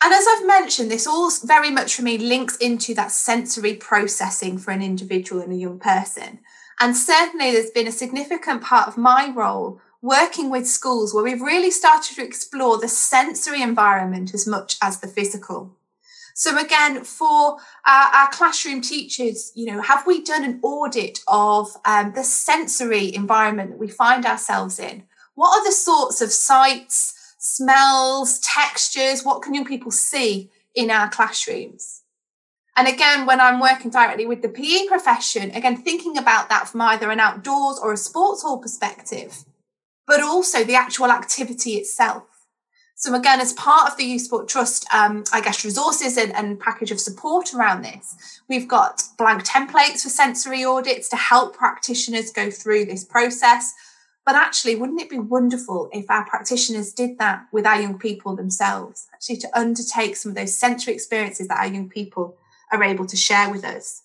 And 0.03 0.13
as 0.13 0.25
I've 0.29 0.47
mentioned, 0.47 0.91
this 0.91 1.07
all 1.07 1.31
very 1.45 1.71
much 1.71 1.95
for 1.95 2.03
me 2.03 2.19
links 2.19 2.57
into 2.57 2.95
that 2.95 3.11
sensory 3.11 3.75
processing 3.75 4.59
for 4.59 4.71
an 4.71 4.83
individual 4.83 5.43
and 5.43 5.53
a 5.53 5.57
young 5.57 5.79
person. 5.81 6.39
And 6.81 6.97
certainly 6.97 7.51
there's 7.51 7.71
been 7.71 7.89
a 7.89 7.93
significant 7.93 8.63
part 8.63 8.87
of 8.87 8.97
my 8.97 9.33
role 9.35 9.81
working 10.01 10.49
with 10.51 10.69
schools 10.69 11.13
where 11.13 11.25
we've 11.25 11.43
really 11.43 11.73
started 11.73 12.15
to 12.15 12.25
explore 12.25 12.79
the 12.79 12.87
sensory 12.87 13.61
environment 13.61 14.33
as 14.33 14.47
much 14.47 14.77
as 14.81 15.01
the 15.01 15.09
physical. 15.09 15.77
So 16.35 16.57
again, 16.57 17.03
for 17.03 17.57
our, 17.85 18.15
our 18.15 18.31
classroom 18.31 18.81
teachers, 18.81 19.51
you 19.57 19.67
know, 19.67 19.81
have 19.83 20.07
we 20.07 20.23
done 20.23 20.45
an 20.45 20.61
audit 20.63 21.19
of 21.27 21.77
um, 21.85 22.13
the 22.15 22.23
sensory 22.23 23.13
environment 23.13 23.71
that 23.71 23.79
we 23.81 23.89
find 23.89 24.25
ourselves 24.25 24.79
in? 24.79 25.03
What 25.35 25.59
are 25.59 25.65
the 25.65 25.73
sorts 25.73 26.21
of 26.21 26.31
sights, 26.31 27.17
smells, 27.38 28.38
textures? 28.40 29.24
What 29.24 29.42
can 29.42 29.55
young 29.55 29.64
people 29.64 29.90
see 29.90 30.51
in 30.74 30.90
our 30.90 31.09
classrooms? 31.09 32.03
And 32.77 32.87
again, 32.87 33.27
when 33.27 33.40
I'm 33.40 33.59
working 33.59 33.90
directly 33.90 34.24
with 34.27 34.42
the 34.42 34.48
PE 34.48 34.87
profession, 34.87 35.51
again, 35.51 35.77
thinking 35.77 36.16
about 36.16 36.48
that 36.48 36.68
from 36.68 36.81
either 36.83 37.11
an 37.11 37.18
outdoors 37.18 37.81
or 37.83 37.92
a 37.92 37.96
sports 37.96 38.42
hall 38.42 38.59
perspective, 38.59 39.44
but 40.07 40.22
also 40.22 40.62
the 40.62 40.77
actual 40.77 41.11
activity 41.11 41.72
itself. 41.72 42.24
So 42.94 43.14
again, 43.14 43.40
as 43.40 43.53
part 43.53 43.90
of 43.90 43.96
the 43.96 44.05
Youth 44.05 44.22
Sport 44.22 44.48
Trust, 44.48 44.87
um, 44.92 45.22
I 45.33 45.40
guess 45.40 45.64
resources 45.64 46.16
and, 46.16 46.33
and 46.35 46.59
package 46.59 46.90
of 46.90 46.98
support 46.98 47.55
around 47.55 47.83
this, 47.83 48.40
we've 48.48 48.66
got 48.66 49.03
blank 49.16 49.44
templates 49.44 50.03
for 50.03 50.09
sensory 50.09 50.64
audits 50.64 51.09
to 51.11 51.16
help 51.16 51.57
practitioners 51.57 52.33
go 52.33 52.51
through 52.51 52.87
this 52.87 53.05
process. 53.05 53.72
But 54.29 54.37
actually, 54.37 54.77
wouldn't 54.77 55.01
it 55.01 55.09
be 55.09 55.19
wonderful 55.19 55.88
if 55.91 56.11
our 56.11 56.23
practitioners 56.23 56.93
did 56.93 57.17
that 57.17 57.47
with 57.51 57.64
our 57.64 57.81
young 57.81 57.99
people 57.99 58.37
themselves, 58.37 59.07
actually 59.14 59.38
to 59.38 59.59
undertake 59.59 60.17
some 60.17 60.33
of 60.33 60.37
those 60.37 60.55
sensory 60.55 60.93
experiences 60.93 61.49
that 61.49 61.57
our 61.57 61.67
young 61.67 61.88
people 61.88 62.37
are 62.71 62.85
able 62.85 63.07
to 63.07 63.17
share 63.17 63.51
with 63.51 63.64
us? 63.64 64.03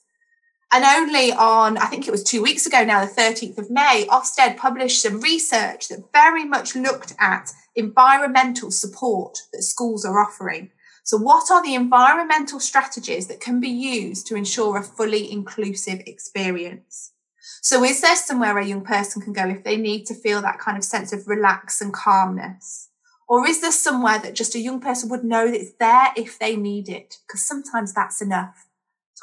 And 0.71 0.85
only 0.85 1.33
on, 1.33 1.77
I 1.77 1.87
think 1.87 2.07
it 2.07 2.11
was 2.11 2.23
two 2.23 2.41
weeks 2.41 2.65
ago 2.65 2.85
now, 2.85 3.03
the 3.03 3.11
13th 3.11 3.57
of 3.57 3.69
May, 3.69 4.07
Ofsted 4.09 4.55
published 4.55 5.01
some 5.01 5.19
research 5.19 5.89
that 5.89 6.13
very 6.13 6.45
much 6.45 6.73
looked 6.73 7.13
at 7.19 7.51
environmental 7.75 8.71
support 8.71 9.39
that 9.51 9.63
schools 9.63 10.05
are 10.05 10.21
offering. 10.21 10.71
So, 11.03 11.17
what 11.17 11.51
are 11.51 11.61
the 11.61 11.75
environmental 11.75 12.61
strategies 12.61 13.27
that 13.27 13.41
can 13.41 13.59
be 13.59 13.67
used 13.67 14.25
to 14.27 14.37
ensure 14.37 14.77
a 14.77 14.83
fully 14.83 15.29
inclusive 15.29 15.99
experience? 16.07 17.12
So, 17.61 17.83
is 17.83 18.01
there 18.01 18.15
somewhere 18.15 18.57
a 18.57 18.65
young 18.65 18.83
person 18.83 19.21
can 19.21 19.33
go 19.33 19.47
if 19.47 19.63
they 19.63 19.77
need 19.77 20.05
to 20.05 20.13
feel 20.13 20.41
that 20.41 20.59
kind 20.59 20.77
of 20.77 20.83
sense 20.83 21.11
of 21.11 21.27
relax 21.27 21.81
and 21.81 21.93
calmness? 21.93 22.89
Or 23.27 23.47
is 23.47 23.61
there 23.61 23.71
somewhere 23.71 24.19
that 24.19 24.35
just 24.35 24.55
a 24.55 24.59
young 24.59 24.79
person 24.79 25.09
would 25.09 25.23
know 25.23 25.49
that 25.49 25.59
it's 25.59 25.73
there 25.79 26.13
if 26.15 26.39
they 26.39 26.55
need 26.55 26.89
it? 26.89 27.17
Because 27.25 27.41
sometimes 27.45 27.93
that's 27.93 28.21
enough 28.21 28.67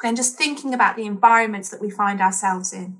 and 0.03 0.17
just 0.17 0.37
thinking 0.37 0.73
about 0.73 0.95
the 0.95 1.05
environments 1.05 1.69
that 1.69 1.81
we 1.81 1.89
find 1.89 2.21
ourselves 2.21 2.73
in. 2.73 2.99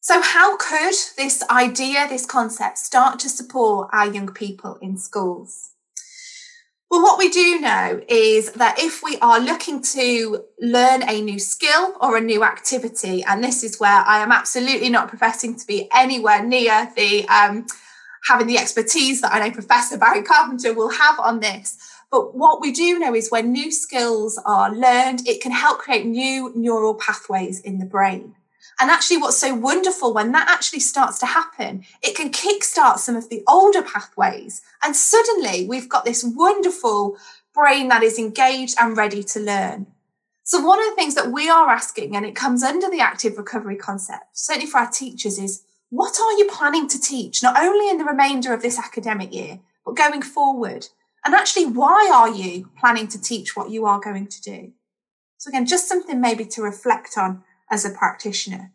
So, 0.00 0.20
how 0.20 0.56
could 0.58 0.94
this 1.16 1.42
idea, 1.48 2.06
this 2.08 2.26
concept, 2.26 2.78
start 2.78 3.18
to 3.20 3.28
support 3.28 3.88
our 3.92 4.06
young 4.06 4.32
people 4.32 4.76
in 4.82 4.98
schools? 4.98 5.73
Well, 6.94 7.02
what 7.02 7.18
we 7.18 7.28
do 7.28 7.58
know 7.58 8.00
is 8.06 8.52
that 8.52 8.78
if 8.78 9.02
we 9.02 9.18
are 9.18 9.40
looking 9.40 9.82
to 9.82 10.44
learn 10.60 11.02
a 11.02 11.20
new 11.20 11.40
skill 11.40 11.96
or 12.00 12.16
a 12.16 12.20
new 12.20 12.44
activity, 12.44 13.24
and 13.24 13.42
this 13.42 13.64
is 13.64 13.80
where 13.80 14.04
I 14.06 14.22
am 14.22 14.30
absolutely 14.30 14.90
not 14.90 15.08
professing 15.08 15.56
to 15.56 15.66
be 15.66 15.88
anywhere 15.92 16.44
near 16.44 16.92
the 16.94 17.26
um, 17.26 17.66
having 18.28 18.46
the 18.46 18.58
expertise 18.58 19.22
that 19.22 19.32
I 19.32 19.40
know 19.40 19.50
Professor 19.52 19.98
Barry 19.98 20.22
Carpenter 20.22 20.72
will 20.72 20.90
have 20.90 21.18
on 21.18 21.40
this, 21.40 21.76
but 22.12 22.36
what 22.36 22.60
we 22.60 22.70
do 22.70 23.00
know 23.00 23.12
is 23.12 23.28
when 23.28 23.50
new 23.50 23.72
skills 23.72 24.40
are 24.46 24.72
learned, 24.72 25.26
it 25.26 25.42
can 25.42 25.50
help 25.50 25.80
create 25.80 26.06
new 26.06 26.52
neural 26.54 26.94
pathways 26.94 27.58
in 27.58 27.80
the 27.80 27.86
brain. 27.86 28.36
And 28.80 28.90
actually, 28.90 29.18
what's 29.18 29.38
so 29.38 29.54
wonderful 29.54 30.12
when 30.12 30.32
that 30.32 30.48
actually 30.48 30.80
starts 30.80 31.18
to 31.20 31.26
happen, 31.26 31.84
it 32.02 32.16
can 32.16 32.30
kickstart 32.30 32.98
some 32.98 33.16
of 33.16 33.28
the 33.28 33.42
older 33.48 33.82
pathways. 33.82 34.62
And 34.82 34.96
suddenly 34.96 35.66
we've 35.66 35.88
got 35.88 36.04
this 36.04 36.24
wonderful 36.24 37.16
brain 37.54 37.88
that 37.88 38.02
is 38.02 38.18
engaged 38.18 38.76
and 38.80 38.96
ready 38.96 39.22
to 39.22 39.40
learn. 39.40 39.86
So, 40.42 40.60
one 40.60 40.78
of 40.78 40.86
the 40.90 40.96
things 40.96 41.14
that 41.14 41.32
we 41.32 41.48
are 41.48 41.70
asking, 41.70 42.14
and 42.14 42.26
it 42.26 42.36
comes 42.36 42.62
under 42.62 42.90
the 42.90 43.00
active 43.00 43.38
recovery 43.38 43.76
concept, 43.76 44.24
certainly 44.34 44.66
for 44.66 44.78
our 44.78 44.90
teachers, 44.90 45.38
is 45.38 45.62
what 45.88 46.18
are 46.20 46.32
you 46.32 46.48
planning 46.52 46.86
to 46.88 47.00
teach, 47.00 47.42
not 47.42 47.58
only 47.58 47.88
in 47.88 47.96
the 47.96 48.04
remainder 48.04 48.52
of 48.52 48.60
this 48.60 48.78
academic 48.78 49.32
year, 49.32 49.60
but 49.86 49.96
going 49.96 50.20
forward? 50.20 50.88
And 51.24 51.34
actually, 51.34 51.66
why 51.66 52.10
are 52.12 52.28
you 52.28 52.68
planning 52.78 53.08
to 53.08 53.20
teach 53.20 53.56
what 53.56 53.70
you 53.70 53.86
are 53.86 54.00
going 54.00 54.26
to 54.26 54.42
do? 54.42 54.72
So, 55.38 55.48
again, 55.48 55.64
just 55.64 55.88
something 55.88 56.20
maybe 56.20 56.44
to 56.44 56.62
reflect 56.62 57.16
on 57.16 57.42
as 57.70 57.84
a 57.84 57.90
practitioner. 57.90 58.72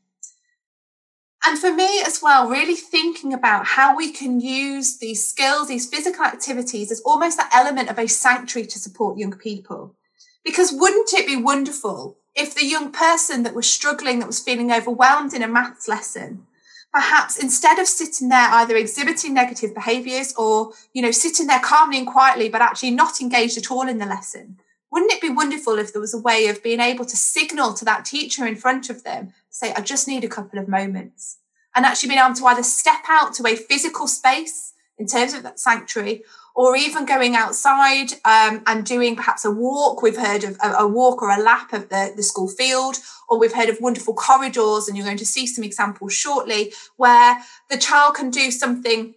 And 1.45 1.57
for 1.57 1.73
me 1.73 2.01
as 2.05 2.21
well, 2.21 2.49
really 2.49 2.75
thinking 2.75 3.33
about 3.33 3.65
how 3.65 3.95
we 3.95 4.11
can 4.11 4.41
use 4.41 4.97
these 4.97 5.25
skills, 5.25 5.69
these 5.69 5.89
physical 5.89 6.25
activities 6.25 6.91
as 6.91 6.99
almost 7.01 7.37
that 7.37 7.51
element 7.53 7.89
of 7.89 7.97
a 7.97 8.07
sanctuary 8.07 8.67
to 8.67 8.79
support 8.79 9.17
young 9.17 9.31
people. 9.31 9.95
Because 10.43 10.73
wouldn't 10.73 11.13
it 11.13 11.27
be 11.27 11.37
wonderful 11.37 12.17
if 12.35 12.55
the 12.55 12.65
young 12.65 12.91
person 12.91 13.43
that 13.43 13.55
was 13.55 13.69
struggling, 13.69 14.19
that 14.19 14.27
was 14.27 14.39
feeling 14.39 14.71
overwhelmed 14.71 15.33
in 15.33 15.41
a 15.41 15.47
maths 15.47 15.87
lesson, 15.87 16.45
perhaps 16.91 17.37
instead 17.37 17.79
of 17.79 17.87
sitting 17.87 18.29
there 18.29 18.49
either 18.51 18.75
exhibiting 18.75 19.33
negative 19.33 19.73
behaviors 19.73 20.33
or 20.35 20.71
you 20.93 21.01
know 21.01 21.11
sitting 21.11 21.47
there 21.47 21.59
calmly 21.59 21.97
and 21.97 22.07
quietly 22.07 22.49
but 22.49 22.61
actually 22.61 22.91
not 22.91 23.21
engaged 23.21 23.57
at 23.57 23.71
all 23.71 23.87
in 23.87 23.99
the 23.99 24.05
lesson 24.05 24.57
wouldn't 24.91 25.11
it 25.11 25.21
be 25.21 25.29
wonderful 25.29 25.77
if 25.77 25.91
there 25.93 26.01
was 26.01 26.13
a 26.13 26.19
way 26.19 26.47
of 26.47 26.63
being 26.63 26.79
able 26.79 27.05
to 27.05 27.17
signal 27.17 27.73
to 27.73 27.85
that 27.85 28.05
teacher 28.05 28.45
in 28.45 28.55
front 28.55 28.89
of 28.89 29.03
them 29.03 29.33
say 29.49 29.73
i 29.73 29.81
just 29.81 30.07
need 30.07 30.23
a 30.23 30.29
couple 30.29 30.59
of 30.59 30.67
moments 30.67 31.37
and 31.75 31.85
actually 31.85 32.09
being 32.09 32.21
able 32.21 32.35
to 32.35 32.45
either 32.45 32.63
step 32.63 33.03
out 33.07 33.33
to 33.33 33.45
a 33.47 33.55
physical 33.55 34.07
space 34.07 34.73
in 34.97 35.07
terms 35.07 35.33
of 35.33 35.43
that 35.43 35.59
sanctuary 35.59 36.23
or 36.55 36.75
even 36.75 37.05
going 37.05 37.35
outside 37.35 38.11
um, 38.25 38.61
and 38.67 38.85
doing 38.85 39.15
perhaps 39.15 39.45
a 39.45 39.51
walk. 39.51 40.01
We've 40.01 40.17
heard 40.17 40.43
of 40.43 40.57
a, 40.61 40.79
a, 40.79 40.87
walk 40.87 41.21
or 41.21 41.29
a 41.29 41.41
lap 41.41 41.71
of 41.71 41.87
the, 41.87 42.11
the 42.13 42.21
school 42.21 42.49
field, 42.49 42.97
or 43.29 43.39
we've 43.39 43.53
heard 43.53 43.69
of 43.69 43.77
wonderful 43.79 44.13
corridors, 44.13 44.87
and 44.87 44.97
you're 44.97 45.05
going 45.05 45.17
to 45.17 45.25
see 45.25 45.47
some 45.47 45.63
examples 45.63 46.11
shortly 46.11 46.73
where 46.97 47.37
the 47.69 47.77
child 47.77 48.15
can 48.15 48.29
do 48.29 48.51
something 48.51 49.15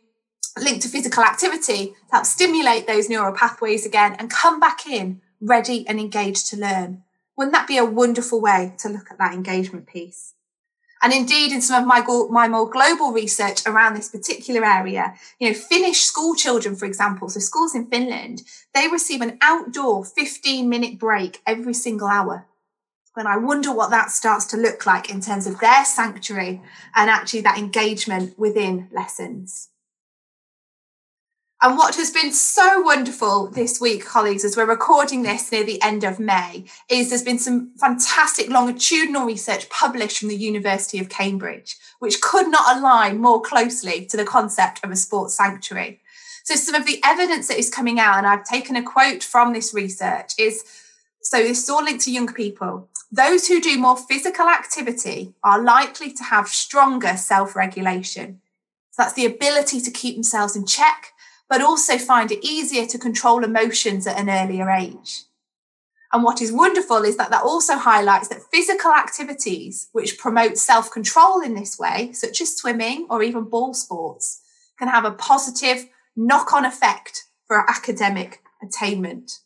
linked 0.57 0.83
to 0.83 0.89
physical 0.89 1.25
activity 1.25 1.95
help 2.11 2.27
stimulate 2.27 2.87
those 2.87 3.09
neural 3.09 3.35
pathways 3.35 3.87
again 3.87 4.15
and 4.19 4.31
come 4.31 4.61
back 4.61 4.87
in 4.87 5.19
ready 5.43 5.87
and 5.87 5.99
engaged 5.99 6.47
to 6.49 6.57
learn. 6.57 7.03
Wouldn't 7.37 7.53
that 7.53 7.69
be 7.69 7.77
a 7.77 7.85
wonderful 7.85 8.41
way 8.41 8.75
to 8.79 8.89
look 8.89 9.11
at 9.11 9.19
that 9.19 9.35
engagement 9.35 9.87
piece? 9.87 10.35
And 11.03 11.13
indeed, 11.13 11.51
in 11.51 11.61
some 11.61 11.83
of 11.83 11.89
my, 11.89 12.01
my 12.31 12.47
more 12.47 12.71
global 12.71 13.13
research 13.13 13.67
around 13.67 13.95
this 13.95 14.09
particular 14.09 14.65
area, 14.65 15.15
you 15.41 15.49
know, 15.49 15.55
Finnish 15.55 16.03
school 16.03 16.37
children, 16.37 16.77
for 16.77 16.87
example, 16.87 17.29
so 17.29 17.41
schools 17.41 17.75
in 17.75 17.87
Finland, 17.87 18.43
they 18.73 18.87
receive 18.87 19.21
an 19.21 19.37
outdoor 19.43 20.05
15 20.05 20.69
minute 20.69 21.01
break 21.01 21.41
every 21.45 21.75
single 21.75 22.07
hour. 22.07 22.47
And 23.17 23.27
I 23.27 23.37
wonder 23.37 23.75
what 23.75 23.91
that 23.91 24.13
starts 24.13 24.47
to 24.47 24.57
look 24.57 24.87
like 24.87 25.11
in 25.11 25.21
terms 25.21 25.47
of 25.49 25.59
their 25.59 25.85
sanctuary 25.85 26.63
and 26.95 27.11
actually 27.11 27.43
that 27.43 27.59
engagement 27.59 28.39
within 28.39 28.89
lessons. 28.93 29.71
And 31.65 31.79
what 31.79 31.95
has 31.95 32.11
been 32.11 32.33
so 32.33 32.81
wonderful 32.81 33.47
this 33.47 33.81
week, 33.81 34.05
colleagues, 34.05 34.45
as 34.45 34.57
we're 34.57 34.67
recording 34.67 35.23
this 35.23 35.53
near 35.53 35.63
the 35.63 35.81
end 35.81 36.03
of 36.03 36.19
May, 36.19 36.65
is 36.89 37.09
there's 37.09 37.23
been 37.23 37.39
some 37.39 37.71
fantastic 37.79 38.51
longitudinal 38.51 39.27
research 39.27 39.69
published 39.71 40.19
from 40.19 40.29
the 40.29 40.35
University 40.35 40.99
of 40.99 41.09
Cambridge, 41.09 41.77
which 42.01 42.21
could 42.21 42.49
not 42.49 42.77
align 42.77 43.21
more 43.21 43.41
closely 43.41 44.05
to 44.07 44.17
the 44.17 44.25
concept 44.25 44.81
of 44.83 44.91
a 44.91 44.97
sports 44.97 45.37
sanctuary. 45.37 46.01
So, 46.43 46.57
some 46.57 46.75
of 46.75 46.85
the 46.85 47.01
evidence 47.05 47.47
that 47.47 47.61
is 47.61 47.71
coming 47.71 48.01
out, 48.01 48.19
and 48.19 48.27
I've 48.27 48.45
taken 48.45 48.75
a 48.75 48.83
quote 48.83 49.23
from 49.23 49.53
this 49.53 49.73
research, 49.73 50.33
is 50.39 50.65
so 51.21 51.37
this 51.37 51.63
is 51.63 51.71
all 51.71 51.85
linked 51.85 52.03
to 52.07 52.13
young 52.13 52.35
people. 52.35 52.89
Those 53.13 53.47
who 53.47 53.61
do 53.61 53.79
more 53.79 53.97
physical 53.97 54.49
activity 54.49 55.35
are 55.45 55.63
likely 55.63 56.13
to 56.13 56.25
have 56.25 56.49
stronger 56.49 57.17
self 57.17 57.55
regulation. 57.55 58.41
So, 58.91 59.05
that's 59.05 59.15
the 59.15 59.27
ability 59.27 59.81
to 59.83 59.93
keep 59.93 60.17
themselves 60.17 60.57
in 60.57 60.67
check 60.67 61.13
but 61.53 61.61
also 61.61 61.99
find 61.99 62.33
it 62.33 62.43
easier 62.43 62.87
to 62.87 62.99
control 62.99 63.45
emotions 63.45 64.07
at 64.07 64.19
an 64.19 64.31
earlier 64.31 64.71
age. 64.71 65.25
And 66.11 66.25
what 66.25 66.41
is 66.41 66.51
wonderful 66.51 67.03
is 67.05 67.19
that 67.19 67.31
that 67.31 67.43
also 67.43 67.77
highlights 67.77 68.29
that 68.29 68.51
physical 68.51 68.91
activities 68.91 69.91
which 69.93 70.17
promote 70.17 70.57
self 70.57 70.91
control 70.91 71.43
in 71.43 71.55
this 71.55 71.79
way, 71.79 72.11
such 72.15 72.41
as 72.41 72.57
swimming 72.57 73.07
or 73.11 73.23
even 73.23 73.45
ball 73.45 73.75
sports, 73.75 74.41
can 74.79 74.89
have 74.89 75.05
a 75.05 75.11
positive 75.11 75.91
knock 76.17 76.55
on 76.55 76.65
effect 76.65 77.25
for 77.47 77.69
academic 77.71 78.41
attainment. 78.63 79.41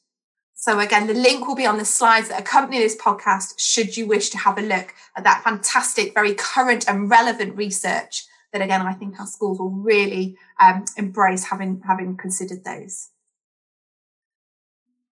So, 0.54 0.78
again, 0.78 1.08
the 1.08 1.14
link 1.14 1.48
will 1.48 1.56
be 1.56 1.66
on 1.66 1.78
the 1.78 1.84
slides 1.84 2.28
that 2.28 2.40
accompany 2.40 2.78
this 2.78 2.96
podcast, 2.96 3.58
should 3.58 3.96
you 3.96 4.06
wish 4.06 4.30
to 4.30 4.38
have 4.38 4.58
a 4.58 4.62
look 4.62 4.94
at 5.16 5.24
that 5.24 5.42
fantastic, 5.42 6.14
very 6.14 6.34
current 6.34 6.88
and 6.88 7.10
relevant 7.10 7.56
research 7.56 8.26
that 8.52 8.62
again, 8.62 8.82
I 8.82 8.92
think 8.92 9.18
our 9.18 9.26
schools 9.26 9.58
will 9.58 9.70
really 9.70 10.36
um, 10.60 10.84
embrace 10.96 11.44
having 11.44 11.82
having 11.86 12.16
considered 12.16 12.64
those. 12.64 13.08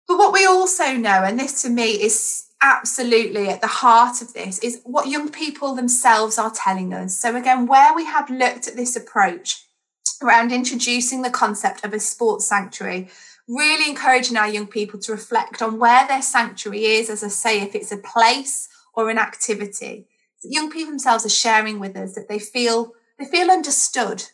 But 0.08 0.18
what 0.18 0.32
we 0.32 0.46
also 0.46 0.92
know, 0.92 1.24
and 1.24 1.38
this 1.38 1.62
to 1.62 1.70
me 1.70 1.92
is 2.02 2.48
absolutely 2.62 3.48
at 3.48 3.60
the 3.60 3.66
heart 3.66 4.22
of 4.22 4.32
this 4.34 4.58
is 4.60 4.80
what 4.84 5.08
young 5.08 5.28
people 5.28 5.74
themselves 5.74 6.38
are 6.38 6.52
telling 6.54 6.94
us. 6.94 7.16
So, 7.16 7.34
again, 7.36 7.66
where 7.66 7.94
we 7.94 8.04
have 8.04 8.30
looked 8.30 8.68
at 8.68 8.76
this 8.76 8.96
approach 8.96 9.64
around 10.22 10.52
introducing 10.52 11.22
the 11.22 11.30
concept 11.30 11.84
of 11.84 11.92
a 11.92 12.00
sports 12.00 12.46
sanctuary, 12.46 13.08
really 13.48 13.88
encouraging 13.90 14.36
our 14.36 14.48
young 14.48 14.66
people 14.66 15.00
to 15.00 15.12
reflect 15.12 15.60
on 15.60 15.78
where 15.78 16.06
their 16.06 16.22
sanctuary 16.22 16.84
is, 16.84 17.10
as 17.10 17.24
I 17.24 17.28
say, 17.28 17.60
if 17.60 17.74
it's 17.74 17.92
a 17.92 17.96
place 17.96 18.68
or 18.94 19.10
an 19.10 19.18
activity. 19.18 20.06
Young 20.44 20.70
people 20.70 20.90
themselves 20.90 21.24
are 21.24 21.30
sharing 21.30 21.78
with 21.78 21.96
us 21.96 22.14
that 22.14 22.28
they 22.28 22.38
feel 22.38 22.92
they 23.22 23.28
feel 23.28 23.50
understood. 23.50 24.24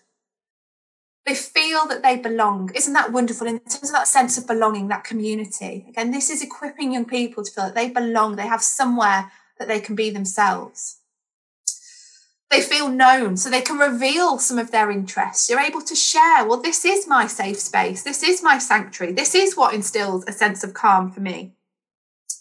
They 1.27 1.35
feel 1.35 1.87
that 1.89 2.03
they 2.03 2.17
belong. 2.17 2.71
Isn't 2.75 2.95
that 2.95 3.13
wonderful? 3.13 3.47
In 3.47 3.59
terms 3.59 3.91
of 3.91 3.93
that 3.93 4.09
sense 4.09 4.39
of 4.39 4.47
belonging, 4.47 4.89
that 4.89 5.05
community? 5.05 5.85
Again, 5.91 6.11
this 6.11 6.31
is 6.31 6.43
equipping 6.43 6.93
young 6.93 7.05
people 7.05 7.45
to 7.45 7.51
feel 7.51 7.65
that 7.65 7.75
they 7.75 7.91
belong, 7.91 8.37
they 8.37 8.47
have 8.47 8.63
somewhere 8.63 9.31
that 9.59 9.69
they 9.69 9.81
can 9.81 9.95
be 9.95 10.09
themselves. 10.09 11.01
They 12.51 12.63
feel 12.63 12.89
known 12.89 13.37
so 13.37 13.51
they 13.51 13.61
can 13.61 13.77
reveal 13.77 14.39
some 14.39 14.59
of 14.59 14.71
their 14.71 14.91
interests. 14.91 15.51
You're 15.51 15.61
able 15.61 15.83
to 15.83 15.95
share 15.95 16.47
well 16.47 16.63
this 16.63 16.83
is 16.87 17.07
my 17.07 17.27
safe 17.27 17.59
space. 17.59 18.03
This 18.03 18.23
is 18.23 18.43
my 18.43 18.57
sanctuary. 18.57 19.13
This 19.13 19.35
is 19.35 19.55
what 19.55 19.75
instills 19.75 20.25
a 20.27 20.33
sense 20.33 20.65
of 20.65 20.73
calm 20.73 21.11
for 21.11 21.21
me. 21.21 21.53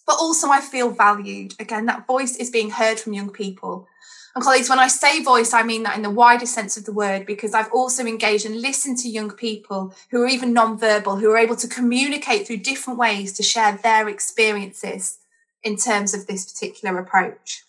But 0.05 0.15
also 0.17 0.47
i 0.49 0.61
feel 0.61 0.91
valued. 0.91 1.55
Again 1.59 1.87
that 1.87 2.07
voice 2.07 2.37
is 2.37 2.49
being 2.49 2.69
heard 2.69 3.01
from 3.01 3.11
young 3.11 3.31
people 3.31 3.89
and 4.37 4.43
colleagues 4.43 4.69
when 4.69 4.79
i 4.79 4.87
say 4.87 5.23
voice 5.23 5.51
i 5.51 5.63
mean 5.63 5.81
that 5.81 5.95
in 5.95 6.03
the 6.03 6.09
widest 6.09 6.53
sense 6.53 6.77
of 6.77 6.85
the 6.85 6.93
word 6.93 7.25
because 7.25 7.55
i've 7.55 7.71
also 7.71 8.05
engaged 8.05 8.45
and 8.45 8.61
listened 8.61 8.97
to 8.97 9.09
young 9.09 9.31
people 9.31 9.93
who 10.11 10.21
are 10.21 10.27
even 10.27 10.53
non-verbal 10.53 11.15
who 11.15 11.31
are 11.31 11.37
able 11.37 11.55
to 11.55 11.67
communicate 11.67 12.45
through 12.45 12.57
different 12.57 12.99
ways 12.99 13.33
to 13.33 13.41
share 13.41 13.79
their 13.81 14.07
experiences 14.07 15.17
in 15.63 15.75
terms 15.75 16.13
of 16.13 16.27
this 16.27 16.51
particular 16.51 16.99
approach 16.99 17.63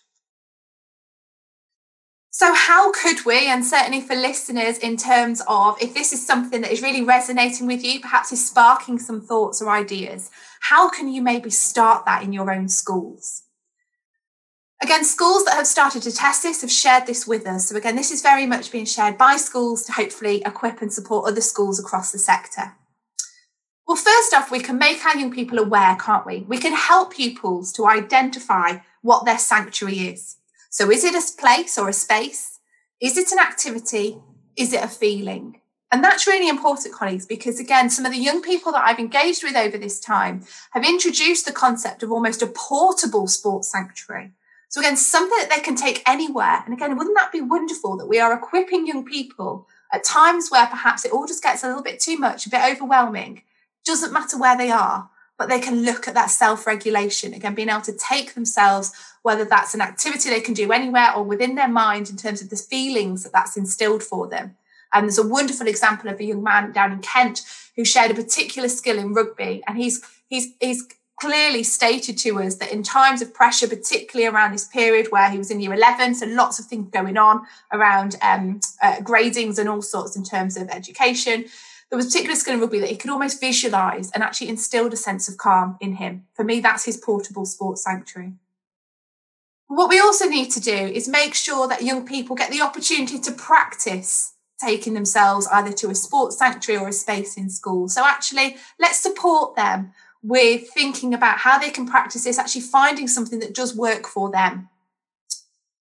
so, 2.31 2.53
how 2.53 2.93
could 2.93 3.25
we, 3.25 3.47
and 3.47 3.65
certainly 3.65 3.99
for 3.99 4.15
listeners, 4.15 4.77
in 4.77 4.95
terms 4.95 5.41
of 5.45 5.75
if 5.81 5.93
this 5.93 6.13
is 6.13 6.25
something 6.25 6.61
that 6.61 6.71
is 6.71 6.81
really 6.81 7.03
resonating 7.03 7.67
with 7.67 7.83
you, 7.83 7.99
perhaps 7.99 8.31
is 8.31 8.47
sparking 8.47 8.97
some 8.97 9.19
thoughts 9.19 9.61
or 9.61 9.69
ideas, 9.69 10.31
how 10.61 10.89
can 10.89 11.09
you 11.09 11.21
maybe 11.21 11.49
start 11.49 12.05
that 12.05 12.23
in 12.23 12.31
your 12.31 12.49
own 12.49 12.69
schools? 12.69 13.43
Again, 14.81 15.03
schools 15.03 15.43
that 15.43 15.55
have 15.55 15.67
started 15.67 16.03
to 16.03 16.11
test 16.11 16.41
this 16.41 16.61
have 16.61 16.71
shared 16.71 17.05
this 17.05 17.27
with 17.27 17.45
us. 17.45 17.67
So, 17.67 17.75
again, 17.75 17.97
this 17.97 18.11
is 18.11 18.21
very 18.21 18.45
much 18.45 18.71
being 18.71 18.85
shared 18.85 19.17
by 19.17 19.35
schools 19.35 19.83
to 19.83 19.91
hopefully 19.91 20.41
equip 20.45 20.81
and 20.81 20.91
support 20.91 21.27
other 21.27 21.41
schools 21.41 21.79
across 21.79 22.11
the 22.13 22.17
sector. 22.17 22.73
Well, 23.85 23.97
first 23.97 24.33
off, 24.33 24.51
we 24.51 24.61
can 24.61 24.77
make 24.77 25.03
our 25.05 25.17
young 25.17 25.31
people 25.31 25.59
aware, 25.59 25.97
can't 25.99 26.25
we? 26.25 26.45
We 26.47 26.59
can 26.59 26.73
help 26.73 27.15
pupils 27.15 27.73
to 27.73 27.87
identify 27.87 28.77
what 29.01 29.25
their 29.25 29.37
sanctuary 29.37 29.99
is. 29.99 30.37
So, 30.69 30.89
is 30.89 31.03
it 31.03 31.13
a 31.13 31.41
place 31.41 31.77
or 31.77 31.89
a 31.89 31.93
space? 31.93 32.59
Is 33.01 33.17
it 33.17 33.33
an 33.33 33.39
activity? 33.39 34.17
Is 34.55 34.71
it 34.71 34.83
a 34.83 34.87
feeling? 34.87 35.59
And 35.91 36.03
that's 36.03 36.27
really 36.27 36.47
important, 36.47 36.93
colleagues, 36.93 37.25
because 37.25 37.59
again, 37.59 37.89
some 37.89 38.05
of 38.05 38.11
the 38.11 38.19
young 38.19 38.41
people 38.41 38.71
that 38.71 38.85
I've 38.85 38.99
engaged 38.99 39.43
with 39.43 39.55
over 39.55 39.77
this 39.77 39.99
time 39.99 40.43
have 40.71 40.85
introduced 40.85 41.45
the 41.45 41.51
concept 41.51 42.03
of 42.03 42.11
almost 42.11 42.41
a 42.41 42.47
portable 42.47 43.27
sports 43.27 43.71
sanctuary. 43.71 44.31
So, 44.69 44.79
again, 44.81 44.97
something 44.97 45.37
that 45.39 45.49
they 45.53 45.61
can 45.61 45.75
take 45.75 46.03
anywhere. 46.07 46.61
And 46.63 46.73
again, 46.73 46.95
wouldn't 46.95 47.17
that 47.17 47.31
be 47.31 47.41
wonderful 47.41 47.97
that 47.97 48.07
we 48.07 48.19
are 48.19 48.33
equipping 48.33 48.85
young 48.85 49.03
people 49.03 49.67
at 49.91 50.03
times 50.03 50.49
where 50.49 50.67
perhaps 50.67 51.05
it 51.05 51.11
all 51.11 51.25
just 51.25 51.43
gets 51.43 51.63
a 51.63 51.67
little 51.67 51.83
bit 51.83 51.99
too 51.99 52.17
much, 52.17 52.45
a 52.45 52.49
bit 52.49 52.61
overwhelming? 52.63 53.41
Doesn't 53.83 54.13
matter 54.13 54.37
where 54.37 54.55
they 54.55 54.69
are, 54.69 55.09
but 55.39 55.49
they 55.49 55.59
can 55.59 55.83
look 55.83 56.07
at 56.07 56.13
that 56.13 56.29
self 56.29 56.67
regulation, 56.67 57.33
again, 57.33 57.55
being 57.55 57.69
able 57.69 57.81
to 57.81 57.97
take 57.97 58.35
themselves 58.35 58.93
whether 59.23 59.43
that's 59.43 59.73
an 59.73 59.81
activity 59.81 60.29
they 60.29 60.39
can 60.39 60.53
do 60.53 60.71
anywhere 60.71 61.13
or 61.15 61.23
within 61.23 61.55
their 61.55 61.67
mind 61.67 62.09
in 62.09 62.15
terms 62.15 62.41
of 62.41 62.49
the 62.49 62.55
feelings 62.55 63.23
that 63.23 63.33
that's 63.33 63.57
instilled 63.57 64.03
for 64.03 64.27
them. 64.27 64.55
And 64.93 65.05
there's 65.05 65.17
a 65.17 65.27
wonderful 65.27 65.67
example 65.67 66.09
of 66.09 66.19
a 66.19 66.23
young 66.23 66.43
man 66.43 66.71
down 66.71 66.91
in 66.91 66.99
Kent 66.99 67.41
who 67.75 67.85
shared 67.85 68.11
a 68.11 68.15
particular 68.15 68.69
skill 68.69 68.97
in 68.97 69.13
rugby, 69.13 69.63
and 69.67 69.77
he's 69.77 70.03
he's 70.27 70.53
he's 70.59 70.83
clearly 71.19 71.63
stated 71.63 72.17
to 72.19 72.41
us 72.41 72.55
that 72.55 72.71
in 72.71 72.83
times 72.83 73.21
of 73.21 73.33
pressure, 73.33 73.67
particularly 73.67 74.27
around 74.27 74.53
this 74.53 74.67
period 74.67 75.11
where 75.11 75.29
he 75.29 75.37
was 75.37 75.51
in 75.51 75.59
year 75.59 75.73
11, 75.73 76.15
so 76.15 76.25
lots 76.27 76.59
of 76.59 76.65
things 76.65 76.89
going 76.91 77.17
on 77.17 77.45
around 77.73 78.15
um, 78.21 78.59
uh, 78.81 78.97
gradings 78.97 79.59
and 79.59 79.67
all 79.67 79.81
sorts 79.81 80.15
in 80.15 80.23
terms 80.23 80.57
of 80.57 80.69
education, 80.69 81.45
there 81.89 81.97
was 81.97 82.05
particular 82.05 82.35
skill 82.35 82.53
in 82.53 82.59
rugby 82.59 82.79
that 82.79 82.89
he 82.89 82.95
could 82.95 83.09
almost 83.09 83.39
visualize 83.39 84.11
and 84.11 84.23
actually 84.23 84.49
instilled 84.49 84.93
a 84.93 84.97
sense 84.97 85.27
of 85.27 85.37
calm 85.37 85.77
in 85.81 85.93
him. 85.93 86.25
For 86.33 86.43
me, 86.43 86.59
that's 86.59 86.85
his 86.85 86.97
portable 86.97 87.45
sports 87.45 87.83
sanctuary. 87.83 88.33
What 89.67 89.89
we 89.89 89.99
also 89.99 90.25
need 90.25 90.51
to 90.51 90.59
do 90.59 90.71
is 90.71 91.07
make 91.07 91.33
sure 91.33 91.67
that 91.67 91.83
young 91.83 92.05
people 92.05 92.35
get 92.35 92.51
the 92.51 92.61
opportunity 92.61 93.19
to 93.19 93.31
practice 93.31 94.33
taking 94.59 94.93
themselves 94.93 95.47
either 95.51 95.71
to 95.71 95.89
a 95.89 95.95
sports 95.95 96.37
sanctuary 96.37 96.83
or 96.83 96.89
a 96.89 96.93
space 96.93 97.37
in 97.37 97.49
school. 97.49 97.87
So, 97.87 98.05
actually, 98.05 98.57
let's 98.79 98.99
support 98.99 99.55
them 99.55 99.93
with 100.21 100.69
thinking 100.69 101.13
about 101.13 101.39
how 101.39 101.57
they 101.57 101.69
can 101.69 101.85
practice 101.85 102.23
this, 102.23 102.37
actually 102.37 102.61
finding 102.61 103.07
something 103.07 103.39
that 103.39 103.55
does 103.55 103.75
work 103.75 104.05
for 104.05 104.29
them. 104.31 104.69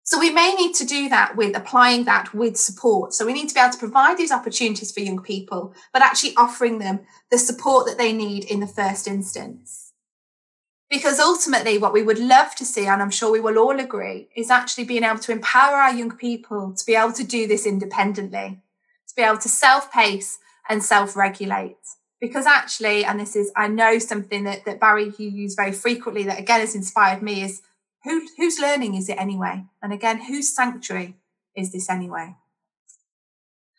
So, 0.06 0.20
we 0.20 0.32
may 0.32 0.54
need 0.54 0.76
to 0.76 0.86
do 0.86 1.08
that 1.10 1.38
with 1.38 1.56
applying 1.56 2.04
that 2.06 2.34
with 2.34 2.58
support. 2.58 3.14
So, 3.14 3.26
we 3.26 3.34
need 3.34 3.48
to 3.48 3.54
be 3.54 3.60
able 3.60 3.72
to 3.72 3.80
provide 3.80 4.18
these 4.18 4.34
opportunities 4.34 4.92
for 4.92 5.00
young 5.00 5.22
people, 5.22 5.74
but 5.94 6.02
actually 6.02 6.36
offering 6.36 6.80
them 6.80 7.02
the 7.32 7.38
support 7.38 7.88
that 7.88 7.98
they 7.98 8.12
need 8.12 8.44
in 8.44 8.60
the 8.60 8.68
first 8.68 9.08
instance. 9.08 9.94
Because 10.90 11.20
ultimately, 11.20 11.78
what 11.78 11.94
we 11.94 12.04
would 12.04 12.20
love 12.20 12.54
to 12.56 12.66
see, 12.66 12.86
and 12.86 13.02
I'm 13.02 13.10
sure 13.10 13.32
we 13.32 13.40
will 13.40 13.58
all 13.58 13.80
agree, 13.80 14.28
is 14.36 14.52
actually 14.52 14.84
being 14.84 15.04
able 15.04 15.20
to 15.20 15.32
empower 15.32 15.78
our 15.78 15.94
young 15.94 16.12
people 16.12 16.74
to 16.74 16.86
be 16.86 16.96
able 16.96 17.14
to 17.14 17.24
do 17.24 17.48
this 17.48 17.66
independently, 17.66 18.62
to 19.08 19.16
be 19.16 19.22
able 19.22 19.40
to 19.40 19.50
self 19.50 19.92
pace 19.92 20.38
and 20.70 20.84
self 20.84 21.16
regulate. 21.16 21.78
Because 22.24 22.46
actually, 22.46 23.04
and 23.04 23.20
this 23.20 23.36
is, 23.36 23.52
I 23.54 23.68
know 23.68 24.00
something 24.00 24.46
that, 24.46 24.64
that 24.64 24.80
Barry, 24.80 25.12
you 25.18 25.30
use 25.30 25.56
very 25.56 25.74
frequently 25.74 26.24
that 26.24 26.40
again 26.40 26.62
has 26.62 26.74
inspired 26.74 27.22
me 27.22 27.44
is 27.44 27.62
who, 28.06 28.26
whose 28.38 28.62
learning 28.62 28.96
is 28.96 29.10
it 29.10 29.20
anyway? 29.20 29.66
And 29.82 29.92
again, 29.92 30.22
whose 30.22 30.56
sanctuary 30.56 31.16
is 31.54 31.74
this 31.74 31.90
anyway? 31.90 32.38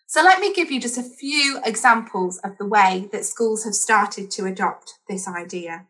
So 0.06 0.22
let 0.22 0.40
me 0.40 0.52
give 0.52 0.70
you 0.70 0.78
just 0.78 0.98
a 0.98 1.02
few 1.02 1.58
examples 1.64 2.36
of 2.44 2.58
the 2.58 2.66
way 2.66 3.08
that 3.12 3.24
schools 3.24 3.64
have 3.64 3.74
started 3.74 4.30
to 4.32 4.44
adopt 4.44 4.98
this 5.08 5.26
idea. 5.26 5.86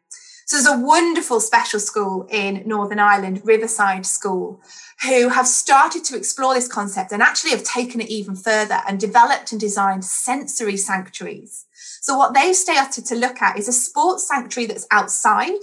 So 0.47 0.57
there's 0.57 0.79
a 0.79 0.79
wonderful 0.79 1.41
special 1.41 1.81
school 1.81 2.29
in 2.31 2.63
Northern 2.65 3.01
Ireland, 3.01 3.43
Riverside 3.45 4.07
School, 4.07 4.61
who 5.03 5.31
have 5.31 5.49
started 5.49 6.05
to 6.05 6.17
explore 6.17 6.55
this 6.55 6.69
concept 6.69 7.11
and 7.11 7.21
actually 7.21 7.51
have 7.51 7.65
taken 7.65 8.01
it 8.01 8.11
even 8.11 8.37
further 8.37 8.81
and 8.87 9.01
developed 9.01 9.51
and 9.51 9.61
designed 9.61 10.05
sensory 10.05 10.77
sanctuaries. 10.77 11.67
So 12.05 12.19
what 12.19 12.35
they've 12.35 12.55
started 12.55 13.07
to 13.07 13.15
look 13.15 13.41
at 13.41 13.59
is 13.59 13.67
a 13.67 13.73
sports 13.73 14.29
sanctuary 14.29 14.67
that's 14.67 14.87
outside. 14.91 15.63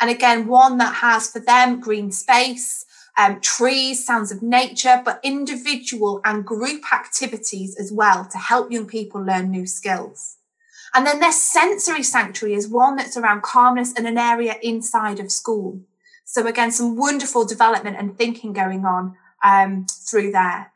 And 0.00 0.08
again, 0.08 0.46
one 0.46 0.78
that 0.78 0.94
has 0.94 1.30
for 1.30 1.38
them 1.38 1.80
green 1.80 2.10
space, 2.10 2.86
um, 3.18 3.42
trees, 3.42 4.02
sounds 4.02 4.32
of 4.32 4.42
nature, 4.42 5.02
but 5.04 5.20
individual 5.22 6.22
and 6.24 6.46
group 6.46 6.90
activities 6.94 7.76
as 7.78 7.92
well 7.92 8.24
to 8.24 8.38
help 8.38 8.72
young 8.72 8.86
people 8.86 9.22
learn 9.22 9.50
new 9.50 9.66
skills. 9.66 10.38
And 10.94 11.06
then 11.06 11.20
their 11.20 11.30
sensory 11.30 12.02
sanctuary 12.02 12.54
is 12.54 12.66
one 12.66 12.96
that's 12.96 13.18
around 13.18 13.42
calmness 13.42 13.92
in 13.92 14.06
an 14.06 14.16
area 14.16 14.54
inside 14.62 15.20
of 15.20 15.30
school. 15.30 15.82
So 16.24 16.46
again, 16.46 16.72
some 16.72 16.96
wonderful 16.96 17.44
development 17.44 17.98
and 17.98 18.16
thinking 18.16 18.54
going 18.54 18.86
on 18.86 19.14
um, 19.44 19.84
through 20.08 20.32
there. 20.32 20.71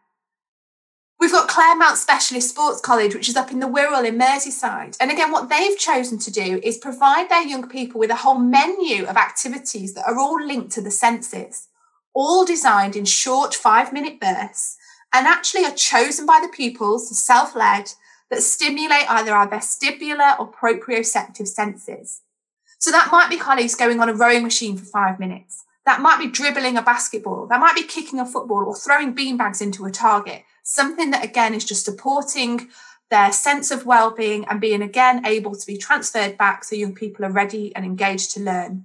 We've 1.27 1.33
got 1.33 1.49
Clare 1.49 1.75
Mount 1.75 1.99
Specialist 1.99 2.51
Sports 2.51 2.81
College, 2.81 3.13
which 3.13 3.29
is 3.29 3.35
up 3.35 3.51
in 3.51 3.59
the 3.59 3.67
Wirral 3.67 4.07
in 4.07 4.17
Merseyside. 4.17 4.97
And 5.01 5.11
again, 5.11 5.33
what 5.33 5.49
they've 5.49 5.77
chosen 5.77 6.21
to 6.21 6.31
do 6.31 6.61
is 6.63 6.79
provide 6.79 7.29
their 7.29 7.45
young 7.45 7.69
people 7.69 7.99
with 7.99 8.11
a 8.11 8.23
whole 8.23 8.39
menu 8.39 9.05
of 9.07 9.17
activities 9.17 9.95
that 9.95 10.07
are 10.07 10.21
all 10.21 10.41
linked 10.41 10.71
to 10.75 10.81
the 10.81 10.93
senses, 10.93 11.67
all 12.15 12.45
designed 12.45 12.95
in 12.95 13.05
short 13.07 13.57
five 13.57 13.93
minute 13.93 14.21
bursts 14.21 14.77
and 15.13 15.27
actually 15.27 15.65
are 15.65 15.75
chosen 15.75 16.27
by 16.27 16.39
the 16.41 16.57
pupils, 16.57 17.19
self 17.19 17.57
led, 17.57 17.91
that 18.31 18.43
stimulate 18.43 19.11
either 19.11 19.35
our 19.35 19.51
vestibular 19.51 20.39
or 20.39 20.49
proprioceptive 20.49 21.49
senses. 21.49 22.21
So 22.79 22.93
that 22.93 23.09
might 23.11 23.31
be 23.31 23.37
colleagues 23.37 23.75
going 23.75 23.99
on 23.99 24.09
a 24.09 24.15
rowing 24.15 24.45
machine 24.45 24.77
for 24.77 24.85
five 24.85 25.19
minutes. 25.19 25.65
That 25.87 26.01
might 26.01 26.21
be 26.21 26.31
dribbling 26.31 26.77
a 26.77 26.83
basketball. 26.83 27.49
That 27.49 27.61
might 27.61 27.75
be 27.75 27.83
kicking 27.83 28.21
a 28.21 28.27
football 28.27 28.65
or 28.65 28.77
throwing 28.77 29.13
beanbags 29.13 29.61
into 29.61 29.87
a 29.87 29.91
target. 29.91 30.45
Something 30.69 31.13
that 31.13 31.25
again 31.25 31.55
is 31.55 31.65
just 31.65 31.85
supporting 31.85 32.71
their 33.09 33.31
sense 33.31 33.71
of 33.71 33.87
well-being 33.87 34.45
and 34.47 34.61
being 34.61 34.83
again 34.83 35.25
able 35.25 35.55
to 35.55 35.65
be 35.65 35.77
transferred 35.77 36.37
back 36.37 36.65
so 36.65 36.75
young 36.75 36.93
people 36.93 37.25
are 37.25 37.31
ready 37.31 37.73
and 37.77 37.85
engaged 37.85 38.33
to 38.33 38.41
learn. 38.41 38.85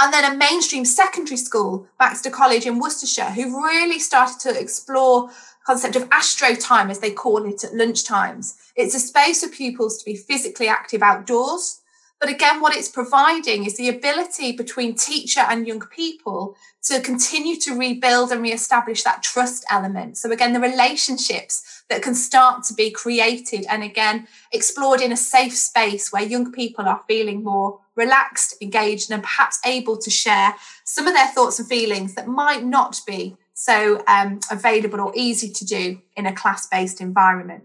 And 0.00 0.12
then 0.12 0.24
a 0.24 0.36
mainstream 0.36 0.84
secondary 0.84 1.36
school, 1.36 1.86
Baxter 2.00 2.30
College 2.30 2.66
in 2.66 2.80
Worcestershire, 2.80 3.30
who 3.30 3.64
really 3.64 4.00
started 4.00 4.40
to 4.40 4.60
explore 4.60 5.30
concept 5.64 5.94
of 5.94 6.08
astro 6.10 6.56
time, 6.56 6.90
as 6.90 6.98
they 6.98 7.12
call 7.12 7.46
it 7.46 7.62
at 7.62 7.72
lunch 7.72 8.04
times. 8.04 8.58
It's 8.74 8.96
a 8.96 8.98
space 8.98 9.44
for 9.44 9.48
pupils 9.48 9.98
to 9.98 10.04
be 10.04 10.16
physically 10.16 10.66
active 10.66 11.00
outdoors. 11.00 11.80
But 12.18 12.30
again, 12.30 12.60
what 12.60 12.74
it's 12.74 12.88
providing 12.88 13.66
is 13.66 13.76
the 13.76 13.90
ability 13.90 14.52
between 14.52 14.94
teacher 14.94 15.40
and 15.40 15.66
young 15.66 15.80
people 15.80 16.56
to 16.84 17.00
continue 17.00 17.56
to 17.60 17.76
rebuild 17.76 18.32
and 18.32 18.40
re-establish 18.40 19.02
that 19.02 19.22
trust 19.22 19.66
element. 19.70 20.16
So 20.16 20.30
again, 20.30 20.54
the 20.54 20.60
relationships 20.60 21.84
that 21.90 22.02
can 22.02 22.14
start 22.14 22.64
to 22.64 22.74
be 22.74 22.90
created 22.90 23.66
and 23.68 23.82
again 23.82 24.28
explored 24.50 25.00
in 25.00 25.12
a 25.12 25.16
safe 25.16 25.56
space 25.56 26.10
where 26.12 26.22
young 26.22 26.52
people 26.52 26.86
are 26.86 27.02
feeling 27.06 27.44
more 27.44 27.80
relaxed, 27.96 28.54
engaged, 28.62 29.10
and 29.10 29.22
perhaps 29.22 29.58
able 29.64 29.98
to 29.98 30.10
share 30.10 30.54
some 30.84 31.06
of 31.06 31.14
their 31.14 31.28
thoughts 31.28 31.58
and 31.58 31.68
feelings 31.68 32.14
that 32.14 32.28
might 32.28 32.64
not 32.64 33.00
be 33.06 33.36
so 33.52 34.02
um, 34.06 34.40
available 34.50 35.00
or 35.00 35.12
easy 35.14 35.50
to 35.50 35.64
do 35.64 36.00
in 36.16 36.26
a 36.26 36.34
class-based 36.34 37.00
environment. 37.00 37.64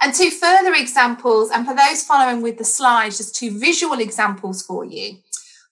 And 0.00 0.14
two 0.14 0.30
further 0.30 0.74
examples, 0.74 1.50
and 1.50 1.66
for 1.66 1.74
those 1.74 2.04
following 2.04 2.42
with 2.42 2.58
the 2.58 2.64
slides, 2.64 3.16
just 3.16 3.34
two 3.34 3.58
visual 3.58 3.98
examples 3.98 4.62
for 4.62 4.84
you. 4.84 5.18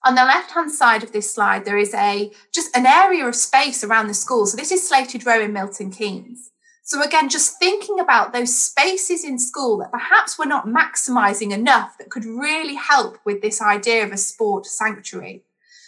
On 0.07 0.15
the 0.15 0.25
left-hand 0.25 0.71
side 0.71 1.03
of 1.03 1.13
this 1.13 1.35
slide, 1.35 1.65
there 1.65 1.79
is 1.79 1.95
a 1.95 2.31
just 2.53 2.75
an 2.77 2.87
area 2.87 3.27
of 3.27 3.35
space 3.35 3.83
around 3.83 4.09
the 4.09 4.15
school. 4.15 4.47
So 4.47 4.57
this 4.57 4.73
is 4.73 4.87
Slated 4.87 5.25
Row 5.25 5.41
in 5.41 5.53
Milton 5.53 5.91
Keynes. 5.91 6.51
So 6.83 7.03
again, 7.03 7.31
just 7.31 7.59
thinking 7.59 7.99
about 7.99 8.35
those 8.35 8.55
spaces 8.55 9.25
in 9.25 9.39
school 9.39 9.79
that 9.79 9.91
perhaps 9.91 10.39
we're 10.39 10.45
not 10.45 10.67
maximising 10.67 11.53
enough 11.53 11.97
that 11.97 12.11
could 12.11 12.27
really 12.27 12.75
help 12.75 13.19
with 13.25 13.41
this 13.41 13.63
idea 13.63 14.05
of 14.05 14.13
a 14.13 14.19
sport 14.19 14.67
sanctuary. 14.67 15.45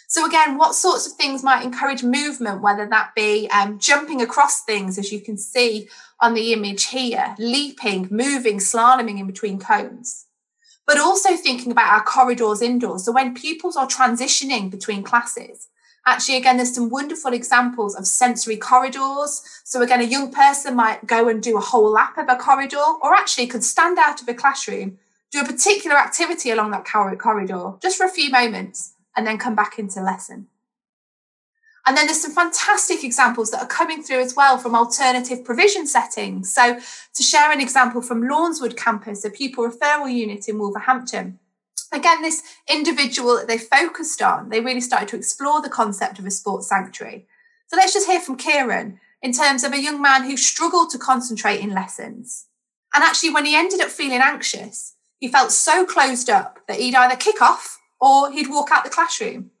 So 0.09 0.25
again, 0.25 0.57
what 0.57 0.73
sorts 0.73 1.05
of 1.05 1.13
things 1.13 1.43
might 1.43 1.65
encourage 1.65 2.01
movement, 2.01 2.61
whether 2.61 2.87
that 2.87 3.13
be 3.13 3.49
um, 3.49 3.77
jumping 3.77 4.21
across 4.21 4.63
things, 4.63 4.97
as 4.97 5.11
you 5.11 5.19
can 5.19 5.37
see 5.37 5.89
on 6.21 6.33
the 6.33 6.53
image 6.53 6.85
here, 6.85 7.35
leaping, 7.37 8.07
moving, 8.09 8.59
slaloming 8.59 9.19
in 9.19 9.27
between 9.27 9.59
cones. 9.59 10.25
But 10.85 10.97
also 10.97 11.35
thinking 11.35 11.73
about 11.73 11.91
our 11.91 12.03
corridors 12.03 12.61
indoors. 12.61 13.03
So 13.03 13.11
when 13.11 13.35
pupils 13.35 13.75
are 13.75 13.85
transitioning 13.85 14.71
between 14.71 15.03
classes, 15.03 15.67
actually, 16.05 16.37
again, 16.37 16.55
there's 16.55 16.73
some 16.73 16.89
wonderful 16.89 17.33
examples 17.33 17.93
of 17.93 18.07
sensory 18.07 18.55
corridors. 18.55 19.41
So 19.65 19.81
again, 19.81 19.99
a 19.99 20.05
young 20.05 20.31
person 20.31 20.77
might 20.77 21.05
go 21.05 21.27
and 21.27 21.43
do 21.43 21.57
a 21.57 21.61
whole 21.61 21.91
lap 21.91 22.17
of 22.17 22.29
a 22.29 22.37
corridor, 22.37 22.77
or 22.77 23.13
actually 23.13 23.47
could 23.47 23.65
stand 23.65 23.99
out 23.99 24.21
of 24.21 24.29
a 24.29 24.33
classroom, 24.33 24.99
do 25.31 25.41
a 25.41 25.45
particular 25.45 25.97
activity 25.97 26.49
along 26.49 26.71
that 26.71 26.85
corridor 26.85 27.73
just 27.81 27.97
for 27.97 28.05
a 28.05 28.09
few 28.09 28.29
moments, 28.31 28.93
and 29.17 29.25
then 29.25 29.39
come 29.39 29.55
back 29.55 29.79
into 29.79 29.99
lesson. 29.99 30.47
And 31.87 31.95
then 31.95 32.05
there's 32.05 32.21
some 32.21 32.33
fantastic 32.33 33.03
examples 33.03 33.49
that 33.51 33.61
are 33.61 33.67
coming 33.67 34.03
through 34.03 34.19
as 34.19 34.35
well 34.35 34.57
from 34.57 34.75
alternative 34.75 35.43
provision 35.43 35.87
settings. 35.87 36.53
So 36.53 36.79
to 37.13 37.23
share 37.23 37.51
an 37.51 37.61
example 37.61 38.01
from 38.01 38.23
Lawnswood 38.23 38.75
campus, 38.75 39.23
a 39.25 39.29
pupil 39.29 39.67
referral 39.67 40.13
unit 40.13 40.47
in 40.47 40.59
Wolverhampton. 40.59 41.39
Again, 41.93 42.21
this 42.21 42.43
individual 42.69 43.37
that 43.37 43.47
they 43.47 43.57
focused 43.57 44.21
on, 44.21 44.49
they 44.49 44.59
really 44.59 44.81
started 44.81 45.07
to 45.09 45.15
explore 45.15 45.61
the 45.61 45.69
concept 45.69 46.19
of 46.19 46.25
a 46.25 46.31
sports 46.31 46.67
sanctuary. 46.67 47.25
So 47.67 47.77
let's 47.77 47.93
just 47.93 48.07
hear 48.07 48.19
from 48.19 48.35
Kieran 48.35 48.99
in 49.21 49.31
terms 49.31 49.63
of 49.63 49.71
a 49.71 49.81
young 49.81 50.01
man 50.01 50.25
who 50.25 50.35
struggled 50.35 50.89
to 50.91 50.97
concentrate 50.97 51.61
in 51.61 51.73
lessons. 51.73 52.47
And 52.93 53.03
actually, 53.03 53.33
when 53.33 53.45
he 53.45 53.55
ended 53.55 53.79
up 53.79 53.89
feeling 53.89 54.21
anxious, 54.21 54.95
he 55.19 55.29
felt 55.29 55.51
so 55.51 55.85
closed 55.85 56.29
up 56.29 56.59
that 56.67 56.79
he'd 56.79 56.95
either 56.95 57.15
kick 57.15 57.41
off 57.41 57.79
or 57.99 58.31
he'd 58.31 58.49
walk 58.49 58.69
out 58.71 58.83
the 58.83 58.89
classroom. 58.89 59.51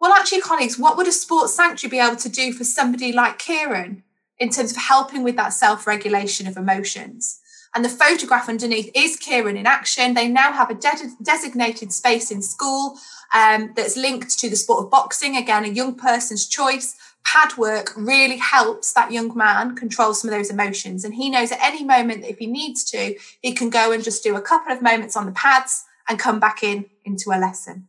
Well, 0.00 0.12
actually, 0.12 0.40
colleagues, 0.40 0.78
what 0.78 0.96
would 0.96 1.06
a 1.06 1.12
sports 1.12 1.54
sanctuary 1.54 1.90
be 1.90 2.00
able 2.00 2.16
to 2.16 2.28
do 2.28 2.52
for 2.52 2.64
somebody 2.64 3.12
like 3.12 3.38
Kieran 3.38 4.02
in 4.38 4.48
terms 4.48 4.70
of 4.70 4.78
helping 4.78 5.22
with 5.22 5.36
that 5.36 5.52
self 5.52 5.86
regulation 5.86 6.46
of 6.46 6.56
emotions? 6.56 7.40
And 7.74 7.84
the 7.84 7.90
photograph 7.90 8.48
underneath 8.48 8.90
is 8.94 9.16
Kieran 9.16 9.56
in 9.56 9.66
action. 9.66 10.14
They 10.14 10.26
now 10.26 10.52
have 10.52 10.70
a 10.70 10.74
de- 10.74 11.14
designated 11.22 11.92
space 11.92 12.30
in 12.30 12.42
school 12.42 12.98
um, 13.32 13.72
that's 13.76 13.96
linked 13.96 14.38
to 14.40 14.50
the 14.50 14.56
sport 14.56 14.84
of 14.84 14.90
boxing. 14.90 15.36
Again, 15.36 15.64
a 15.64 15.68
young 15.68 15.94
person's 15.94 16.48
choice. 16.48 16.96
Pad 17.22 17.56
work 17.58 17.92
really 17.96 18.38
helps 18.38 18.94
that 18.94 19.12
young 19.12 19.36
man 19.36 19.76
control 19.76 20.14
some 20.14 20.30
of 20.30 20.36
those 20.36 20.50
emotions. 20.50 21.04
And 21.04 21.14
he 21.14 21.30
knows 21.30 21.52
at 21.52 21.62
any 21.62 21.84
moment 21.84 22.22
that 22.22 22.30
if 22.30 22.38
he 22.38 22.46
needs 22.46 22.82
to, 22.90 23.14
he 23.42 23.52
can 23.52 23.70
go 23.70 23.92
and 23.92 24.02
just 24.02 24.24
do 24.24 24.34
a 24.34 24.40
couple 24.40 24.72
of 24.72 24.82
moments 24.82 25.16
on 25.16 25.26
the 25.26 25.32
pads 25.32 25.84
and 26.10 26.18
come 26.18 26.40
back 26.40 26.62
in 26.62 26.86
into 27.04 27.30
a 27.30 27.38
lesson. 27.38 27.88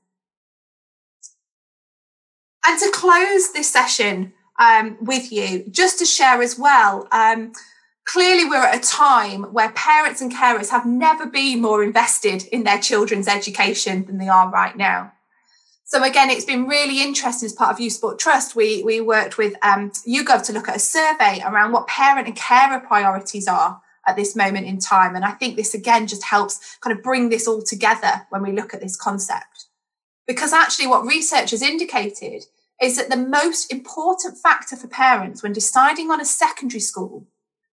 And 2.66 2.80
to 2.80 2.92
close 2.94 3.52
this 3.52 3.72
session 3.72 4.34
um, 4.60 4.98
with 5.02 5.32
you, 5.32 5.66
just 5.72 5.98
to 6.00 6.06
share 6.06 6.42
as 6.42 6.58
well, 6.58 7.08
um, 7.12 7.52
clearly 8.06 8.46
we're 8.46 8.64
at 8.64 8.78
a 8.78 8.88
time 8.88 9.44
where 9.52 9.72
parents 9.72 10.22
and 10.22 10.32
carers 10.32 10.70
have 10.70 10.86
never 10.86 11.26
been 11.26 11.62
more 11.62 11.84
invested 11.84 12.44
in 12.52 12.64
their 12.64 12.80
children's 12.80 13.28
education 13.28 14.06
than 14.06 14.20
they 14.20 14.30
are 14.30 14.50
right 14.50 14.78
now. 14.78 15.12
So 15.86 16.04
again, 16.04 16.30
it's 16.30 16.46
been 16.46 16.68
really 16.68 17.02
interesting 17.02 17.48
as 17.48 17.54
part 17.54 17.78
of 17.78 17.92
Sport 17.92 18.20
Trust. 18.20 18.56
We 18.56 18.82
we 18.84 19.02
worked 19.02 19.38
with 19.38 19.56
um, 19.62 19.92
YouGov 20.08 20.46
to 20.46 20.54
look 20.54 20.70
at 20.70 20.76
a 20.78 20.80
survey 20.80 21.42
around 21.44 21.74
what 21.74 21.88
parent 21.88 22.28
and 22.28 22.36
carer 22.36 22.80
priorities 22.80 23.48
are 23.48 23.82
at 24.08 24.16
this 24.16 24.36
moment 24.36 24.68
in 24.68 24.80
time, 24.80 25.16
and 25.16 25.24
I 25.24 25.32
think 25.32 25.56
this 25.56 25.74
again 25.74 26.08
just 26.08 26.24
helps 26.24 26.78
kind 26.82 26.96
of 26.96 27.04
bring 27.04 27.30
this 27.30 27.48
all 27.48 27.62
together 27.62 28.26
when 28.30 28.42
we 28.42 28.52
look 28.52 28.74
at 28.74 28.82
this 28.82 28.96
concept. 28.96 29.66
Because 30.28 30.54
actually, 30.54 30.88
what 30.88 31.06
research 31.06 31.52
has 31.52 31.62
indicated 31.62 32.46
is 32.82 32.98
that 32.98 33.10
the 33.10 33.18
most 33.18 33.72
important 33.72 34.38
factor 34.38 34.76
for 34.76 34.88
parents 34.88 35.44
when 35.44 35.54
deciding 35.54 36.10
on 36.10 36.20
a 36.20 36.26
secondary 36.26 36.80
school 36.80 37.28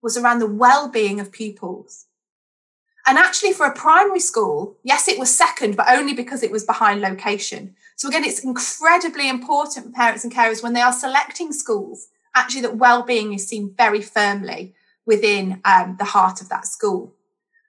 was 0.03 0.16
around 0.16 0.39
the 0.39 0.47
well-being 0.47 1.20
of 1.20 1.33
pupils. 1.33 2.07
And 3.07 3.18
actually, 3.18 3.53
for 3.53 3.66
a 3.66 3.75
primary 3.75 4.20
school, 4.20 4.79
yes, 4.83 5.09
it 5.09 5.18
was 5.18 5.37
second, 5.37 5.77
but 5.77 5.91
only 5.91 6.14
because 6.14 6.43
it 6.43 6.51
was 6.51 6.64
behind 6.64 7.03
location. 7.03 7.77
So 7.97 8.09
again, 8.09 8.25
it's 8.25 8.43
incredibly 8.43 9.29
important 9.29 9.87
for 9.87 9.93
parents 9.93 10.25
and 10.25 10.33
carers 10.33 10.62
when 10.62 10.72
they 10.72 10.81
are 10.81 10.93
selecting 10.93 11.53
schools, 11.53 12.09
actually 12.35 12.62
that 12.62 12.77
well-being 12.77 13.33
is 13.33 13.47
seen 13.47 13.75
very 13.77 14.01
firmly 14.01 14.75
within 15.07 15.61
um, 15.64 15.96
the 15.98 16.05
heart 16.05 16.40
of 16.40 16.48
that 16.48 16.66
school. 16.66 17.12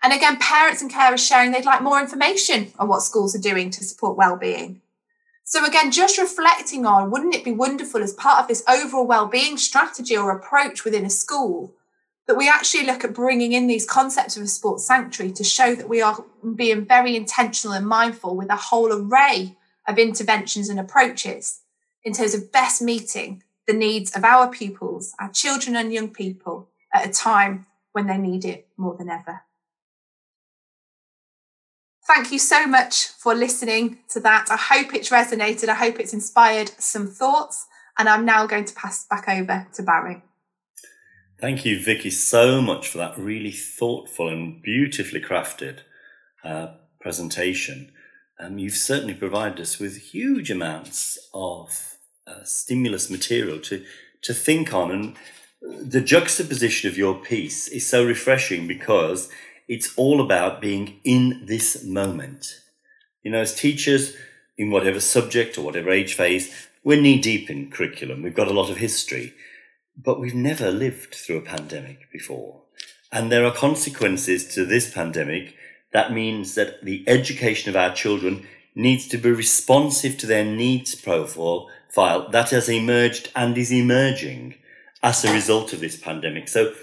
And 0.01 0.13
again, 0.13 0.37
parents 0.37 0.81
and 0.81 0.91
carers 0.91 1.27
sharing 1.27 1.51
they'd 1.51 1.65
like 1.65 1.81
more 1.81 1.99
information 1.99 2.71
on 2.77 2.87
what 2.87 3.01
schools 3.01 3.35
are 3.35 3.41
doing 3.41 3.69
to 3.71 3.83
support 3.83 4.17
well-being. 4.17 4.81
So 5.43 5.65
again, 5.65 5.91
just 5.91 6.17
reflecting 6.17 6.85
on, 6.85 7.11
wouldn't 7.11 7.35
it 7.35 7.43
be 7.43 7.51
wonderful 7.51 8.01
as 8.01 8.13
part 8.13 8.41
of 8.41 8.47
this 8.47 8.63
overall 8.67 9.05
well-being 9.05 9.57
strategy 9.57 10.17
or 10.17 10.31
approach 10.31 10.83
within 10.83 11.05
a 11.05 11.09
school 11.09 11.73
that 12.27 12.37
we 12.37 12.49
actually 12.49 12.85
look 12.85 13.03
at 13.03 13.13
bringing 13.13 13.53
in 13.53 13.67
these 13.67 13.85
concepts 13.85 14.35
of 14.35 14.43
a 14.43 14.47
sports 14.47 14.85
sanctuary 14.85 15.31
to 15.33 15.43
show 15.43 15.75
that 15.75 15.89
we 15.89 16.01
are 16.01 16.23
being 16.55 16.85
very 16.85 17.15
intentional 17.15 17.75
and 17.75 17.87
mindful 17.87 18.35
with 18.35 18.49
a 18.49 18.55
whole 18.55 18.91
array 18.91 19.55
of 19.87 19.99
interventions 19.99 20.69
and 20.69 20.79
approaches 20.79 21.61
in 22.03 22.13
terms 22.13 22.33
of 22.33 22.51
best 22.51 22.81
meeting 22.81 23.43
the 23.67 23.73
needs 23.73 24.15
of 24.15 24.23
our 24.23 24.47
pupils, 24.47 25.13
our 25.19 25.29
children 25.29 25.75
and 25.75 25.93
young 25.93 26.09
people 26.09 26.69
at 26.95 27.07
a 27.07 27.11
time 27.11 27.65
when 27.91 28.07
they 28.07 28.17
need 28.17 28.45
it 28.45 28.67
more 28.77 28.95
than 28.97 29.09
ever. 29.09 29.41
Thank 32.07 32.31
you 32.31 32.39
so 32.39 32.67
much 32.67 33.07
for 33.07 33.33
listening 33.33 33.99
to 34.09 34.19
that. 34.19 34.47
I 34.51 34.57
hope 34.57 34.93
it's 34.93 35.09
resonated. 35.09 35.69
I 35.69 35.73
hope 35.75 35.99
it's 35.99 36.13
inspired 36.13 36.69
some 36.77 37.07
thoughts. 37.07 37.65
And 37.97 38.07
I'm 38.07 38.25
now 38.25 38.45
going 38.45 38.65
to 38.65 38.75
pass 38.75 39.05
back 39.07 39.27
over 39.27 39.67
to 39.73 39.83
Barry. 39.83 40.21
Thank 41.39 41.65
you, 41.65 41.81
Vicky, 41.83 42.11
so 42.11 42.61
much 42.61 42.87
for 42.87 42.97
that 42.99 43.17
really 43.17 43.51
thoughtful 43.51 44.29
and 44.29 44.61
beautifully 44.61 45.19
crafted 45.19 45.79
uh, 46.43 46.73
presentation. 47.01 47.91
Um, 48.39 48.57
you've 48.57 48.75
certainly 48.75 49.13
provided 49.13 49.59
us 49.59 49.79
with 49.79 49.97
huge 49.97 50.51
amounts 50.51 51.17
of 51.33 51.97
uh, 52.27 52.43
stimulus 52.43 53.09
material 53.09 53.59
to, 53.61 53.83
to 54.21 54.33
think 54.33 54.73
on. 54.73 54.91
And 54.91 55.15
the 55.65 56.01
juxtaposition 56.01 56.89
of 56.89 56.97
your 56.97 57.15
piece 57.15 57.67
is 57.67 57.87
so 57.87 58.05
refreshing 58.05 58.67
because 58.67 59.29
it's 59.67 59.95
all 59.95 60.21
about 60.21 60.61
being 60.61 60.99
in 61.03 61.45
this 61.45 61.83
moment. 61.83 62.61
You 63.23 63.31
know, 63.31 63.39
as 63.39 63.55
teachers, 63.55 64.15
in 64.57 64.69
whatever 64.69 64.99
subject 64.99 65.57
or 65.57 65.61
whatever 65.63 65.89
age 65.89 66.13
phase, 66.13 66.53
we're 66.83 67.01
knee 67.01 67.19
deep 67.19 67.49
in 67.49 67.71
curriculum. 67.71 68.21
We've 68.21 68.35
got 68.35 68.47
a 68.47 68.53
lot 68.53 68.69
of 68.69 68.77
history, 68.77 69.33
but 69.97 70.19
we've 70.19 70.35
never 70.35 70.71
lived 70.71 71.15
through 71.15 71.37
a 71.37 71.41
pandemic 71.41 72.11
before. 72.11 72.61
And 73.11 73.31
there 73.31 73.45
are 73.45 73.51
consequences 73.51 74.53
to 74.53 74.65
this 74.65 74.93
pandemic. 74.93 75.55
That 75.93 76.13
means 76.13 76.55
that 76.55 76.83
the 76.83 77.03
education 77.07 77.69
of 77.69 77.75
our 77.75 77.93
children 77.93 78.45
needs 78.75 79.07
to 79.07 79.17
be 79.17 79.31
responsive 79.31 80.17
to 80.19 80.27
their 80.27 80.45
needs 80.45 80.93
profile 80.95 81.69
that 81.95 82.49
has 82.49 82.67
emerged 82.67 83.31
and 83.35 83.57
is 83.57 83.71
emerging 83.71 84.55
as 85.05 85.23
a 85.23 85.31
result 85.31 85.71
of 85.71 85.79
this 85.79 85.95
pandemic. 85.95 86.47
So 86.47 86.73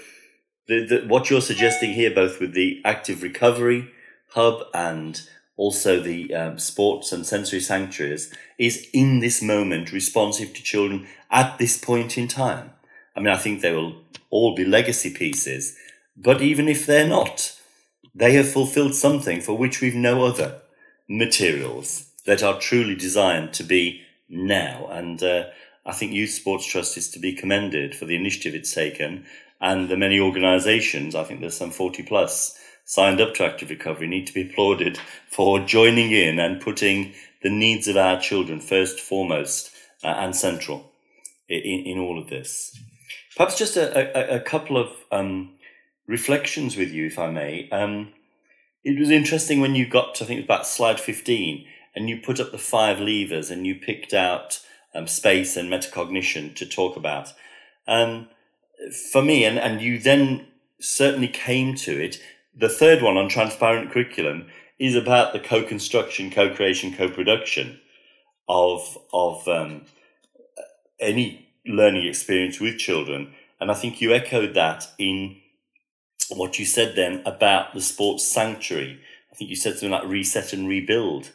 the, 0.67 0.85
the, 0.85 1.05
what 1.07 1.29
you're 1.29 1.41
suggesting 1.41 1.91
here, 1.91 2.09
both 2.09 2.39
with 2.39 2.53
the 2.53 2.81
active 2.85 3.21
recovery 3.21 3.91
hub 4.29 4.63
and 4.73 5.21
also 5.57 5.99
the 5.99 6.33
um, 6.33 6.57
sports 6.57 7.11
and 7.11 7.25
sensory 7.25 7.59
sanctuaries, 7.59 8.33
is 8.57 8.87
in 8.93 9.19
this 9.19 9.41
moment 9.41 9.91
responsive 9.91 10.53
to 10.53 10.63
children 10.63 11.05
at 11.29 11.57
this 11.59 11.77
point 11.77 12.17
in 12.17 12.29
time. 12.29 12.71
I 13.13 13.19
mean, 13.19 13.27
I 13.27 13.37
think 13.37 13.59
they 13.59 13.73
will 13.73 13.97
all 14.29 14.55
be 14.55 14.63
legacy 14.63 15.13
pieces, 15.13 15.75
but 16.15 16.41
even 16.41 16.69
if 16.69 16.85
they're 16.85 17.07
not, 17.07 17.59
they 18.15 18.31
have 18.33 18.49
fulfilled 18.49 18.95
something 18.95 19.41
for 19.41 19.57
which 19.57 19.81
we've 19.81 19.95
no 19.95 20.23
other 20.23 20.61
materials 21.09 22.07
that 22.25 22.41
are 22.41 22.57
truly 22.57 22.95
designed 22.95 23.51
to 23.53 23.63
be 23.63 24.01
now. 24.29 24.87
And 24.87 25.21
uh, 25.21 25.47
I 25.85 25.91
think 25.91 26.13
Youth 26.13 26.31
Sports 26.31 26.65
Trust 26.65 26.97
is 26.97 27.09
to 27.09 27.19
be 27.19 27.33
commended 27.33 27.95
for 27.95 28.05
the 28.05 28.15
initiative 28.15 28.55
it's 28.55 28.73
taken 28.73 29.25
and 29.63 29.87
the 29.87 29.95
many 29.95 30.19
organisations, 30.19 31.15
I 31.15 31.23
think 31.23 31.39
there's 31.39 31.55
some 31.55 31.71
40 31.71 32.03
plus, 32.03 32.59
signed 32.83 33.21
up 33.21 33.33
to 33.35 33.45
active 33.45 33.69
recovery 33.69 34.07
need 34.07 34.27
to 34.27 34.33
be 34.33 34.41
applauded 34.41 34.99
for 35.29 35.61
joining 35.61 36.11
in 36.11 36.37
and 36.37 36.61
putting 36.61 37.13
the 37.43 37.49
needs 37.49 37.87
of 37.87 37.95
our 37.95 38.19
children 38.19 38.59
first, 38.59 38.99
foremost, 38.99 39.71
uh, 40.03 40.07
and 40.07 40.35
central 40.35 40.91
in, 41.47 41.61
in 41.61 41.97
all 41.97 42.19
of 42.19 42.29
this. 42.29 42.77
Perhaps 43.37 43.57
just 43.57 43.77
a, 43.77 44.35
a, 44.35 44.35
a 44.35 44.39
couple 44.41 44.77
of 44.77 44.89
um, 45.13 45.53
reflections 46.07 46.75
with 46.75 46.91
you, 46.91 47.05
if 47.05 47.17
I 47.17 47.31
may. 47.31 47.69
Um, 47.69 48.11
it 48.83 48.99
was 48.99 49.09
interesting 49.09 49.61
when 49.61 49.75
you 49.75 49.87
got 49.87 50.15
to, 50.15 50.25
I 50.25 50.27
think 50.27 50.39
it 50.39 50.41
was 50.41 50.47
about 50.47 50.67
slide 50.67 50.99
15, 50.99 51.65
and 51.95 52.09
you 52.09 52.19
put 52.19 52.41
up 52.41 52.51
the 52.51 52.57
five 52.57 52.99
levers 52.99 53.49
and 53.49 53.65
you 53.65 53.75
picked 53.75 54.13
out 54.13 54.59
um, 54.95 55.07
space 55.07 55.57
and 55.57 55.69
metacognition 55.69 56.55
to 56.55 56.65
talk 56.65 56.95
about. 56.95 57.33
Um, 57.87 58.27
for 59.11 59.21
me, 59.21 59.45
and, 59.45 59.57
and 59.57 59.81
you 59.81 59.99
then 59.99 60.47
certainly 60.79 61.27
came 61.27 61.75
to 61.75 62.03
it, 62.03 62.21
the 62.55 62.69
third 62.69 63.01
one 63.01 63.17
on 63.17 63.29
transparent 63.29 63.91
curriculum 63.91 64.47
is 64.79 64.95
about 64.95 65.33
the 65.33 65.39
co-construction, 65.39 66.29
co-creation, 66.29 66.93
co-production 66.93 67.79
of 68.49 68.97
of 69.13 69.47
um, 69.47 69.85
any 70.99 71.47
learning 71.65 72.05
experience 72.05 72.59
with 72.59 72.77
children. 72.77 73.33
And 73.59 73.71
I 73.71 73.73
think 73.73 74.01
you 74.01 74.13
echoed 74.13 74.53
that 74.55 74.91
in 74.97 75.37
what 76.29 76.59
you 76.59 76.65
said 76.65 76.95
then 76.95 77.21
about 77.25 77.73
the 77.73 77.81
sports 77.81 78.25
sanctuary. 78.25 78.99
I 79.31 79.35
think 79.35 79.49
you 79.49 79.55
said 79.55 79.73
something 79.73 79.91
like 79.91 80.05
reset 80.05 80.53
and 80.53 80.67
rebuild 80.67 81.31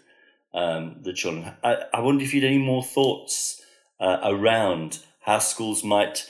um, 0.55 0.96
the 1.03 1.12
children. 1.12 1.53
I, 1.62 1.84
I 1.94 2.01
wonder 2.01 2.24
if 2.24 2.34
you 2.34 2.40
had 2.40 2.49
any 2.49 2.59
more 2.59 2.82
thoughts 2.82 3.62
uh, 4.01 4.18
around 4.22 5.01
how 5.20 5.38
schools 5.38 5.84
might 5.84 6.26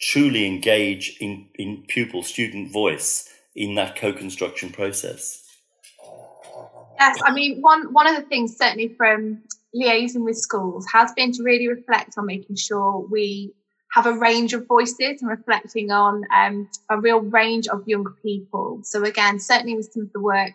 truly 0.00 0.46
engage 0.46 1.16
in, 1.20 1.48
in 1.54 1.84
pupil 1.86 2.22
student 2.22 2.72
voice 2.72 3.28
in 3.54 3.74
that 3.74 3.96
co-construction 3.96 4.70
process. 4.70 5.46
Yes, 6.98 7.18
I 7.24 7.32
mean 7.32 7.60
one 7.60 7.92
one 7.94 8.06
of 8.06 8.14
the 8.14 8.22
things 8.22 8.56
certainly 8.56 8.88
from 8.88 9.42
liaising 9.74 10.24
with 10.24 10.36
schools 10.36 10.86
has 10.92 11.12
been 11.12 11.32
to 11.32 11.42
really 11.42 11.68
reflect 11.68 12.18
on 12.18 12.26
making 12.26 12.56
sure 12.56 13.06
we 13.10 13.54
have 13.92 14.06
a 14.06 14.12
range 14.12 14.52
of 14.52 14.66
voices 14.66 15.20
and 15.20 15.28
reflecting 15.28 15.90
on 15.90 16.24
um, 16.34 16.68
a 16.90 17.00
real 17.00 17.20
range 17.20 17.66
of 17.68 17.82
young 17.86 18.06
people. 18.22 18.80
So 18.84 19.02
again, 19.04 19.40
certainly 19.40 19.76
with 19.76 19.90
some 19.92 20.04
of 20.04 20.12
the 20.12 20.20
work 20.20 20.52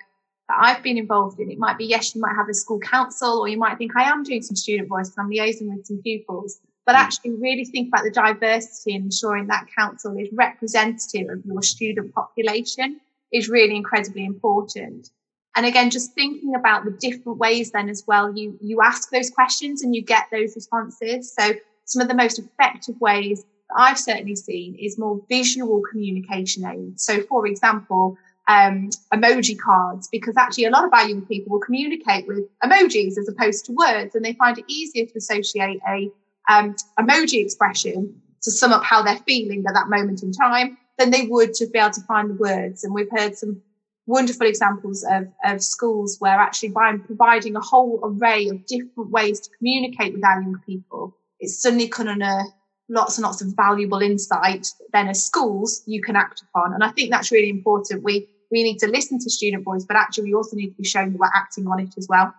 that 0.48 0.58
I've 0.60 0.84
been 0.84 0.98
involved 0.98 1.40
in, 1.40 1.50
it 1.50 1.58
might 1.58 1.78
be, 1.78 1.86
yes, 1.86 2.14
you 2.14 2.22
might 2.22 2.36
have 2.36 2.50
a 2.50 2.54
school 2.54 2.80
council, 2.80 3.40
or 3.40 3.48
you 3.48 3.58
might 3.58 3.78
think 3.78 3.96
I 3.96 4.04
am 4.04 4.24
doing 4.24 4.42
some 4.42 4.56
student 4.56 4.90
voice 4.90 5.12
and 5.16 5.24
I'm 5.24 5.32
liaising 5.32 5.76
with 5.76 5.86
some 5.86 6.02
pupils, 6.02 6.60
but 6.86 6.96
mm. 6.96 7.00
actually 7.00 7.32
really 7.32 7.66
think 7.66 7.88
about 7.88 8.04
the 8.04 8.12
diversity 8.12 8.96
and 8.96 9.06
ensuring 9.06 9.48
that 9.48 9.68
council 9.76 10.16
is 10.18 10.30
representative 10.34 11.30
of 11.30 11.46
your 11.46 11.62
student 11.64 12.14
population 12.14 13.00
is 13.34 13.50
really 13.50 13.76
incredibly 13.76 14.24
important. 14.24 15.10
And 15.56 15.66
again, 15.66 15.90
just 15.90 16.14
thinking 16.14 16.54
about 16.54 16.84
the 16.84 16.92
different 16.92 17.38
ways 17.40 17.72
then 17.72 17.90
as 17.90 18.04
well, 18.06 18.36
you, 18.38 18.58
you 18.62 18.82
ask 18.82 19.10
those 19.10 19.30
questions 19.30 19.84
and 19.84 19.96
you 19.96 20.04
get 20.04 20.26
those 20.32 20.54
responses. 20.56 21.34
So 21.34 21.54
some 21.86 22.02
of 22.02 22.08
the 22.08 22.14
most 22.14 22.40
effective 22.40 23.00
ways 23.00 23.44
that 23.70 23.76
I've 23.78 24.00
certainly 24.00 24.36
seen 24.36 24.76
is 24.76 25.00
more 25.00 25.22
visual 25.30 25.82
communication 25.90 26.66
aids. 26.66 27.04
So 27.04 27.22
for 27.24 27.48
example, 27.48 28.18
um, 28.48 28.90
emoji 29.14 29.58
cards 29.58 30.08
because 30.12 30.36
actually 30.38 30.66
a 30.66 30.70
lot 30.70 30.86
of 30.86 30.94
our 30.94 31.08
young 31.08 31.26
people 31.26 31.52
will 31.52 31.60
communicate 31.60 32.28
with 32.28 32.44
emojis 32.64 33.18
as 33.18 33.28
opposed 33.28 33.66
to 33.66 33.74
words 33.74 34.14
and 34.16 34.24
they 34.24 34.34
find 34.34 34.58
it 34.58 34.66
easier 34.68 35.06
to 35.06 35.18
associate 35.18 35.80
a 35.90 36.10
um, 36.50 36.76
emoji 37.00 37.44
expression 37.44 38.22
to 38.44 38.52
sum 38.52 38.72
up 38.72 38.84
how 38.84 39.02
they're 39.02 39.18
feeling 39.28 39.64
at 39.68 39.74
that 39.74 39.90
moment 39.90 40.22
in 40.22 40.32
time 40.32 40.78
than 40.98 41.10
they 41.10 41.28
would 41.28 41.54
to 41.54 41.68
be 41.68 41.80
able 41.80 41.92
to 41.92 42.02
find 42.02 42.30
the 42.30 42.36
words. 42.36 42.84
And 42.84 42.94
we've 42.94 43.10
heard 43.12 43.36
some 43.36 43.62
wonderful 44.06 44.46
examples 44.46 45.04
of, 45.10 45.28
of 45.44 45.64
schools 45.64 46.18
where 46.20 46.40
actually 46.40 46.70
by 46.70 46.96
providing 46.98 47.56
a 47.56 47.62
whole 47.62 48.00
array 48.04 48.48
of 48.50 48.66
different 48.68 49.10
ways 49.10 49.40
to 49.40 49.50
communicate 49.58 50.14
with 50.14 50.24
our 50.24 50.42
young 50.42 50.62
people 50.66 51.18
it's 51.40 51.62
suddenly 51.62 51.88
can 51.88 52.08
unearth 52.08 52.52
lots 52.88 53.18
and 53.18 53.26
lots 53.26 53.42
of 53.42 53.56
valuable 53.56 54.02
insight 54.02 54.68
then 54.94 55.08
as 55.08 55.24
schools 55.24 55.82
you 55.88 56.02
can 56.02 56.16
act 56.16 56.44
upon. 56.44 56.74
And 56.74 56.84
i 56.84 56.90
think 56.90 57.10
that's 57.10 57.32
really 57.32 57.50
important. 57.50 58.04
We 58.04 58.28
we 58.52 58.64
need 58.64 58.78
to 58.80 58.88
listen 58.88 59.20
to 59.20 59.30
student 59.30 59.64
voice, 59.64 59.86
but 59.86 59.98
actually 59.98 60.26
we 60.26 60.34
also 60.34 60.56
need 60.56 60.70
to 60.70 60.82
be 60.82 60.88
shown 60.88 61.12
that 61.12 61.20
we're 61.20 61.30
acting 61.34 61.68
on 61.68 61.80
it 61.80 61.94
as 61.98 62.08
well. 62.08 62.34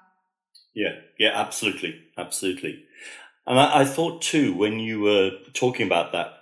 Yeah, 0.75 0.97
yeah, 1.19 1.31
absolutely, 1.35 2.03
absolutely. 2.19 2.85
And 3.47 3.59
I, 3.59 3.81
I 3.81 3.85
thought 3.85 4.23
too, 4.23 4.55
when 4.55 4.79
you 4.79 5.01
were 5.01 5.31
talking 5.55 5.87
about 5.87 6.13
that 6.13 6.33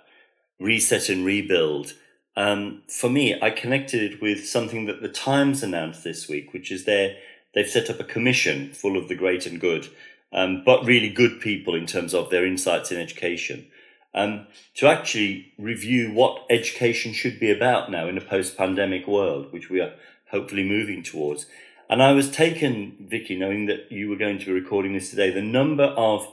reset 0.59 1.09
and 1.09 1.25
rebuild, 1.25 1.93
um, 2.35 2.83
for 2.89 3.09
me, 3.09 3.39
I 3.41 3.49
connected 3.49 4.01
it 4.11 4.21
with 4.21 4.47
something 4.47 4.85
that 4.85 5.01
the 5.01 5.09
Times 5.09 5.63
announced 5.63 6.03
this 6.03 6.27
week, 6.27 6.53
which 6.53 6.71
is 6.71 6.83
their 6.85 7.15
they've 7.53 7.69
set 7.69 7.89
up 7.89 7.99
a 7.99 8.03
commission 8.03 8.73
full 8.73 8.97
of 8.97 9.07
the 9.07 9.15
great 9.15 9.45
and 9.45 9.61
good, 9.61 9.87
um, 10.33 10.63
but 10.65 10.85
really 10.85 11.09
good 11.09 11.39
people 11.39 11.75
in 11.75 11.85
terms 11.85 12.13
of 12.13 12.29
their 12.29 12.45
insights 12.45 12.91
in 12.91 12.99
education 12.99 13.67
um, 14.15 14.47
to 14.75 14.87
actually 14.87 15.53
review 15.59 16.11
what 16.11 16.45
education 16.49 17.13
should 17.13 17.39
be 17.39 17.51
about 17.51 17.91
now 17.91 18.07
in 18.07 18.17
a 18.17 18.21
post-pandemic 18.21 19.05
world, 19.05 19.51
which 19.51 19.69
we 19.69 19.81
are 19.81 19.93
hopefully 20.31 20.63
moving 20.63 21.03
towards. 21.03 21.45
And 21.89 22.01
I 22.01 22.13
was 22.13 22.31
taken, 22.31 22.95
Vicky, 22.99 23.37
knowing 23.37 23.67
that 23.67 23.91
you 23.91 24.09
were 24.09 24.15
going 24.15 24.39
to 24.39 24.45
be 24.45 24.51
recording 24.53 24.93
this 24.93 25.09
today, 25.09 25.29
the 25.29 25.41
number 25.41 25.83
of 25.83 26.27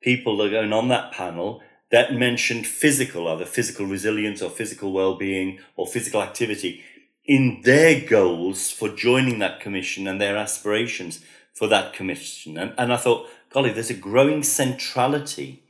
people 0.00 0.36
that 0.38 0.46
are 0.46 0.50
going 0.50 0.72
on 0.72 0.88
that 0.88 1.12
panel 1.12 1.62
that 1.90 2.14
mentioned 2.14 2.66
physical, 2.66 3.28
either 3.28 3.44
physical 3.44 3.86
resilience 3.86 4.42
or 4.42 4.50
physical 4.50 4.92
well-being 4.92 5.60
or 5.76 5.86
physical 5.86 6.22
activity 6.22 6.82
in 7.24 7.60
their 7.64 8.00
goals 8.00 8.70
for 8.70 8.88
joining 8.88 9.38
that 9.40 9.60
commission 9.60 10.08
and 10.08 10.20
their 10.20 10.36
aspirations 10.36 11.20
for 11.52 11.68
that 11.68 11.92
commission. 11.92 12.56
And, 12.56 12.72
and 12.78 12.92
I 12.92 12.96
thought, 12.96 13.28
golly, 13.50 13.72
there's 13.72 13.90
a 13.90 13.94
growing 13.94 14.42
centrality 14.42 15.62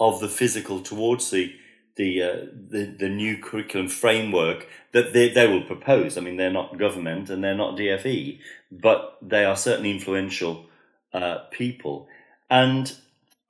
of 0.00 0.18
the 0.20 0.28
physical 0.28 0.80
towards 0.80 1.30
the 1.30 1.54
the 1.96 2.22
uh, 2.22 2.46
the, 2.70 2.86
the 2.98 3.08
new 3.08 3.36
curriculum 3.36 3.88
framework 3.88 4.66
that 4.92 5.12
they, 5.12 5.28
they 5.28 5.46
will 5.46 5.62
propose. 5.62 6.16
I 6.16 6.22
mean, 6.22 6.36
they're 6.36 6.50
not 6.50 6.78
government 6.78 7.28
and 7.30 7.44
they're 7.44 7.54
not 7.54 7.76
DFE, 7.76 8.38
but 8.72 9.18
they 9.20 9.44
are 9.44 9.56
certainly 9.56 9.90
influential 9.90 10.66
uh, 11.12 11.38
people. 11.50 12.08
And 12.48 12.96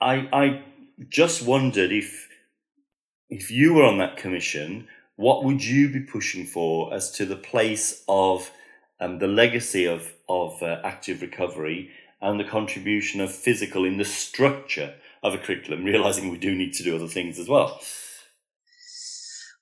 I 0.01 0.29
I 0.33 0.63
just 1.09 1.43
wondered 1.43 1.93
if 1.93 2.29
if 3.29 3.51
you 3.51 3.75
were 3.75 3.85
on 3.85 3.99
that 3.99 4.17
commission, 4.17 4.89
what 5.15 5.45
would 5.45 5.65
you 5.65 5.89
be 5.89 6.01
pushing 6.01 6.45
for 6.45 6.93
as 6.93 7.13
to 7.13 7.25
the 7.25 7.37
place 7.37 8.03
of 8.09 8.51
um, 8.99 9.21
the 9.21 9.29
legacy 9.29 9.87
of 9.87 10.13
of 10.29 10.61
uh, 10.63 10.81
active 10.83 11.23
recovery 11.23 11.91
and 12.21 12.39
the 12.39 12.45
contribution 12.45 13.21
of 13.21 13.33
physical 13.33 13.85
in 13.85 13.97
the 13.97 14.05
structure 14.05 14.95
of 15.23 15.35
a 15.35 15.39
curriculum, 15.39 15.85
realizing 15.85 16.31
we 16.31 16.39
do 16.39 16.55
need 16.55 16.73
to 16.75 16.83
do 16.83 16.97
other 16.97 17.09
things 17.09 17.39
as 17.39 17.49
well? 17.49 17.81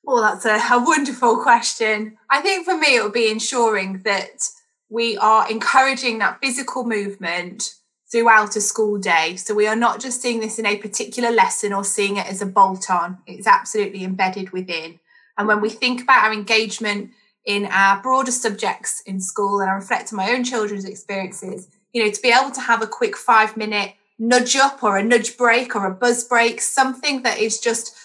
Well, 0.04 0.22
that's 0.22 0.46
a, 0.46 0.74
a 0.74 0.82
wonderful 0.82 1.42
question. 1.42 2.16
I 2.30 2.40
think 2.40 2.64
for 2.64 2.76
me, 2.76 2.96
it 2.96 3.02
would 3.02 3.12
be 3.12 3.30
ensuring 3.30 4.02
that 4.04 4.48
we 4.88 5.18
are 5.18 5.50
encouraging 5.50 6.18
that 6.18 6.38
physical 6.40 6.84
movement 6.84 7.74
throughout 8.10 8.56
a 8.56 8.60
school 8.60 8.98
day. 8.98 9.36
So 9.36 9.54
we 9.54 9.66
are 9.66 9.76
not 9.76 10.00
just 10.00 10.22
seeing 10.22 10.40
this 10.40 10.58
in 10.58 10.66
a 10.66 10.76
particular 10.76 11.30
lesson 11.30 11.72
or 11.72 11.84
seeing 11.84 12.16
it 12.16 12.26
as 12.26 12.40
a 12.40 12.46
bolt 12.46 12.90
on, 12.90 13.18
it's 13.26 13.46
absolutely 13.46 14.02
embedded 14.02 14.50
within. 14.50 14.98
And 15.36 15.46
when 15.46 15.60
we 15.60 15.68
think 15.68 16.02
about 16.02 16.24
our 16.24 16.32
engagement 16.32 17.10
in 17.44 17.66
our 17.66 18.00
broader 18.02 18.32
subjects 18.32 19.02
in 19.06 19.20
school 19.20 19.60
and 19.60 19.70
I 19.70 19.74
reflect 19.74 20.12
on 20.12 20.16
my 20.16 20.30
own 20.30 20.42
children's 20.42 20.84
experiences, 20.84 21.68
you 21.92 22.04
know, 22.04 22.10
to 22.10 22.22
be 22.22 22.30
able 22.30 22.50
to 22.52 22.60
have 22.60 22.82
a 22.82 22.86
quick 22.86 23.16
five 23.16 23.56
minute 23.56 23.94
nudge 24.18 24.56
up 24.56 24.82
or 24.82 24.96
a 24.96 25.04
nudge 25.04 25.36
break 25.36 25.76
or 25.76 25.86
a 25.86 25.94
buzz 25.94 26.24
break, 26.24 26.60
something 26.60 27.22
that 27.22 27.38
is 27.38 27.58
just 27.58 27.96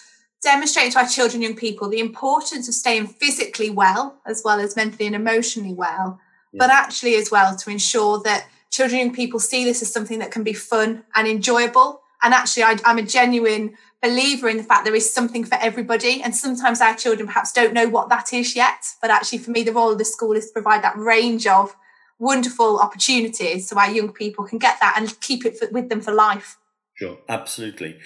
demonstrating 0.41 0.91
to 0.91 0.99
our 0.99 1.07
children, 1.07 1.41
young 1.41 1.55
people, 1.55 1.89
the 1.89 1.99
importance 1.99 2.67
of 2.67 2.73
staying 2.73 3.07
physically 3.07 3.69
well 3.69 4.19
as 4.25 4.41
well 4.43 4.59
as 4.59 4.75
mentally 4.75 5.07
and 5.07 5.15
emotionally 5.15 5.73
well, 5.73 6.19
yeah. 6.51 6.59
but 6.59 6.69
actually 6.69 7.15
as 7.15 7.31
well 7.31 7.55
to 7.55 7.69
ensure 7.69 8.21
that 8.23 8.45
children, 8.69 8.99
young 8.99 9.13
people 9.13 9.39
see 9.39 9.63
this 9.63 9.81
as 9.81 9.91
something 9.91 10.19
that 10.19 10.31
can 10.31 10.43
be 10.43 10.53
fun 10.53 11.03
and 11.15 11.27
enjoyable. 11.27 12.01
And 12.21 12.33
actually, 12.33 12.63
I, 12.63 12.77
I'm 12.85 12.97
a 12.97 13.03
genuine 13.03 13.75
believer 14.01 14.49
in 14.49 14.57
the 14.57 14.63
fact 14.63 14.85
there 14.85 14.95
is 14.95 15.11
something 15.11 15.45
for 15.45 15.57
everybody. 15.61 16.21
And 16.21 16.35
sometimes 16.35 16.81
our 16.81 16.95
children 16.95 17.27
perhaps 17.27 17.51
don't 17.51 17.73
know 17.73 17.87
what 17.87 18.09
that 18.09 18.33
is 18.33 18.55
yet. 18.55 18.93
But 19.01 19.11
actually, 19.11 19.39
for 19.39 19.51
me, 19.51 19.63
the 19.63 19.73
role 19.73 19.91
of 19.91 19.97
the 19.97 20.05
school 20.05 20.33
is 20.33 20.47
to 20.47 20.53
provide 20.53 20.83
that 20.83 20.97
range 20.97 21.47
of 21.47 21.75
wonderful 22.19 22.79
opportunities 22.79 23.67
so 23.67 23.77
our 23.77 23.91
young 23.91 24.11
people 24.11 24.45
can 24.45 24.57
get 24.57 24.79
that 24.79 24.95
and 24.97 25.19
keep 25.21 25.45
it 25.45 25.57
for, 25.57 25.67
with 25.69 25.89
them 25.89 26.01
for 26.01 26.13
life. 26.13 26.57
Sure, 26.95 27.17
absolutely. 27.27 27.97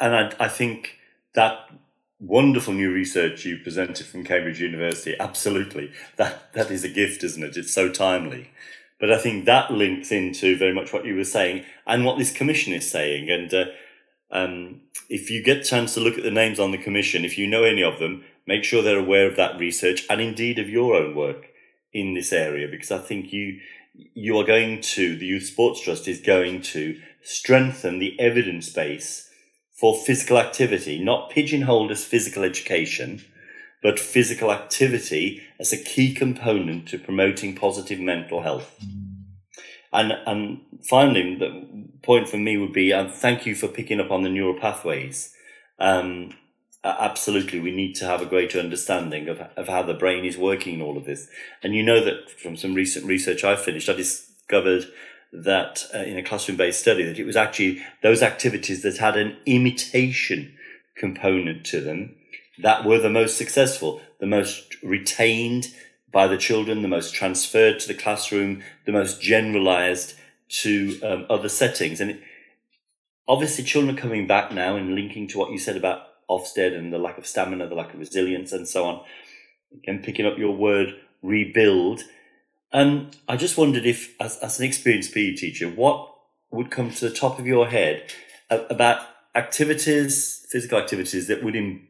And 0.00 0.14
I, 0.14 0.32
I 0.38 0.48
think 0.48 0.98
that 1.34 1.70
wonderful 2.20 2.72
new 2.72 2.92
research 2.92 3.44
you 3.44 3.58
presented 3.58 4.06
from 4.06 4.24
Cambridge 4.24 4.60
University. 4.60 5.16
Absolutely. 5.18 5.92
That, 6.16 6.52
that 6.54 6.70
is 6.70 6.84
a 6.84 6.88
gift, 6.88 7.24
isn't 7.24 7.42
it? 7.42 7.56
It's 7.56 7.72
so 7.72 7.88
timely. 7.88 8.50
But 9.00 9.10
I 9.10 9.18
think 9.18 9.44
that 9.44 9.72
links 9.72 10.12
into 10.12 10.56
very 10.56 10.72
much 10.72 10.92
what 10.92 11.04
you 11.04 11.16
were 11.16 11.24
saying 11.24 11.64
and 11.86 12.04
what 12.04 12.18
this 12.18 12.32
commission 12.32 12.72
is 12.72 12.88
saying. 12.88 13.30
And 13.30 13.52
uh, 13.52 13.64
um, 14.30 14.82
if 15.08 15.30
you 15.30 15.42
get 15.42 15.58
a 15.58 15.64
chance 15.64 15.94
to 15.94 16.00
look 16.00 16.16
at 16.16 16.22
the 16.22 16.30
names 16.30 16.60
on 16.60 16.70
the 16.70 16.78
commission, 16.78 17.24
if 17.24 17.36
you 17.36 17.48
know 17.48 17.64
any 17.64 17.82
of 17.82 17.98
them, 17.98 18.24
make 18.46 18.62
sure 18.62 18.82
they're 18.82 18.98
aware 18.98 19.26
of 19.26 19.36
that 19.36 19.58
research 19.58 20.06
and 20.08 20.20
indeed 20.20 20.60
of 20.60 20.68
your 20.68 20.94
own 20.94 21.16
work 21.16 21.51
in 21.92 22.14
this 22.14 22.32
area, 22.32 22.68
because 22.68 22.90
I 22.90 22.98
think 22.98 23.32
you 23.32 23.60
you 24.14 24.38
are 24.38 24.44
going 24.44 24.80
to 24.80 25.16
the 25.16 25.26
Youth 25.26 25.46
Sports 25.46 25.82
Trust 25.82 26.08
is 26.08 26.20
going 26.20 26.62
to 26.62 26.98
strengthen 27.22 27.98
the 27.98 28.18
evidence 28.18 28.72
base 28.72 29.28
for 29.78 29.94
physical 29.96 30.38
activity, 30.38 31.02
not 31.02 31.30
pigeonholed 31.30 31.90
as 31.90 32.04
physical 32.04 32.42
education, 32.42 33.22
but 33.82 33.98
physical 33.98 34.52
activity 34.52 35.42
as 35.58 35.72
a 35.72 35.82
key 35.82 36.14
component 36.14 36.88
to 36.88 36.98
promoting 36.98 37.54
positive 37.54 37.98
mental 37.98 38.42
health. 38.42 38.78
And, 39.92 40.12
and 40.26 40.60
finally, 40.88 41.34
the 41.34 41.88
point 42.02 42.28
for 42.28 42.38
me 42.38 42.56
would 42.56 42.72
be 42.72 42.92
uh, 42.92 43.10
thank 43.10 43.44
you 43.44 43.54
for 43.54 43.68
picking 43.68 44.00
up 44.00 44.10
on 44.10 44.22
the 44.22 44.30
neural 44.30 44.58
pathways. 44.58 45.34
Um, 45.78 46.30
absolutely, 46.84 47.60
we 47.60 47.70
need 47.70 47.94
to 47.96 48.06
have 48.06 48.20
a 48.20 48.26
greater 48.26 48.58
understanding 48.58 49.28
of, 49.28 49.40
of 49.56 49.68
how 49.68 49.82
the 49.82 49.94
brain 49.94 50.24
is 50.24 50.36
working 50.36 50.74
in 50.74 50.82
all 50.82 50.96
of 50.96 51.04
this. 51.04 51.28
And 51.62 51.74
you 51.74 51.82
know 51.82 52.04
that 52.04 52.30
from 52.30 52.56
some 52.56 52.74
recent 52.74 53.06
research 53.06 53.44
I 53.44 53.56
finished, 53.56 53.88
I 53.88 53.94
discovered 53.94 54.86
that 55.32 55.86
uh, 55.94 55.98
in 55.98 56.18
a 56.18 56.22
classroom 56.22 56.58
based 56.58 56.80
study 56.80 57.04
that 57.04 57.18
it 57.18 57.24
was 57.24 57.36
actually 57.36 57.82
those 58.02 58.22
activities 58.22 58.82
that 58.82 58.98
had 58.98 59.16
an 59.16 59.36
imitation 59.46 60.54
component 60.96 61.64
to 61.64 61.80
them 61.80 62.14
that 62.58 62.84
were 62.84 62.98
the 62.98 63.08
most 63.08 63.38
successful, 63.38 64.00
the 64.20 64.26
most 64.26 64.76
retained 64.82 65.68
by 66.12 66.26
the 66.26 66.36
children, 66.36 66.82
the 66.82 66.88
most 66.88 67.14
transferred 67.14 67.80
to 67.80 67.88
the 67.88 67.94
classroom, 67.94 68.62
the 68.84 68.92
most 68.92 69.22
generalized 69.22 70.14
to 70.48 71.00
um, 71.02 71.26
other 71.30 71.48
settings. 71.48 72.00
And 72.00 72.10
it, 72.10 72.20
obviously, 73.26 73.64
children 73.64 73.96
are 73.96 74.00
coming 74.00 74.26
back 74.26 74.52
now 74.52 74.76
and 74.76 74.94
linking 74.94 75.26
to 75.28 75.38
what 75.38 75.50
you 75.50 75.58
said 75.58 75.76
about 75.76 76.02
Ofsted 76.38 76.76
and 76.76 76.92
the 76.92 76.98
lack 76.98 77.18
of 77.18 77.26
stamina, 77.26 77.68
the 77.68 77.74
lack 77.74 77.92
of 77.94 78.00
resilience, 78.00 78.52
and 78.52 78.66
so 78.68 78.84
on. 78.84 79.04
Again, 79.72 80.02
picking 80.02 80.26
up 80.26 80.38
your 80.38 80.54
word 80.54 80.94
rebuild 81.22 82.02
I 82.72 83.36
just 83.36 83.58
wondered 83.58 83.84
if, 83.84 84.14
as, 84.20 84.38
as 84.38 84.58
an 84.58 84.66
experienced 84.66 85.12
PE 85.12 85.34
teacher, 85.34 85.68
what 85.68 86.08
would 86.50 86.70
come 86.70 86.90
to 86.90 87.08
the 87.08 87.14
top 87.14 87.38
of 87.38 87.46
your 87.46 87.68
head 87.68 88.10
about 88.50 89.06
activities, 89.34 90.46
physical 90.50 90.78
activities 90.78 91.26
that 91.28 91.42
would 91.42 91.56
Im- 91.56 91.88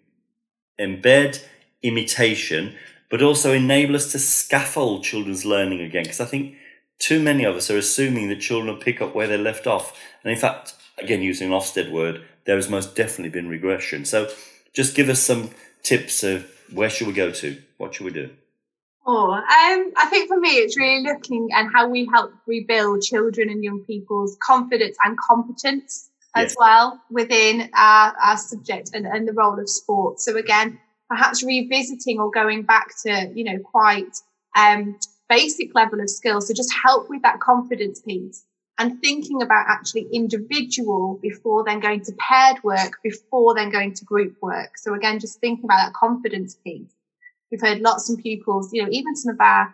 embed 0.80 1.45
imitation, 1.82 2.74
but 3.11 3.22
also 3.22 3.53
enable 3.53 3.97
us 3.97 4.11
to 4.12 4.18
scaffold 4.18 5.05
children's 5.05 5.45
learning 5.45 5.80
again. 5.80 6.05
Because 6.05 6.20
I 6.20 6.24
think 6.24 6.57
too 6.99 7.20
many 7.20 7.45
of 7.45 7.57
us 7.57 7.70
are 7.70 7.78
assuming 7.78 8.28
that 8.28 8.40
children 8.40 8.72
will 8.72 8.82
pick 8.82 9.01
up 9.01 9.14
where 9.14 9.26
they 9.26 9.36
left 9.36 9.66
off. 9.66 9.99
And 10.22 10.32
in 10.32 10.38
fact, 10.38 10.74
again, 10.99 11.22
using 11.22 11.53
an 11.53 11.59
Ofsted 11.59 11.90
word, 11.90 12.24
there 12.45 12.57
has 12.57 12.68
most 12.68 12.95
definitely 12.95 13.30
been 13.30 13.49
regression. 13.49 14.05
So 14.05 14.28
just 14.72 14.95
give 14.95 15.09
us 15.09 15.20
some 15.20 15.51
tips 15.82 16.22
of 16.22 16.51
where 16.72 16.90
should 16.90 17.07
we 17.07 17.12
go 17.12 17.30
to? 17.30 17.61
What 17.78 17.95
should 17.95 18.05
we 18.05 18.12
do? 18.12 18.30
Oh, 19.05 19.32
um, 19.32 19.43
I 19.97 20.07
think 20.11 20.28
for 20.28 20.38
me, 20.38 20.51
it's 20.51 20.78
really 20.78 21.03
looking 21.03 21.49
at 21.53 21.66
how 21.72 21.88
we 21.88 22.09
help 22.12 22.32
rebuild 22.47 23.03
children 23.03 23.51
and 23.51 23.62
young 23.62 23.80
people's 23.80 24.36
confidence 24.40 24.97
and 25.05 25.18
competence 25.18 26.09
as 26.34 26.55
well 26.59 27.01
within 27.11 27.68
our, 27.74 28.14
our 28.22 28.36
subject 28.36 28.90
and, 28.95 29.05
and 29.07 29.26
the 29.28 29.32
role 29.32 29.59
of 29.59 29.68
sport. 29.68 30.20
So 30.20 30.36
again, 30.36 30.78
perhaps 31.09 31.43
revisiting 31.43 32.20
or 32.20 32.30
going 32.30 32.62
back 32.62 32.88
to, 33.05 33.30
you 33.34 33.45
know, 33.45 33.59
quite 33.59 34.16
um, 34.57 34.97
basic 35.28 35.74
level 35.74 36.01
of 36.01 36.09
skills 36.09 36.49
So 36.49 36.55
just 36.55 36.72
help 36.72 37.09
with 37.11 37.22
that 37.22 37.40
confidence 37.40 38.01
piece 38.01 38.45
and 38.78 39.00
thinking 39.00 39.42
about 39.42 39.66
actually 39.68 40.08
individual 40.12 41.18
before 41.22 41.64
then 41.64 41.80
going 41.80 42.02
to 42.02 42.12
paired 42.18 42.62
work, 42.64 42.98
before 43.02 43.54
then 43.54 43.70
going 43.70 43.94
to 43.94 44.04
group 44.04 44.34
work. 44.40 44.78
So 44.78 44.94
again, 44.94 45.20
just 45.20 45.40
thinking 45.40 45.64
about 45.64 45.86
that 45.86 45.94
confidence 45.94 46.56
piece 46.64 46.94
We've 47.52 47.60
heard 47.60 47.80
lots 47.80 48.10
of 48.10 48.18
pupils, 48.18 48.72
you 48.72 48.82
know, 48.82 48.88
even 48.90 49.14
some 49.14 49.34
of 49.34 49.40
our 49.40 49.72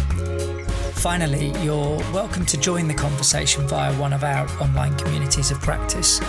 Finally, 0.94 1.52
you're 1.62 1.98
welcome 2.12 2.44
to 2.46 2.58
join 2.58 2.88
the 2.88 2.94
conversation 2.94 3.68
via 3.68 3.94
one 3.94 4.12
of 4.12 4.24
our 4.24 4.48
online 4.62 4.96
communities 4.96 5.50
of 5.50 5.60
practice. 5.60 6.20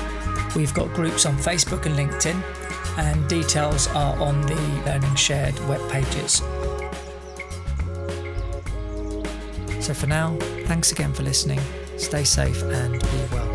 We've 0.55 0.73
got 0.73 0.93
groups 0.93 1.25
on 1.25 1.37
Facebook 1.37 1.85
and 1.85 1.95
LinkedIn, 1.95 2.39
and 2.97 3.27
details 3.29 3.87
are 3.87 4.19
on 4.19 4.41
the 4.41 4.55
Learning 4.85 5.15
Shared 5.15 5.57
web 5.67 5.81
pages. 5.89 6.43
So 9.79 9.93
for 9.93 10.07
now, 10.07 10.37
thanks 10.65 10.91
again 10.91 11.13
for 11.13 11.23
listening 11.23 11.59
Stay 11.99 12.23
safe 12.23 12.63
and 12.63 12.93
be 12.93 13.35
well. 13.35 13.48